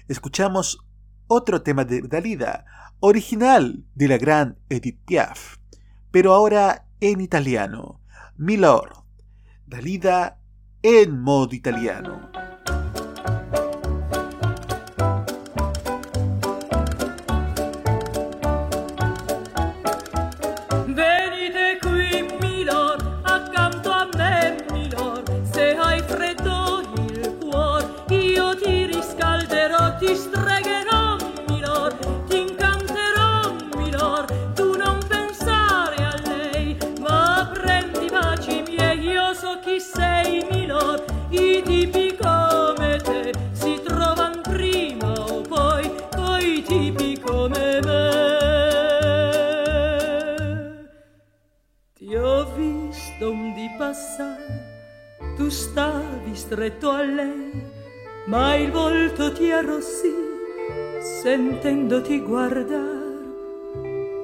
Escuchamos 0.08 0.83
otro 1.34 1.64
tema 1.64 1.84
de 1.84 2.02
Dalida, 2.02 2.66
original 3.00 3.84
de 3.96 4.08
la 4.08 4.18
gran 4.18 4.58
Edith 4.70 5.00
Piaf, 5.06 5.58
pero 6.12 6.34
ahora 6.34 6.86
en 7.00 7.22
italiano. 7.22 8.00
Milord, 8.38 8.94
Dalida 9.66 10.40
en 10.84 11.20
modo 11.20 11.56
italiano. 11.56 12.43
Tu 55.36 55.50
stavi 55.50 56.36
stretto 56.36 56.90
a 56.90 57.04
lei, 57.04 57.52
ma 58.26 58.56
il 58.56 58.72
volto 58.72 59.34
ti 59.34 59.52
arrossì, 59.52 60.14
sentendoti 61.22 62.20
guardare. 62.20 63.02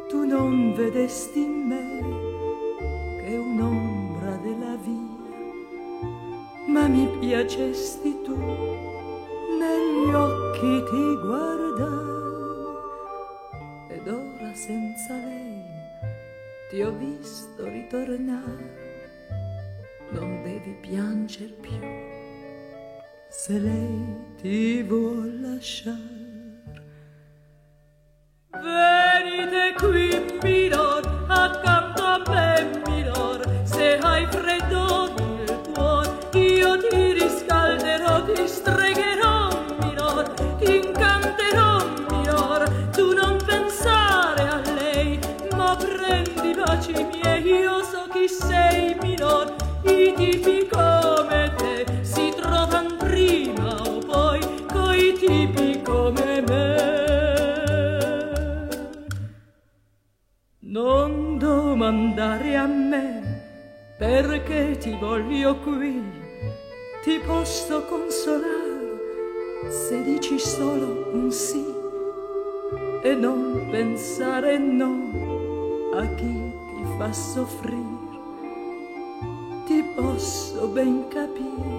Tu 0.08 0.26
non 0.26 0.74
vedesti 0.74 1.40
in 1.40 1.68
me 1.68 2.00
che 3.22 3.36
un'ombra 3.36 4.36
della 4.38 4.76
via, 4.76 5.28
ma 6.68 6.88
mi 6.88 7.08
piacesti 7.20 8.22
tu, 8.24 8.38
negli 8.38 10.14
occhi 10.14 10.84
ti 10.90 11.16
guardai. 11.26 12.08
Ed 13.90 14.08
ora 14.08 14.54
senza 14.54 15.14
lei 15.16 15.66
ti 16.70 16.82
ho 16.82 16.92
visto 16.92 17.64
ritornare 17.66 18.79
non 20.12 20.42
devi 20.44 20.76
pianger 20.82 21.52
più. 21.62 21.80
Se 23.30 23.60
lei 23.60 24.36
ti 24.42 24.82
vuol 24.84 25.40
lasciare. 25.42 26.18
Venite 28.52 29.76
qui, 29.78 30.38
Milor, 30.42 31.26
accanto 31.28 32.04
a 32.04 32.22
me, 32.28 32.82
Milor, 32.88 33.40
se 33.64 33.98
hai 33.98 34.26
freddo 34.26 35.14
nel 35.16 35.62
cuore, 35.72 36.10
io 36.34 36.78
ti 36.80 37.14
riscalderò, 37.14 38.26
ti 38.26 38.48
stregherò, 38.48 39.50
Milor, 39.82 40.30
ti 40.58 40.76
incanterò, 40.78 41.86
Milor, 42.10 42.68
tu 42.92 43.14
non 43.14 43.38
pensare 43.46 44.42
a 44.42 44.62
lei, 44.74 45.20
ma 45.56 45.76
prendi 45.78 46.56
baci 46.56 46.94
miei, 46.94 47.44
io 47.44 47.84
so 47.84 48.08
chi 48.12 48.28
sei, 48.28 48.96
Milor, 49.00 49.56
i 49.84 50.14
tipi 50.16 50.68
come 50.68 51.54
te 51.58 51.86
si 52.02 52.34
trovan 52.36 52.98
prima 52.98 53.82
o 53.82 54.00
poi 54.00 54.40
coi 54.72 55.14
tipi 55.14 55.82
come 55.82 56.42
me. 56.48 56.88
Non 60.60 61.38
domandare 61.38 62.56
a 62.56 62.66
me 62.66 63.08
perché 63.98 64.78
ti 64.78 64.96
voglio 65.00 65.60
qui, 65.60 66.02
ti 67.04 67.20
posso 67.26 67.84
consolare 67.86 68.70
se 69.70 70.02
dici 70.04 70.40
solo 70.40 71.10
un 71.14 71.32
sì 71.32 71.64
e 73.04 73.14
non 73.14 73.68
pensare 73.70 74.58
no 74.58 75.92
a 75.94 76.06
chi 76.16 76.26
ti 76.26 76.84
fa 76.98 77.12
soffrire 77.12 77.89
posso 80.00 80.68
ben 80.68 81.08
capire, 81.10 81.76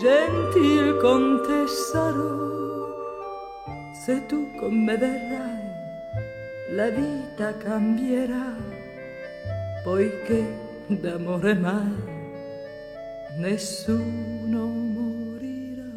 gentil 0.00 0.96
contessa 1.00 2.14
se 4.04 4.20
tu 4.28 4.48
con 4.58 4.74
me 4.84 4.96
verrai, 4.96 5.62
la 6.70 6.88
vita 6.90 7.56
cambierà, 7.58 8.56
poiché 9.84 10.42
d'amore 10.88 11.54
mai 11.54 11.94
nessuno 13.38 14.66
morirà. 14.94 15.92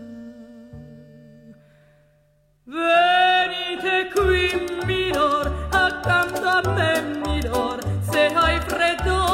Venite 2.65 4.09
qui, 4.13 4.85
minor, 4.85 5.45
accanto 5.71 6.47
a 6.47 6.61
me, 6.75 6.91
minor, 7.25 7.79
se 8.01 8.25
hai 8.33 8.59
freddo 8.61 9.24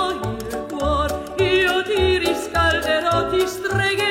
reggae. 3.73 4.10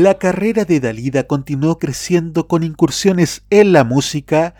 La 0.00 0.14
carrera 0.14 0.64
de 0.64 0.80
Dalida 0.80 1.24
continuó 1.24 1.78
creciendo 1.78 2.48
con 2.48 2.62
incursiones 2.62 3.42
en 3.50 3.74
la 3.74 3.84
música, 3.84 4.54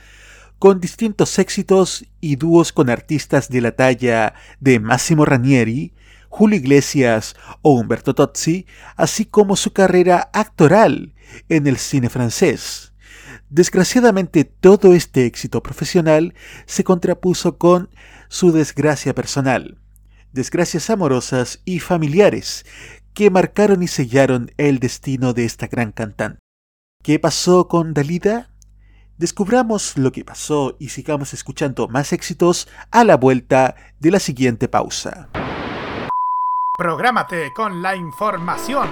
con 0.58 0.80
distintos 0.80 1.38
éxitos 1.38 2.04
y 2.20 2.36
dúos 2.36 2.74
con 2.74 2.90
artistas 2.90 3.48
de 3.48 3.62
la 3.62 3.72
talla 3.72 4.34
de 4.60 4.80
Massimo 4.80 5.24
Ranieri, 5.24 5.94
Julio 6.28 6.58
Iglesias 6.58 7.36
o 7.62 7.72
Umberto 7.72 8.14
Tozzi, 8.14 8.66
así 8.96 9.24
como 9.24 9.56
su 9.56 9.72
carrera 9.72 10.28
actoral 10.34 11.14
en 11.48 11.66
el 11.66 11.78
cine 11.78 12.10
francés. 12.10 12.92
Desgraciadamente 13.48 14.44
todo 14.44 14.92
este 14.92 15.24
éxito 15.24 15.62
profesional 15.62 16.34
se 16.66 16.84
contrapuso 16.84 17.56
con 17.56 17.88
su 18.28 18.52
desgracia 18.52 19.14
personal, 19.14 19.78
desgracias 20.34 20.90
amorosas 20.90 21.62
y 21.64 21.80
familiares 21.80 22.66
que 23.20 23.28
marcaron 23.28 23.82
y 23.82 23.86
sellaron 23.86 24.50
el 24.56 24.78
destino 24.78 25.34
de 25.34 25.44
esta 25.44 25.66
gran 25.66 25.92
cantante. 25.92 26.38
¿Qué 27.04 27.18
pasó 27.18 27.68
con 27.68 27.92
Dalida? 27.92 28.48
Descubramos 29.18 29.98
lo 29.98 30.10
que 30.10 30.24
pasó 30.24 30.74
y 30.80 30.88
sigamos 30.88 31.34
escuchando 31.34 31.86
más 31.86 32.14
éxitos 32.14 32.66
a 32.90 33.04
la 33.04 33.18
vuelta 33.18 33.76
de 33.98 34.10
la 34.10 34.20
siguiente 34.20 34.68
pausa. 34.68 35.28
Prográmate 36.78 37.52
con 37.52 37.82
la 37.82 37.94
información. 37.94 38.88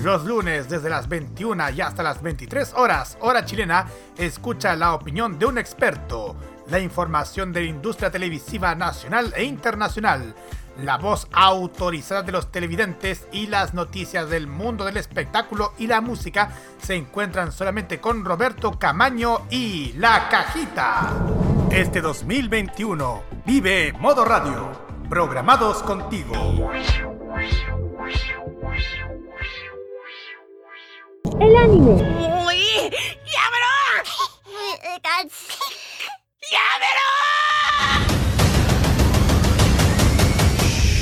Los 0.00 0.24
lunes 0.24 0.68
desde 0.68 0.90
las 0.90 1.08
21 1.08 1.70
y 1.70 1.80
hasta 1.80 2.04
las 2.04 2.22
23 2.22 2.74
horas, 2.74 3.18
hora 3.20 3.44
chilena, 3.44 3.88
escucha 4.16 4.76
la 4.76 4.94
opinión 4.94 5.40
de 5.40 5.46
un 5.46 5.58
experto, 5.58 6.36
la 6.68 6.78
información 6.78 7.52
de 7.52 7.62
la 7.62 7.66
industria 7.66 8.12
televisiva 8.12 8.76
nacional 8.76 9.34
e 9.36 9.42
internacional, 9.42 10.36
la 10.78 10.98
voz 10.98 11.28
autorizada 11.32 12.22
de 12.22 12.32
los 12.32 12.50
televidentes 12.50 13.26
y 13.32 13.46
las 13.46 13.74
noticias 13.74 14.28
del 14.30 14.46
mundo 14.46 14.84
del 14.84 14.96
espectáculo 14.96 15.72
y 15.78 15.86
la 15.86 16.00
música 16.00 16.52
se 16.80 16.94
encuentran 16.94 17.52
solamente 17.52 18.00
con 18.00 18.24
Roberto 18.24 18.78
Camaño 18.78 19.46
y 19.50 19.92
La 19.94 20.28
Cajita. 20.28 21.12
Este 21.70 22.00
2021 22.00 23.22
vive 23.44 23.92
Modo 23.98 24.24
Radio, 24.24 24.70
programados 25.08 25.82
contigo. 25.82 26.70
El 31.40 31.56
anime. 31.56 32.44
Uy, 32.46 32.64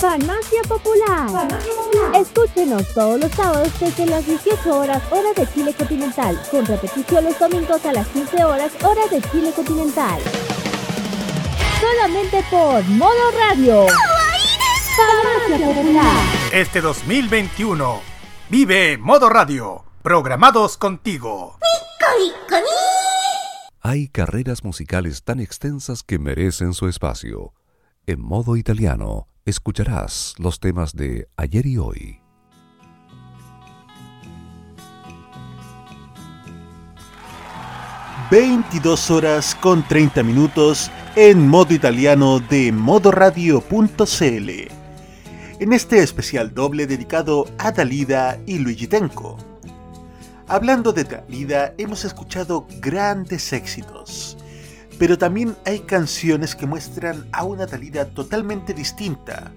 Farmacia 0.00 0.62
Popular. 0.68 1.48
Escúchenos 2.14 2.86
todos 2.94 3.18
los 3.18 3.32
sábados 3.32 3.68
desde 3.80 4.06
las 4.06 4.24
18 4.24 4.78
horas 4.78 5.02
hora 5.10 5.32
de 5.34 5.52
Chile 5.52 5.74
continental, 5.74 6.40
con 6.52 6.64
repetición 6.66 7.24
los 7.24 7.36
domingos 7.36 7.84
a 7.84 7.92
las 7.92 8.06
15 8.08 8.44
horas 8.44 8.72
hora 8.84 9.00
de 9.10 9.20
Chile 9.32 9.52
continental. 9.56 10.20
Solamente 11.80 12.44
por 12.48 12.84
Modo 12.90 13.30
Radio. 13.40 13.86
Farmacia 14.96 15.66
Popular. 15.66 16.16
Este 16.52 16.80
2021 16.80 18.00
vive 18.50 18.98
Modo 18.98 19.28
Radio, 19.28 19.84
programados 20.02 20.76
contigo. 20.76 21.58
Hay 23.80 24.08
carreras 24.08 24.62
musicales 24.62 25.24
tan 25.24 25.40
extensas 25.40 26.04
que 26.04 26.20
merecen 26.20 26.72
su 26.72 26.86
espacio. 26.86 27.52
En 28.06 28.20
modo 28.20 28.56
italiano, 28.56 29.26
escucharás 29.48 30.34
los 30.38 30.60
temas 30.60 30.94
de 30.94 31.28
ayer 31.36 31.66
y 31.66 31.78
hoy. 31.78 32.20
...22 38.30 39.10
horas 39.10 39.54
con 39.54 39.82
30 39.88 40.22
minutos... 40.22 40.90
...en 41.16 41.48
modo 41.48 41.72
italiano 41.72 42.40
de 42.40 42.72
modoradio.cl... 42.72 44.50
...en 45.60 45.72
este 45.72 46.02
especial 46.02 46.52
doble 46.52 46.86
dedicado 46.86 47.46
a 47.56 47.72
Dalida 47.72 48.38
y 48.44 48.58
Luigi 48.58 48.86
Tenco... 48.86 49.38
Hablando 50.46 50.92
de 50.92 51.04
Dalida, 51.04 51.74
hemos 51.76 52.06
escuchado 52.06 52.66
grandes 52.80 53.52
éxitos, 53.52 54.38
pero 54.98 55.16
también 55.16 55.56
hay 55.64 55.80
canciones 55.80 56.54
que 56.54 56.66
muestran 56.66 57.26
a 57.32 57.44
una 57.44 57.66
Dalida 57.66 58.06
totalmente 58.06 58.74
distinta, 58.74 59.52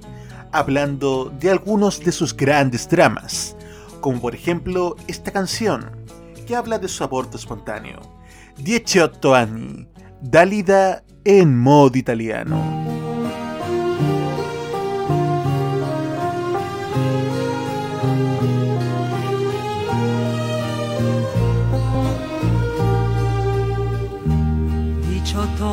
hablando 0.51 1.33
de 1.39 1.49
algunos 1.49 1.99
de 1.99 2.11
sus 2.11 2.35
grandes 2.35 2.87
dramas, 2.87 3.55
como 3.99 4.21
por 4.21 4.35
ejemplo 4.35 4.95
esta 5.07 5.31
canción, 5.31 5.91
que 6.45 6.55
habla 6.55 6.77
de 6.77 6.87
su 6.87 7.03
aborto 7.03 7.37
espontáneo, 7.37 7.99
18 8.57 9.35
anni, 9.35 9.87
Dalida 10.21 11.03
en 11.23 11.57
modo 11.57 11.97
italiano. 11.97 13.00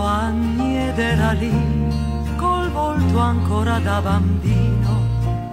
Anni 0.08 0.88
ed 0.88 0.98
era 0.98 1.32
lì, 1.32 1.52
col 2.36 2.70
volto 2.70 3.18
ancora 3.18 3.78
da 3.78 4.00
bambino, 4.00 4.92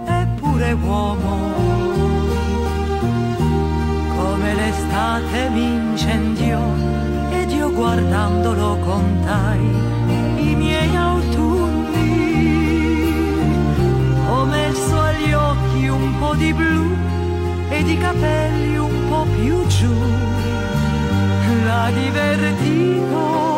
eppure 0.06 0.72
uomo. 0.72 1.34
Come 4.16 4.54
l'estate 4.54 5.50
mi 5.50 5.74
incendiò 5.74 6.60
ed 7.30 7.50
io 7.50 7.70
guardandolo 7.70 8.78
contai 8.84 9.66
i 10.50 10.54
miei 10.54 10.96
autunni. 10.96 12.14
Ho 14.30 14.44
messo 14.44 15.00
agli 15.00 15.32
occhi 15.32 15.88
un 15.88 16.18
po' 16.18 16.34
di 16.34 16.52
blu 16.52 16.84
ed 17.68 17.88
i 17.88 17.98
capelli 17.98 18.76
un 18.78 19.08
po' 19.08 19.26
più 19.36 19.66
giù. 19.66 19.94
L'ha 21.64 21.90
divertito 21.90 23.55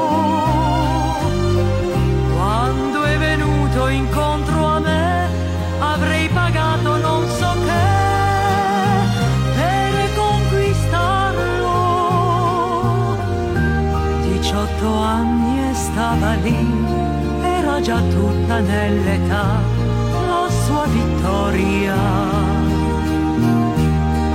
venuto 3.79 3.89
incontro 3.89 4.67
a 4.67 4.81
me 4.81 5.29
avrei 5.79 6.29
pagato 6.29 6.97
non 6.97 7.29
so 7.29 7.55
che 7.65 9.07
per 9.55 10.15
conquistarlo. 10.17 11.77
18 14.33 14.93
anni 14.95 15.71
e 15.71 15.75
stava 15.75 16.35
lì 16.35 16.85
era 17.43 17.81
già 17.81 18.01
tutta 18.01 18.59
nell'età 18.59 19.47
la 20.27 20.51
sua 20.65 20.87
vittoria. 20.87 21.97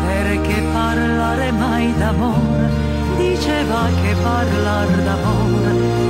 Perché 0.06 0.62
parlare 0.72 1.52
mai 1.52 1.94
d'amore? 1.98 2.92
Diceva 3.18 3.88
che 4.02 4.16
parlar 4.22 4.88
d'amore 4.88 6.03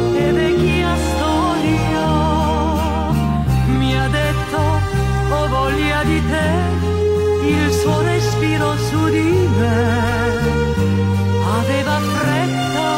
voglia 5.54 6.04
di 6.04 6.20
te 6.32 6.50
il 7.46 7.72
suo 7.72 8.02
respiro 8.02 8.76
su 8.88 9.10
di 9.10 9.32
me. 9.58 9.82
Aveva 11.60 11.98
fretta 12.18 12.92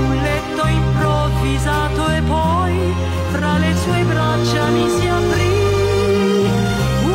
un 0.00 0.10
letto 0.28 0.64
improvvisato 0.80 2.02
e 2.18 2.22
poi 2.22 2.76
fra 3.32 3.58
le 3.58 3.72
sue 3.82 4.00
braccia 4.12 4.62
mi 4.76 4.86
si 4.96 5.06
aprì 5.18 5.54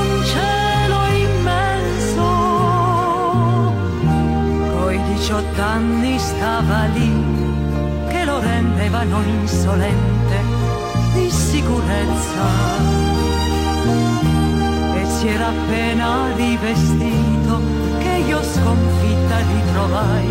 un 0.01 0.09
cielo 0.33 0.99
immenso. 1.27 2.27
Coi 4.75 4.97
18 5.15 5.61
anni 5.61 6.19
stava 6.19 6.85
lì 6.97 7.11
che 8.09 8.23
lo 8.23 8.39
rendevano 8.39 9.21
insolente 9.23 10.16
sicurezza 11.29 12.45
e 14.95 15.05
si 15.05 15.27
era 15.27 15.47
appena 15.47 16.33
rivestito 16.35 17.61
che 17.99 18.23
io 18.27 18.41
sconfitta 18.43 19.37
ritrovai 19.37 20.27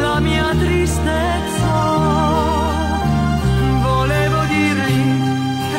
la 0.00 0.20
mia 0.20 0.54
tristezza. 0.58 1.74
Volevo 3.82 4.42
dirgli 4.44 5.20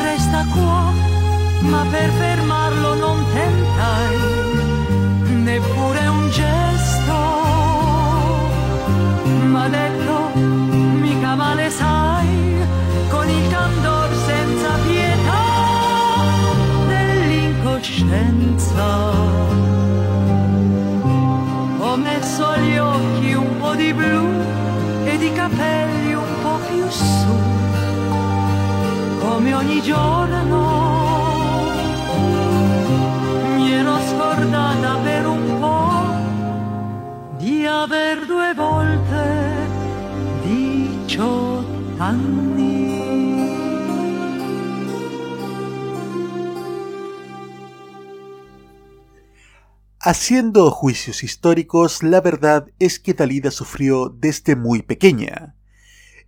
resta 0.02 0.44
qua 0.52 0.92
ma 1.60 1.86
per 1.90 2.10
fermarlo 2.10 2.94
non 2.94 3.24
tentai 3.32 4.16
neppure 5.42 6.03
dell'incoscienza 18.74 19.22
ho 21.78 21.96
messo 21.96 22.46
agli 22.46 22.76
occhi 22.76 23.32
un 23.34 23.56
po' 23.58 23.74
di 23.74 23.92
blu 23.92 24.28
ed 25.04 25.22
i 25.22 25.32
capelli 25.32 26.14
un 26.14 26.34
po' 26.42 26.58
più 26.66 26.88
su 26.88 27.36
come 29.20 29.54
ogni 29.54 29.80
giorno 29.82 30.73
Haciendo 50.06 50.70
juicios 50.70 51.24
históricos, 51.24 52.02
la 52.02 52.20
verdad 52.20 52.66
es 52.78 53.00
que 53.00 53.14
Dalida 53.14 53.50
sufrió 53.50 54.10
desde 54.10 54.54
muy 54.54 54.82
pequeña. 54.82 55.54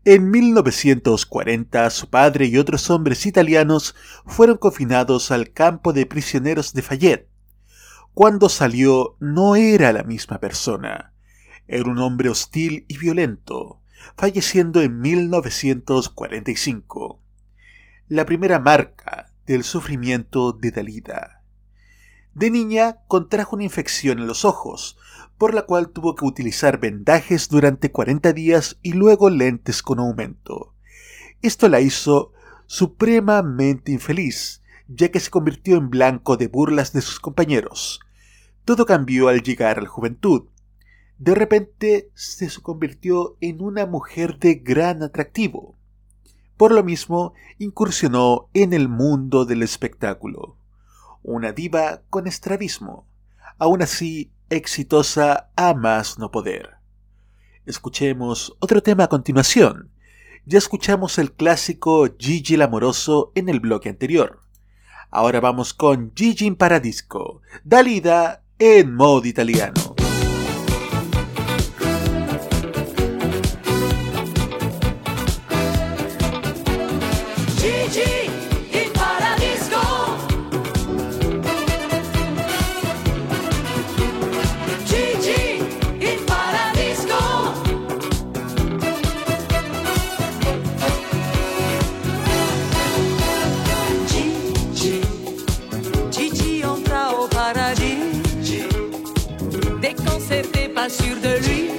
En 0.06 0.30
1940, 0.30 1.90
su 1.90 2.08
padre 2.08 2.46
y 2.46 2.56
otros 2.56 2.88
hombres 2.88 3.26
italianos 3.26 3.94
fueron 4.24 4.56
confinados 4.56 5.30
al 5.30 5.52
campo 5.52 5.92
de 5.92 6.06
prisioneros 6.06 6.72
de 6.72 6.80
Fayette. 6.80 7.28
Cuando 8.14 8.48
salió, 8.48 9.18
no 9.20 9.56
era 9.56 9.92
la 9.92 10.04
misma 10.04 10.40
persona. 10.40 11.12
Era 11.68 11.90
un 11.90 11.98
hombre 11.98 12.30
hostil 12.30 12.86
y 12.88 12.96
violento, 12.96 13.82
falleciendo 14.16 14.80
en 14.80 15.02
1945. 15.02 17.20
La 18.08 18.24
primera 18.24 18.58
marca 18.58 19.34
del 19.44 19.64
sufrimiento 19.64 20.52
de 20.52 20.70
Dalida. 20.70 21.35
De 22.36 22.50
niña 22.50 22.98
contrajo 23.08 23.56
una 23.56 23.64
infección 23.64 24.18
en 24.18 24.26
los 24.26 24.44
ojos, 24.44 24.98
por 25.38 25.54
la 25.54 25.62
cual 25.62 25.88
tuvo 25.88 26.14
que 26.14 26.26
utilizar 26.26 26.78
vendajes 26.78 27.48
durante 27.48 27.90
40 27.90 28.34
días 28.34 28.76
y 28.82 28.92
luego 28.92 29.30
lentes 29.30 29.82
con 29.82 30.00
aumento. 30.00 30.74
Esto 31.40 31.70
la 31.70 31.80
hizo 31.80 32.34
supremamente 32.66 33.90
infeliz, 33.90 34.60
ya 34.86 35.10
que 35.10 35.18
se 35.18 35.30
convirtió 35.30 35.78
en 35.78 35.88
blanco 35.88 36.36
de 36.36 36.48
burlas 36.48 36.92
de 36.92 37.00
sus 37.00 37.20
compañeros. 37.20 38.00
Todo 38.66 38.84
cambió 38.84 39.28
al 39.28 39.42
llegar 39.42 39.78
a 39.78 39.82
la 39.82 39.88
juventud. 39.88 40.42
De 41.16 41.34
repente 41.34 42.10
se 42.12 42.50
convirtió 42.60 43.38
en 43.40 43.62
una 43.62 43.86
mujer 43.86 44.38
de 44.38 44.56
gran 44.56 45.02
atractivo. 45.02 45.74
Por 46.58 46.72
lo 46.72 46.84
mismo, 46.84 47.32
incursionó 47.58 48.50
en 48.52 48.74
el 48.74 48.90
mundo 48.90 49.46
del 49.46 49.62
espectáculo 49.62 50.58
una 51.26 51.52
diva 51.52 52.02
con 52.08 52.28
estrabismo, 52.28 53.04
aún 53.58 53.82
así 53.82 54.30
exitosa 54.48 55.50
a 55.56 55.74
más 55.74 56.18
no 56.18 56.30
poder. 56.30 56.76
Escuchemos 57.66 58.56
otro 58.60 58.80
tema 58.80 59.04
a 59.04 59.08
continuación. 59.08 59.90
Ya 60.44 60.58
escuchamos 60.58 61.18
el 61.18 61.32
clásico 61.32 62.06
Gigi 62.16 62.54
el 62.54 62.62
Amoroso 62.62 63.32
en 63.34 63.48
el 63.48 63.58
bloque 63.58 63.88
anterior. 63.88 64.40
Ahora 65.10 65.40
vamos 65.40 65.74
con 65.74 66.12
Gigi 66.14 66.46
in 66.46 66.54
Paradisco, 66.54 67.42
Dalida 67.64 68.44
en 68.60 68.94
modo 68.94 69.26
italiano. 69.26 69.85
pas 100.86 100.92
sûr 100.92 101.16
de 101.20 101.34
lui. 101.46 101.70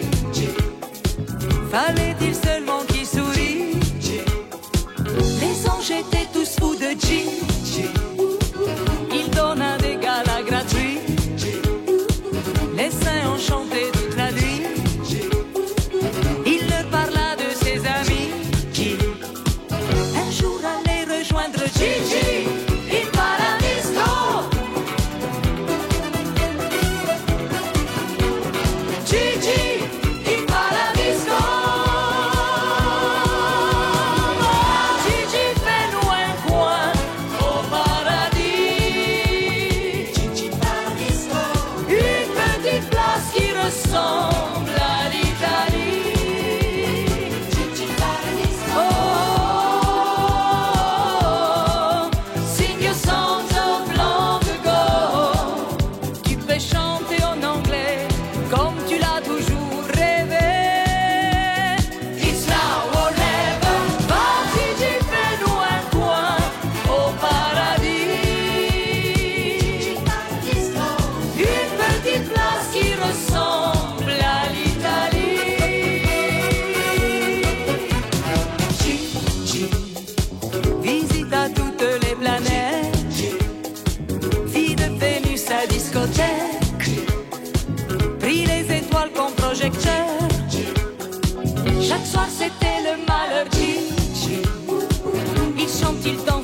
Fallait-il 1.72 2.36
seulement 2.36 2.82
qu'il 2.90 3.06
sourit? 3.06 3.80
Les 5.40 5.70
anges 5.70 5.92
étaient 5.92 6.17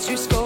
since 0.04 0.10
you 0.12 0.18
spoke. 0.18 0.43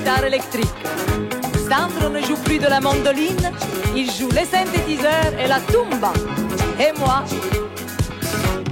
Guitare 0.00 0.24
électrique. 0.24 0.68
Sandro 1.68 2.08
ne 2.08 2.20
joue 2.22 2.36
plus 2.44 2.58
de 2.58 2.66
la 2.66 2.80
mandoline, 2.80 3.50
il 3.94 4.10
joue 4.10 4.30
les 4.30 4.46
synthétiseurs 4.46 5.32
et 5.38 5.46
la 5.46 5.60
tumba. 5.60 6.12
Et 6.78 6.98
moi, 6.98 7.22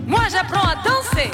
moi 0.07 0.23
j'apprends 0.31 0.69
à 0.69 0.77
danser. 0.77 1.31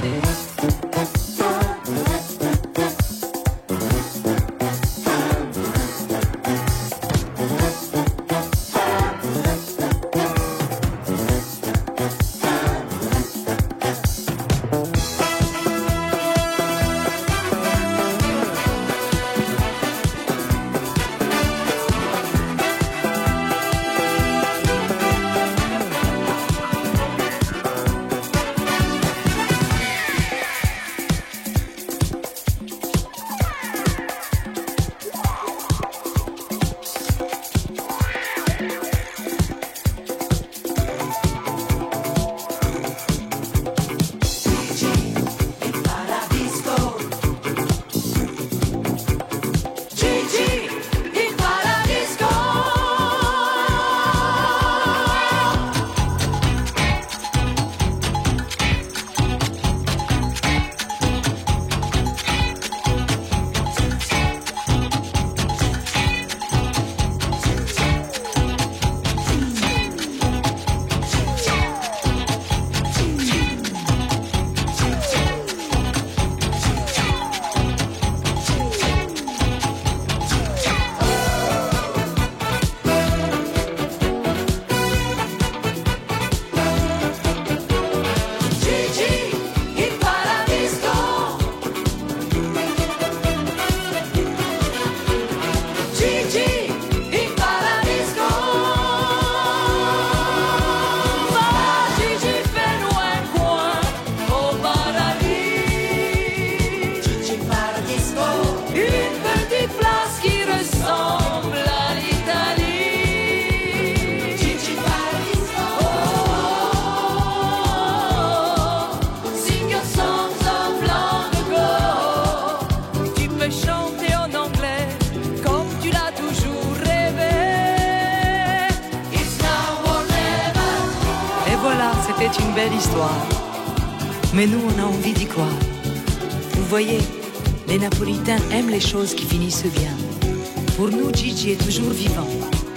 Est 141.53 141.57
toujours 141.63 141.91
vivant 141.91 142.29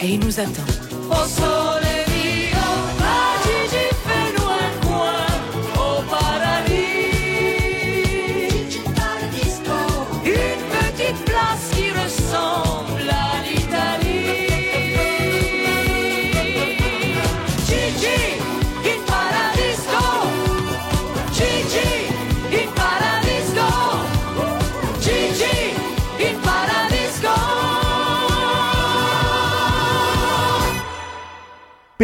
et 0.02 0.08
il 0.08 0.20
nous 0.20 0.40
attend. 0.40 0.87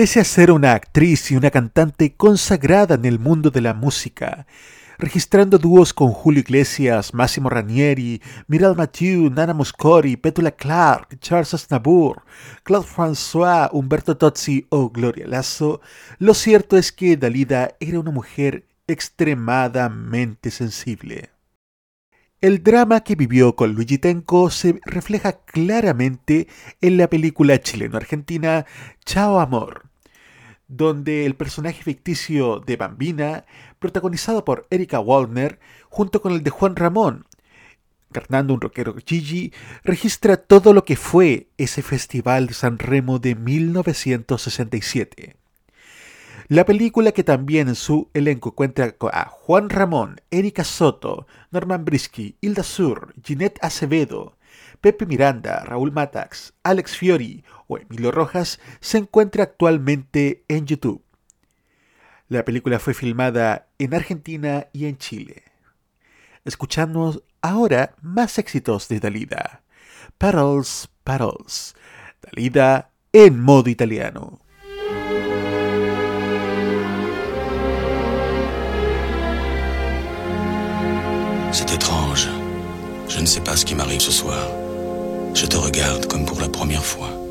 Pese 0.03 0.19
a 0.19 0.25
ser 0.25 0.51
una 0.51 0.73
actriz 0.73 1.31
y 1.31 1.37
una 1.37 1.49
cantante 1.49 2.13
consagrada 2.13 2.95
en 2.95 3.05
el 3.05 3.19
mundo 3.19 3.51
de 3.51 3.61
la 3.61 3.73
música, 3.73 4.45
registrando 4.97 5.57
dúos 5.57 5.93
con 5.93 6.09
Julio 6.09 6.41
Iglesias, 6.41 7.13
Massimo 7.13 7.49
Ranieri, 7.49 8.21
Miral 8.47 8.75
Mathieu, 8.75 9.29
Nana 9.29 9.53
Muscori, 9.53 10.17
Petula 10.17 10.51
Clark, 10.51 11.17
Charles 11.21 11.53
Aznavour, 11.53 12.23
Claude 12.63 12.85
François, 12.85 13.69
Humberto 13.71 14.17
Tozzi 14.17 14.65
o 14.67 14.89
Gloria 14.89 15.25
Lasso, 15.25 15.79
lo 16.19 16.33
cierto 16.33 16.75
es 16.75 16.91
que 16.91 17.15
Dalida 17.15 17.77
era 17.79 17.97
una 17.97 18.11
mujer 18.11 18.67
extremadamente 18.87 20.51
sensible. 20.51 21.29
El 22.41 22.61
drama 22.61 23.05
que 23.05 23.15
vivió 23.15 23.55
con 23.55 23.71
Luigi 23.71 23.99
Tenco 23.99 24.49
se 24.49 24.81
refleja 24.83 25.39
claramente 25.45 26.49
en 26.81 26.97
la 26.97 27.07
película 27.07 27.61
chileno-argentina 27.61 28.65
Chao 29.05 29.39
Amor, 29.39 29.92
donde 30.67 31.25
el 31.25 31.35
personaje 31.35 31.83
ficticio 31.83 32.59
de 32.59 32.77
Bambina, 32.77 33.45
protagonizado 33.79 34.45
por 34.45 34.67
Erika 34.69 34.99
Waldner, 34.99 35.59
junto 35.89 36.21
con 36.21 36.33
el 36.33 36.43
de 36.43 36.49
Juan 36.49 36.75
Ramón, 36.75 37.25
encarnando 38.09 38.53
un 38.53 38.61
rockero 38.61 38.95
Gigi, 39.05 39.53
registra 39.83 40.37
todo 40.37 40.73
lo 40.73 40.85
que 40.85 40.95
fue 40.95 41.49
ese 41.57 41.81
Festival 41.81 42.47
de 42.47 42.53
San 42.53 42.77
Remo 42.77 43.19
de 43.19 43.35
1967. 43.35 45.35
La 46.49 46.65
película 46.65 47.13
que 47.13 47.23
también 47.23 47.69
en 47.69 47.75
su 47.75 48.09
elenco 48.13 48.53
cuenta 48.53 48.93
a 49.11 49.25
Juan 49.25 49.69
Ramón, 49.69 50.21
Erika 50.29 50.63
Soto, 50.63 51.25
Norman 51.51 51.85
Brisky, 51.85 52.35
Hilda 52.41 52.63
Sur, 52.63 53.13
Ginette 53.23 53.59
Acevedo, 53.61 54.37
Pepe 54.81 55.05
Miranda, 55.05 55.63
Raúl 55.63 55.93
Matax, 55.93 56.53
Alex 56.61 56.97
Fiori 56.97 57.45
o 57.73 57.77
Emilio 57.77 58.11
Rojas 58.11 58.59
se 58.79 58.97
encuentra 58.97 59.43
actualmente 59.43 60.43
en 60.47 60.65
YouTube. 60.65 61.03
La 62.29 62.45
película 62.45 62.79
fue 62.79 62.93
filmada 62.93 63.67
en 63.79 63.93
Argentina 63.93 64.67
y 64.73 64.85
en 64.85 64.97
Chile. 64.97 65.43
Escuchamos 66.45 67.23
ahora 67.41 67.95
más 68.01 68.37
éxitos 68.37 68.87
de 68.87 68.99
Dalida. 68.99 69.63
Paddles, 70.17 70.89
Paddles. 71.03 71.75
Dalida 72.21 72.91
en 73.11 73.39
modo 73.39 73.69
italiano. 73.69 74.39
C'est 81.51 81.71
étrange. 81.71 82.29
Je 83.07 83.19
ne 83.19 83.25
sais 83.27 83.41
pas 83.41 83.55
ce 83.55 83.63
qui 83.63 83.75
m'arrive 83.75 84.01
ce 84.01 84.11
soir. 84.11 84.49
Je 85.35 85.45
te 85.45 85.55
regarde 85.55 86.07
comme 86.07 86.25
pour 86.25 86.41
la 86.41 86.49
première 86.49 86.83
fois. 86.83 87.22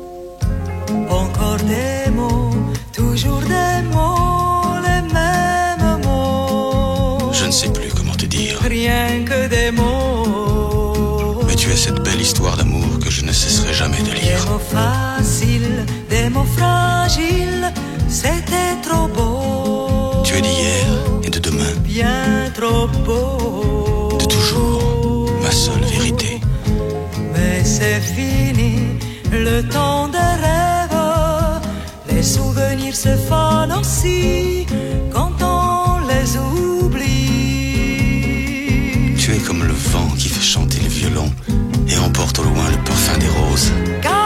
Encore 1.09 1.57
des 1.57 2.09
mots, 2.11 2.51
toujours 2.91 3.41
des 3.41 3.81
mots, 3.93 4.75
les 4.87 5.01
mêmes 5.13 6.01
mots. 6.05 7.31
Je 7.33 7.45
ne 7.45 7.51
sais 7.51 7.69
plus 7.69 7.89
comment 7.95 8.13
te 8.15 8.25
dire. 8.25 8.57
Rien 8.61 9.23
que 9.25 9.47
des 9.47 9.71
mots. 9.71 11.41
Mais 11.47 11.55
tu 11.55 11.69
es 11.71 11.75
cette 11.75 12.01
belle 12.03 12.21
histoire 12.21 12.57
d'amour 12.57 12.99
que 13.03 13.09
je 13.09 13.23
ne 13.23 13.31
cesserai 13.31 13.73
jamais 13.73 13.99
de 13.99 14.05
Des 14.11 14.21
lire. 14.21 14.45
mots 14.49 14.59
faciles, 14.59 15.85
des 16.09 16.29
mots 16.29 16.49
fragiles, 16.57 17.71
c'était 18.09 18.75
trop 18.87 19.07
beau. 19.07 20.23
Tu 20.23 20.35
es 20.37 20.41
d'hier 20.41 20.85
et 21.23 21.29
de 21.29 21.39
demain, 21.39 21.73
Bien 21.83 22.49
trop 22.55 22.87
beau. 23.05 24.17
de 24.19 24.25
toujours, 24.25 25.29
ma 25.43 25.51
seule 25.51 25.83
vérité. 25.95 26.39
Mais 27.33 27.63
c'est 27.63 27.99
fini, 28.01 28.75
le 29.31 29.61
temps 29.75 30.07
des 30.07 30.32
souvenirs 32.83 32.95
se 32.95 33.15
fanent 33.29 33.79
aussi 33.79 34.65
quand 35.13 35.31
on 35.41 35.99
les 36.07 36.37
oublie. 36.37 37.15
Tu 39.17 39.33
es 39.33 39.39
comme 39.39 39.63
le 39.63 39.73
vent 39.73 40.09
qui 40.17 40.29
fait 40.29 40.41
chanter 40.41 40.79
le 40.81 40.89
violon 40.89 41.31
et 41.87 41.97
emporte 41.97 42.39
au 42.39 42.43
loin 42.43 42.69
le 42.71 42.77
parfum 42.83 43.17
des 43.19 43.29
roses. 43.29 43.71
Caramel, 44.01 44.21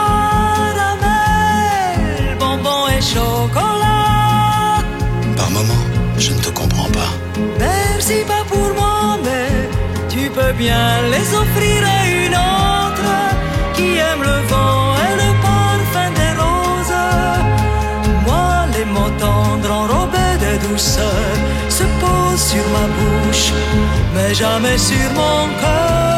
bonbon 2.38 2.88
et 2.88 3.02
chocolat. 3.02 4.82
Par 5.36 5.50
moments, 5.50 5.86
je 6.18 6.32
ne 6.32 6.38
te 6.40 6.50
comprends 6.50 6.90
pas. 6.90 7.12
Merci 7.58 8.24
pas 8.26 8.44
pour 8.48 8.74
moi, 8.74 9.18
mais 9.24 9.68
tu 10.08 10.30
peux 10.30 10.52
bien 10.52 11.02
les 11.12 11.34
offrir 11.34 11.84
à 11.86 12.07
se 20.78 21.82
posent 22.00 22.50
sur 22.50 22.64
ma 22.70 22.86
bouche, 22.86 23.52
mais 24.14 24.32
jamais 24.34 24.78
sur 24.78 25.10
mon 25.14 25.48
cœur. 25.60 26.17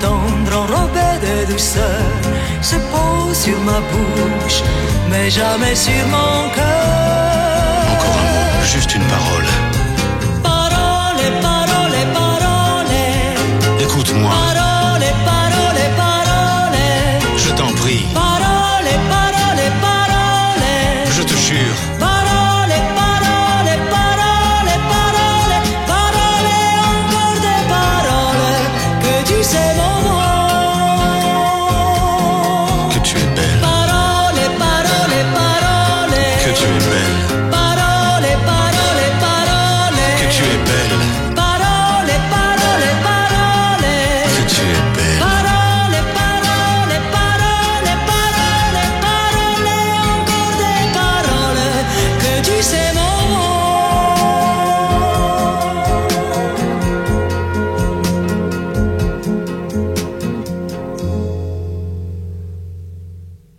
Tendres 0.00 0.56
enrobés 0.56 1.18
de 1.22 1.52
douceur 1.52 2.02
se 2.60 2.76
posent 2.76 3.38
sur 3.38 3.58
ma 3.60 3.80
bouche, 3.80 4.62
mais 5.10 5.30
jamais 5.30 5.74
sur 5.74 6.06
mon 6.08 6.50
cœur. 6.54 7.86
Encore 7.92 8.18
un 8.18 8.28
mot, 8.34 8.64
juste 8.64 8.94
une. 8.94 9.02
Parole, 9.04 9.45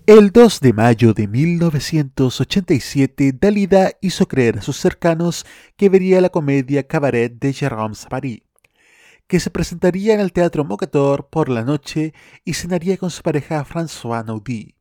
El 0.07 0.31
2 0.31 0.61
de 0.61 0.71
mayo 0.71 1.13
de 1.13 1.27
1987, 1.27 3.33
Dalida 3.33 3.91
hizo 3.99 4.25
creer 4.25 4.59
a 4.59 4.61
sus 4.61 4.77
cercanos 4.77 5.45
que 5.75 5.89
vería 5.89 6.21
la 6.21 6.29
comedia 6.29 6.87
Cabaret 6.87 7.37
de 7.37 7.51
Jérôme 7.51 7.93
Savary, 7.93 8.43
que 9.27 9.41
se 9.41 9.49
presentaría 9.49 10.13
en 10.13 10.21
el 10.21 10.31
Teatro 10.31 10.63
Mocator 10.63 11.27
por 11.27 11.49
la 11.49 11.65
noche 11.65 12.13
y 12.45 12.53
cenaría 12.53 12.95
con 12.95 13.11
su 13.11 13.21
pareja 13.21 13.65
François 13.65 14.25
Naudy. 14.25 14.75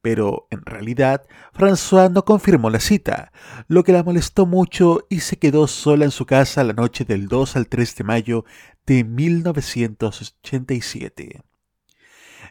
Pero 0.00 0.48
en 0.50 0.64
realidad, 0.64 1.26
François 1.52 2.10
no 2.10 2.24
confirmó 2.24 2.70
la 2.70 2.80
cita, 2.80 3.32
lo 3.68 3.84
que 3.84 3.92
la 3.92 4.02
molestó 4.02 4.46
mucho 4.46 5.06
y 5.10 5.20
se 5.20 5.36
quedó 5.36 5.66
sola 5.66 6.06
en 6.06 6.10
su 6.10 6.24
casa 6.24 6.64
la 6.64 6.72
noche 6.72 7.04
del 7.04 7.28
2 7.28 7.56
al 7.56 7.68
3 7.68 7.96
de 7.96 8.04
mayo 8.04 8.46
de 8.86 9.04
1987. 9.04 11.42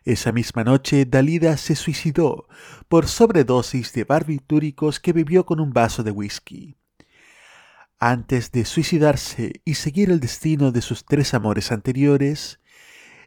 Esa 0.06 0.34
misma 0.34 0.64
noche, 0.66 1.06
Dalida 1.06 1.56
se 1.56 1.76
suicidó 1.76 2.48
por 2.90 3.08
sobredosis 3.08 3.94
de 3.94 4.04
barbitúricos 4.04 5.00
que 5.00 5.14
bebió 5.14 5.46
con 5.46 5.62
un 5.62 5.72
vaso 5.72 6.04
de 6.04 6.12
whisky. 6.12 6.76
Antes 8.00 8.52
de 8.52 8.66
suicidarse 8.66 9.62
y 9.64 9.76
seguir 9.76 10.10
el 10.10 10.20
destino 10.20 10.74
de 10.74 10.82
sus 10.82 11.06
tres 11.06 11.34
amores 11.34 11.72
anteriores, 11.72 12.60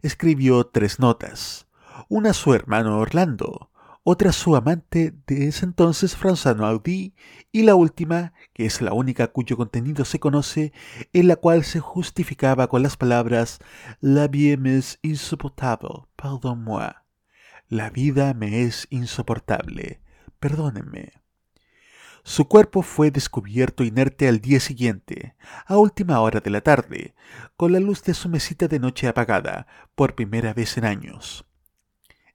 escribió 0.02 0.66
tres 0.66 0.98
notas, 0.98 1.66
una 2.08 2.30
a 2.30 2.34
su 2.34 2.52
hermano 2.52 2.98
Orlando, 2.98 3.70
otra 4.08 4.30
su 4.30 4.54
amante 4.54 5.12
de 5.26 5.48
ese 5.48 5.64
entonces 5.64 6.16
François 6.16 6.56
Naudy 6.56 7.16
y 7.50 7.62
la 7.64 7.74
última, 7.74 8.34
que 8.52 8.64
es 8.64 8.80
la 8.80 8.92
única 8.92 9.26
cuyo 9.26 9.56
contenido 9.56 10.04
se 10.04 10.20
conoce, 10.20 10.72
en 11.12 11.26
la 11.26 11.34
cual 11.34 11.64
se 11.64 11.80
justificaba 11.80 12.68
con 12.68 12.84
las 12.84 12.96
palabras 12.96 13.58
La 14.00 14.28
vie 14.28 14.56
m'est 14.58 15.00
insupportable. 15.02 16.04
La 17.68 17.90
vida 17.90 18.32
me 18.32 18.62
es 18.62 18.86
insoportable, 18.90 20.00
perdónenme. 20.38 21.10
Su 22.22 22.46
cuerpo 22.46 22.82
fue 22.82 23.10
descubierto 23.10 23.82
inerte 23.82 24.28
al 24.28 24.40
día 24.40 24.60
siguiente, 24.60 25.34
a 25.66 25.78
última 25.78 26.20
hora 26.20 26.38
de 26.38 26.50
la 26.50 26.60
tarde, 26.60 27.16
con 27.56 27.72
la 27.72 27.80
luz 27.80 28.04
de 28.04 28.14
su 28.14 28.28
mesita 28.28 28.68
de 28.68 28.78
noche 28.78 29.08
apagada, 29.08 29.66
por 29.96 30.14
primera 30.14 30.54
vez 30.54 30.78
en 30.78 30.84
años. 30.84 31.44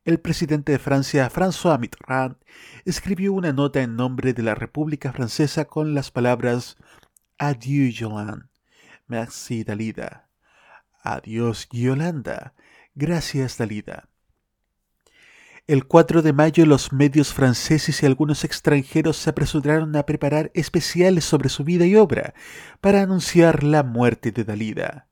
El 0.03 0.19
presidente 0.19 0.71
de 0.71 0.79
Francia, 0.79 1.29
François 1.29 1.77
Mitterrand, 1.77 2.35
escribió 2.85 3.33
una 3.33 3.53
nota 3.53 3.81
en 3.81 3.95
nombre 3.95 4.33
de 4.33 4.41
la 4.41 4.55
República 4.55 5.13
Francesa 5.13 5.65
con 5.65 5.93
las 5.93 6.09
palabras 6.09 6.75
Adieu 7.37 7.87
Yolande, 7.91 8.47
merci 9.05 9.63
Dalida. 9.63 10.27
Adiós 11.03 11.69
Yolanda, 11.71 12.55
gracias 12.95 13.59
Dalida. 13.59 14.09
El 15.67 15.85
4 15.85 16.23
de 16.23 16.33
mayo 16.33 16.65
los 16.65 16.91
medios 16.91 17.31
franceses 17.31 18.01
y 18.01 18.07
algunos 18.07 18.43
extranjeros 18.43 19.17
se 19.17 19.29
apresuraron 19.29 19.95
a 19.95 20.07
preparar 20.07 20.49
especiales 20.55 21.25
sobre 21.25 21.49
su 21.49 21.63
vida 21.63 21.85
y 21.85 21.95
obra 21.95 22.33
para 22.81 23.03
anunciar 23.03 23.63
la 23.63 23.83
muerte 23.83 24.31
de 24.31 24.45
Dalida. 24.45 25.10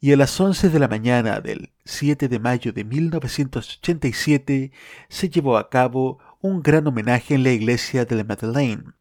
Y 0.00 0.12
a 0.12 0.16
las 0.16 0.38
11 0.38 0.68
de 0.70 0.78
la 0.78 0.88
mañana 0.88 1.40
del 1.40 1.70
7 1.84 2.28
de 2.28 2.38
mayo 2.38 2.72
de 2.72 2.84
1987 2.84 4.72
se 5.08 5.28
llevó 5.30 5.56
a 5.56 5.70
cabo 5.70 6.18
un 6.40 6.62
gran 6.62 6.86
homenaje 6.86 7.34
en 7.34 7.42
la 7.42 7.52
iglesia 7.52 8.04
de 8.04 8.16
la 8.16 8.24
Madeleine. 8.24 8.92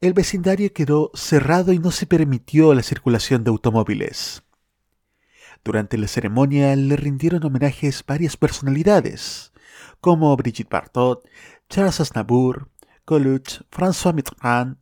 El 0.00 0.14
vecindario 0.14 0.72
quedó 0.72 1.10
cerrado 1.14 1.72
y 1.72 1.78
no 1.78 1.90
se 1.90 2.06
permitió 2.06 2.74
la 2.74 2.82
circulación 2.82 3.44
de 3.44 3.50
automóviles. 3.50 4.42
Durante 5.62 5.98
la 5.98 6.08
ceremonia 6.08 6.74
le 6.74 6.96
rindieron 6.96 7.44
homenajes 7.44 8.02
varias 8.06 8.36
personalidades, 8.36 9.52
como 10.00 10.34
Brigitte 10.36 10.70
Bardot, 10.70 11.28
Charles 11.68 12.00
Aznavour, 12.00 12.70
Coluche, 13.04 13.60
François 13.70 14.14
Mitterrand, 14.14 14.78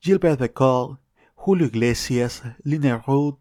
Gilbert 0.00 0.40
Bécaud, 0.40 0.98
Julio 1.34 1.66
Iglesias, 1.66 2.42
Lina 2.64 3.04
Roth, 3.06 3.38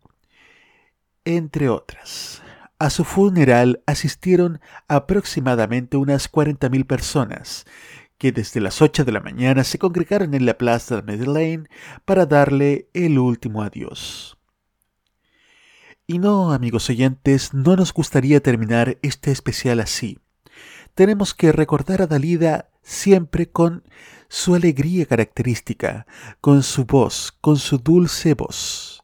entre 1.26 1.69
otras. 1.69 2.41
A 2.77 2.89
su 2.89 3.03
funeral 3.03 3.81
asistieron 3.85 4.60
aproximadamente 4.88 5.97
unas 5.97 6.31
40.000 6.31 6.85
personas, 6.85 7.65
que 8.18 8.31
desde 8.31 8.61
las 8.61 8.81
8 8.81 9.06
de 9.06 9.11
la 9.11 9.19
mañana 9.19 9.64
se 9.64 9.77
congregaron 9.77 10.34
en 10.34 10.45
la 10.45 10.57
Plaza 10.57 10.97
de 10.97 11.02
Madeleine 11.02 11.68
para 12.06 12.26
darle 12.26 12.89
el 12.93 13.19
último 13.19 13.64
adiós. 13.64 14.38
Y 16.07 16.19
no, 16.19 16.52
amigos 16.52 16.89
oyentes, 16.89 17.53
no 17.53 17.76
nos 17.76 17.91
gustaría 17.91 18.41
terminar 18.41 18.97
este 19.02 19.31
especial 19.31 19.80
así. 19.80 20.19
Tenemos 20.93 21.34
que 21.34 21.52
recordar 21.52 22.02
a 22.02 22.07
Dalida 22.07 22.69
siempre 22.84 23.49
con 23.49 23.84
su 24.30 24.53
alegría 24.53 25.06
característica, 25.06 26.06
con 26.41 26.61
su 26.61 26.85
voz, 26.85 27.35
con 27.41 27.57
su 27.57 27.80
dulce 27.80 28.34
voz. 28.34 28.94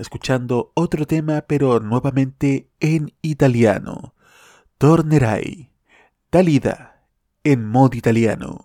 Escuchando 0.00 0.72
otro 0.74 1.06
tema, 1.06 1.42
pero 1.42 1.78
nuevamente 1.78 2.70
en 2.80 3.12
italiano. 3.20 4.14
Tornerai. 4.78 5.72
Dalida, 6.32 7.04
en 7.44 7.68
modo 7.68 7.98
italiano. 7.98 8.64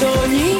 Sogni 0.00 0.59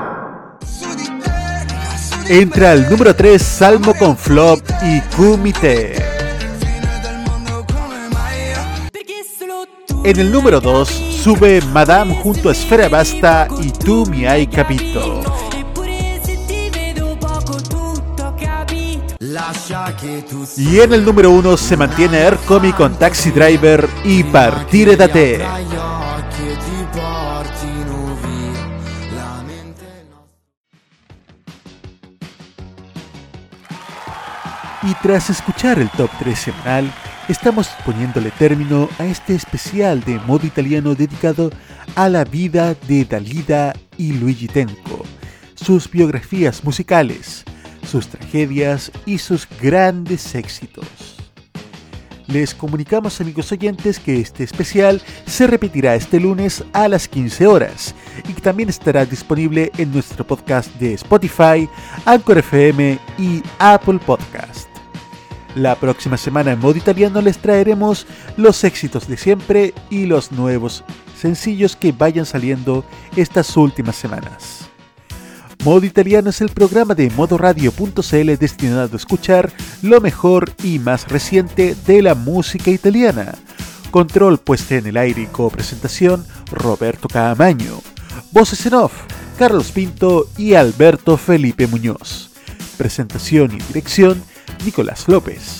Entra 2.29 2.71
al 2.71 2.89
número 2.89 3.15
3 3.15 3.41
Salmo 3.41 3.93
con 3.93 4.17
Flop 4.17 4.59
y 4.83 5.01
Kumite. 5.15 5.95
En 10.03 10.19
el 10.19 10.31
número 10.31 10.59
2 10.59 10.87
sube 11.23 11.61
Madame 11.73 12.15
junto 12.15 12.49
a 12.49 12.53
Esfera 12.53 12.89
Basta 12.89 13.47
y 13.61 13.71
Tú 13.71 14.05
mi 14.07 14.25
hai 14.25 14.47
capito. 14.47 15.21
Y 20.57 20.79
en 20.79 20.93
el 20.93 21.05
número 21.05 21.31
1 21.31 21.57
se 21.57 21.77
mantiene 21.77 22.17
Ercomi 22.19 22.73
con 22.73 22.97
Taxi 22.97 23.31
Driver 23.31 23.87
y 24.03 24.23
Partire 24.23 24.95
da 24.95 25.07
te. 25.07 25.39
Y 34.83 34.95
tras 34.95 35.29
escuchar 35.29 35.77
el 35.77 35.89
top 35.91 36.09
3 36.17 36.39
semanal, 36.39 36.91
estamos 37.29 37.69
poniéndole 37.85 38.31
término 38.31 38.89
a 38.97 39.05
este 39.05 39.35
especial 39.35 40.03
de 40.03 40.17
modo 40.21 40.47
italiano 40.47 40.95
dedicado 40.95 41.51
a 41.95 42.09
la 42.09 42.23
vida 42.23 42.73
de 42.87 43.05
Dalida 43.05 43.73
y 43.97 44.13
Luigi 44.13 44.47
Tenco, 44.47 45.05
sus 45.53 45.89
biografías 45.89 46.63
musicales, 46.63 47.43
sus 47.87 48.07
tragedias 48.07 48.91
y 49.05 49.19
sus 49.19 49.47
grandes 49.61 50.33
éxitos. 50.33 50.87
Les 52.25 52.55
comunicamos 52.55 53.21
amigos 53.21 53.51
oyentes 53.51 53.99
que 53.99 54.19
este 54.19 54.43
especial 54.43 54.99
se 55.27 55.45
repetirá 55.45 55.93
este 55.93 56.19
lunes 56.19 56.63
a 56.73 56.87
las 56.87 57.07
15 57.07 57.45
horas 57.45 57.93
y 58.27 58.33
que 58.33 58.41
también 58.41 58.69
estará 58.69 59.05
disponible 59.05 59.71
en 59.77 59.91
nuestro 59.91 60.25
podcast 60.25 60.73
de 60.75 60.93
Spotify, 60.95 61.69
Anchor 62.05 62.39
FM 62.39 62.97
y 63.19 63.43
Apple 63.59 63.99
Podcast. 64.03 64.70
La 65.55 65.75
próxima 65.75 66.17
semana 66.17 66.53
en 66.53 66.59
modo 66.59 66.77
italiano 66.77 67.21
les 67.21 67.37
traeremos 67.37 68.07
los 68.37 68.63
éxitos 68.63 69.07
de 69.07 69.17
siempre 69.17 69.73
y 69.89 70.05
los 70.05 70.31
nuevos 70.31 70.83
sencillos 71.19 71.75
que 71.75 71.91
vayan 71.91 72.25
saliendo 72.25 72.85
estas 73.15 73.55
últimas 73.57 73.95
semanas. 73.95 74.69
Modo 75.63 75.85
Italiano 75.85 76.31
es 76.31 76.41
el 76.41 76.49
programa 76.49 76.95
de 76.95 77.11
modoradio.cl 77.11 78.37
destinado 78.39 78.89
a 78.93 78.95
escuchar 78.95 79.51
lo 79.83 80.01
mejor 80.01 80.51
y 80.63 80.79
más 80.79 81.07
reciente 81.07 81.75
de 81.85 82.01
la 82.01 82.15
música 82.15 82.71
italiana. 82.71 83.35
Control 83.91 84.39
puesta 84.39 84.75
en 84.75 84.87
el 84.87 84.97
aire 84.97 85.21
y 85.21 85.27
copresentación 85.27 86.25
Roberto 86.51 87.07
Caamaño. 87.07 87.79
Voces 88.31 88.65
en 88.65 88.73
off 88.73 88.93
Carlos 89.37 89.71
Pinto 89.71 90.27
y 90.37 90.55
Alberto 90.55 91.17
Felipe 91.17 91.67
Muñoz. 91.67 92.31
presentación 92.77 93.53
y 93.53 93.57
dirección, 93.57 94.23
Nicolás 94.63 95.07
López. 95.07 95.59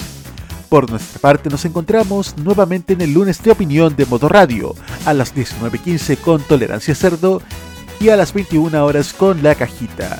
Por 0.69 0.89
nuestra 0.89 1.19
parte 1.19 1.49
nos 1.49 1.65
encontramos 1.65 2.37
nuevamente 2.37 2.93
en 2.93 3.01
el 3.01 3.13
lunes 3.13 3.43
de 3.43 3.51
opinión 3.51 3.95
de 3.95 4.05
Modo 4.05 4.29
Radio, 4.29 4.73
a 5.05 5.13
las 5.13 5.35
19.15 5.35 6.17
con 6.17 6.41
Tolerancia 6.41 6.95
Cerdo 6.95 7.41
y 7.99 8.09
a 8.09 8.15
las 8.15 8.33
21 8.33 8.85
horas 8.85 9.13
con 9.13 9.43
La 9.43 9.55
Cajita. 9.55 10.19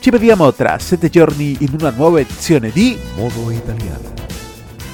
Ci 0.00 0.10
vediamo 0.10 0.50
tra 0.54 0.78
sette 0.78 1.10
giorni 1.10 1.58
in 1.60 1.76
una 1.78 1.90
nuova 1.90 2.20
edizione 2.20 2.70
di 2.70 2.98
Modo 3.16 3.50
Italiano. 3.50 4.14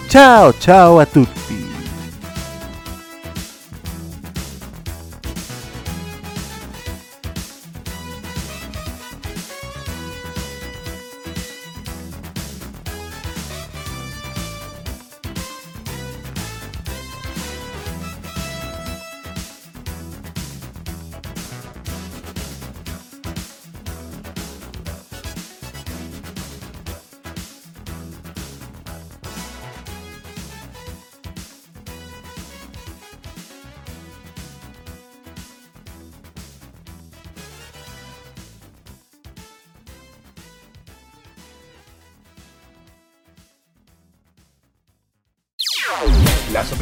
Ciao 0.09 0.53
ciao 0.59 0.99
a 0.99 1.07
tutti! 1.07 1.46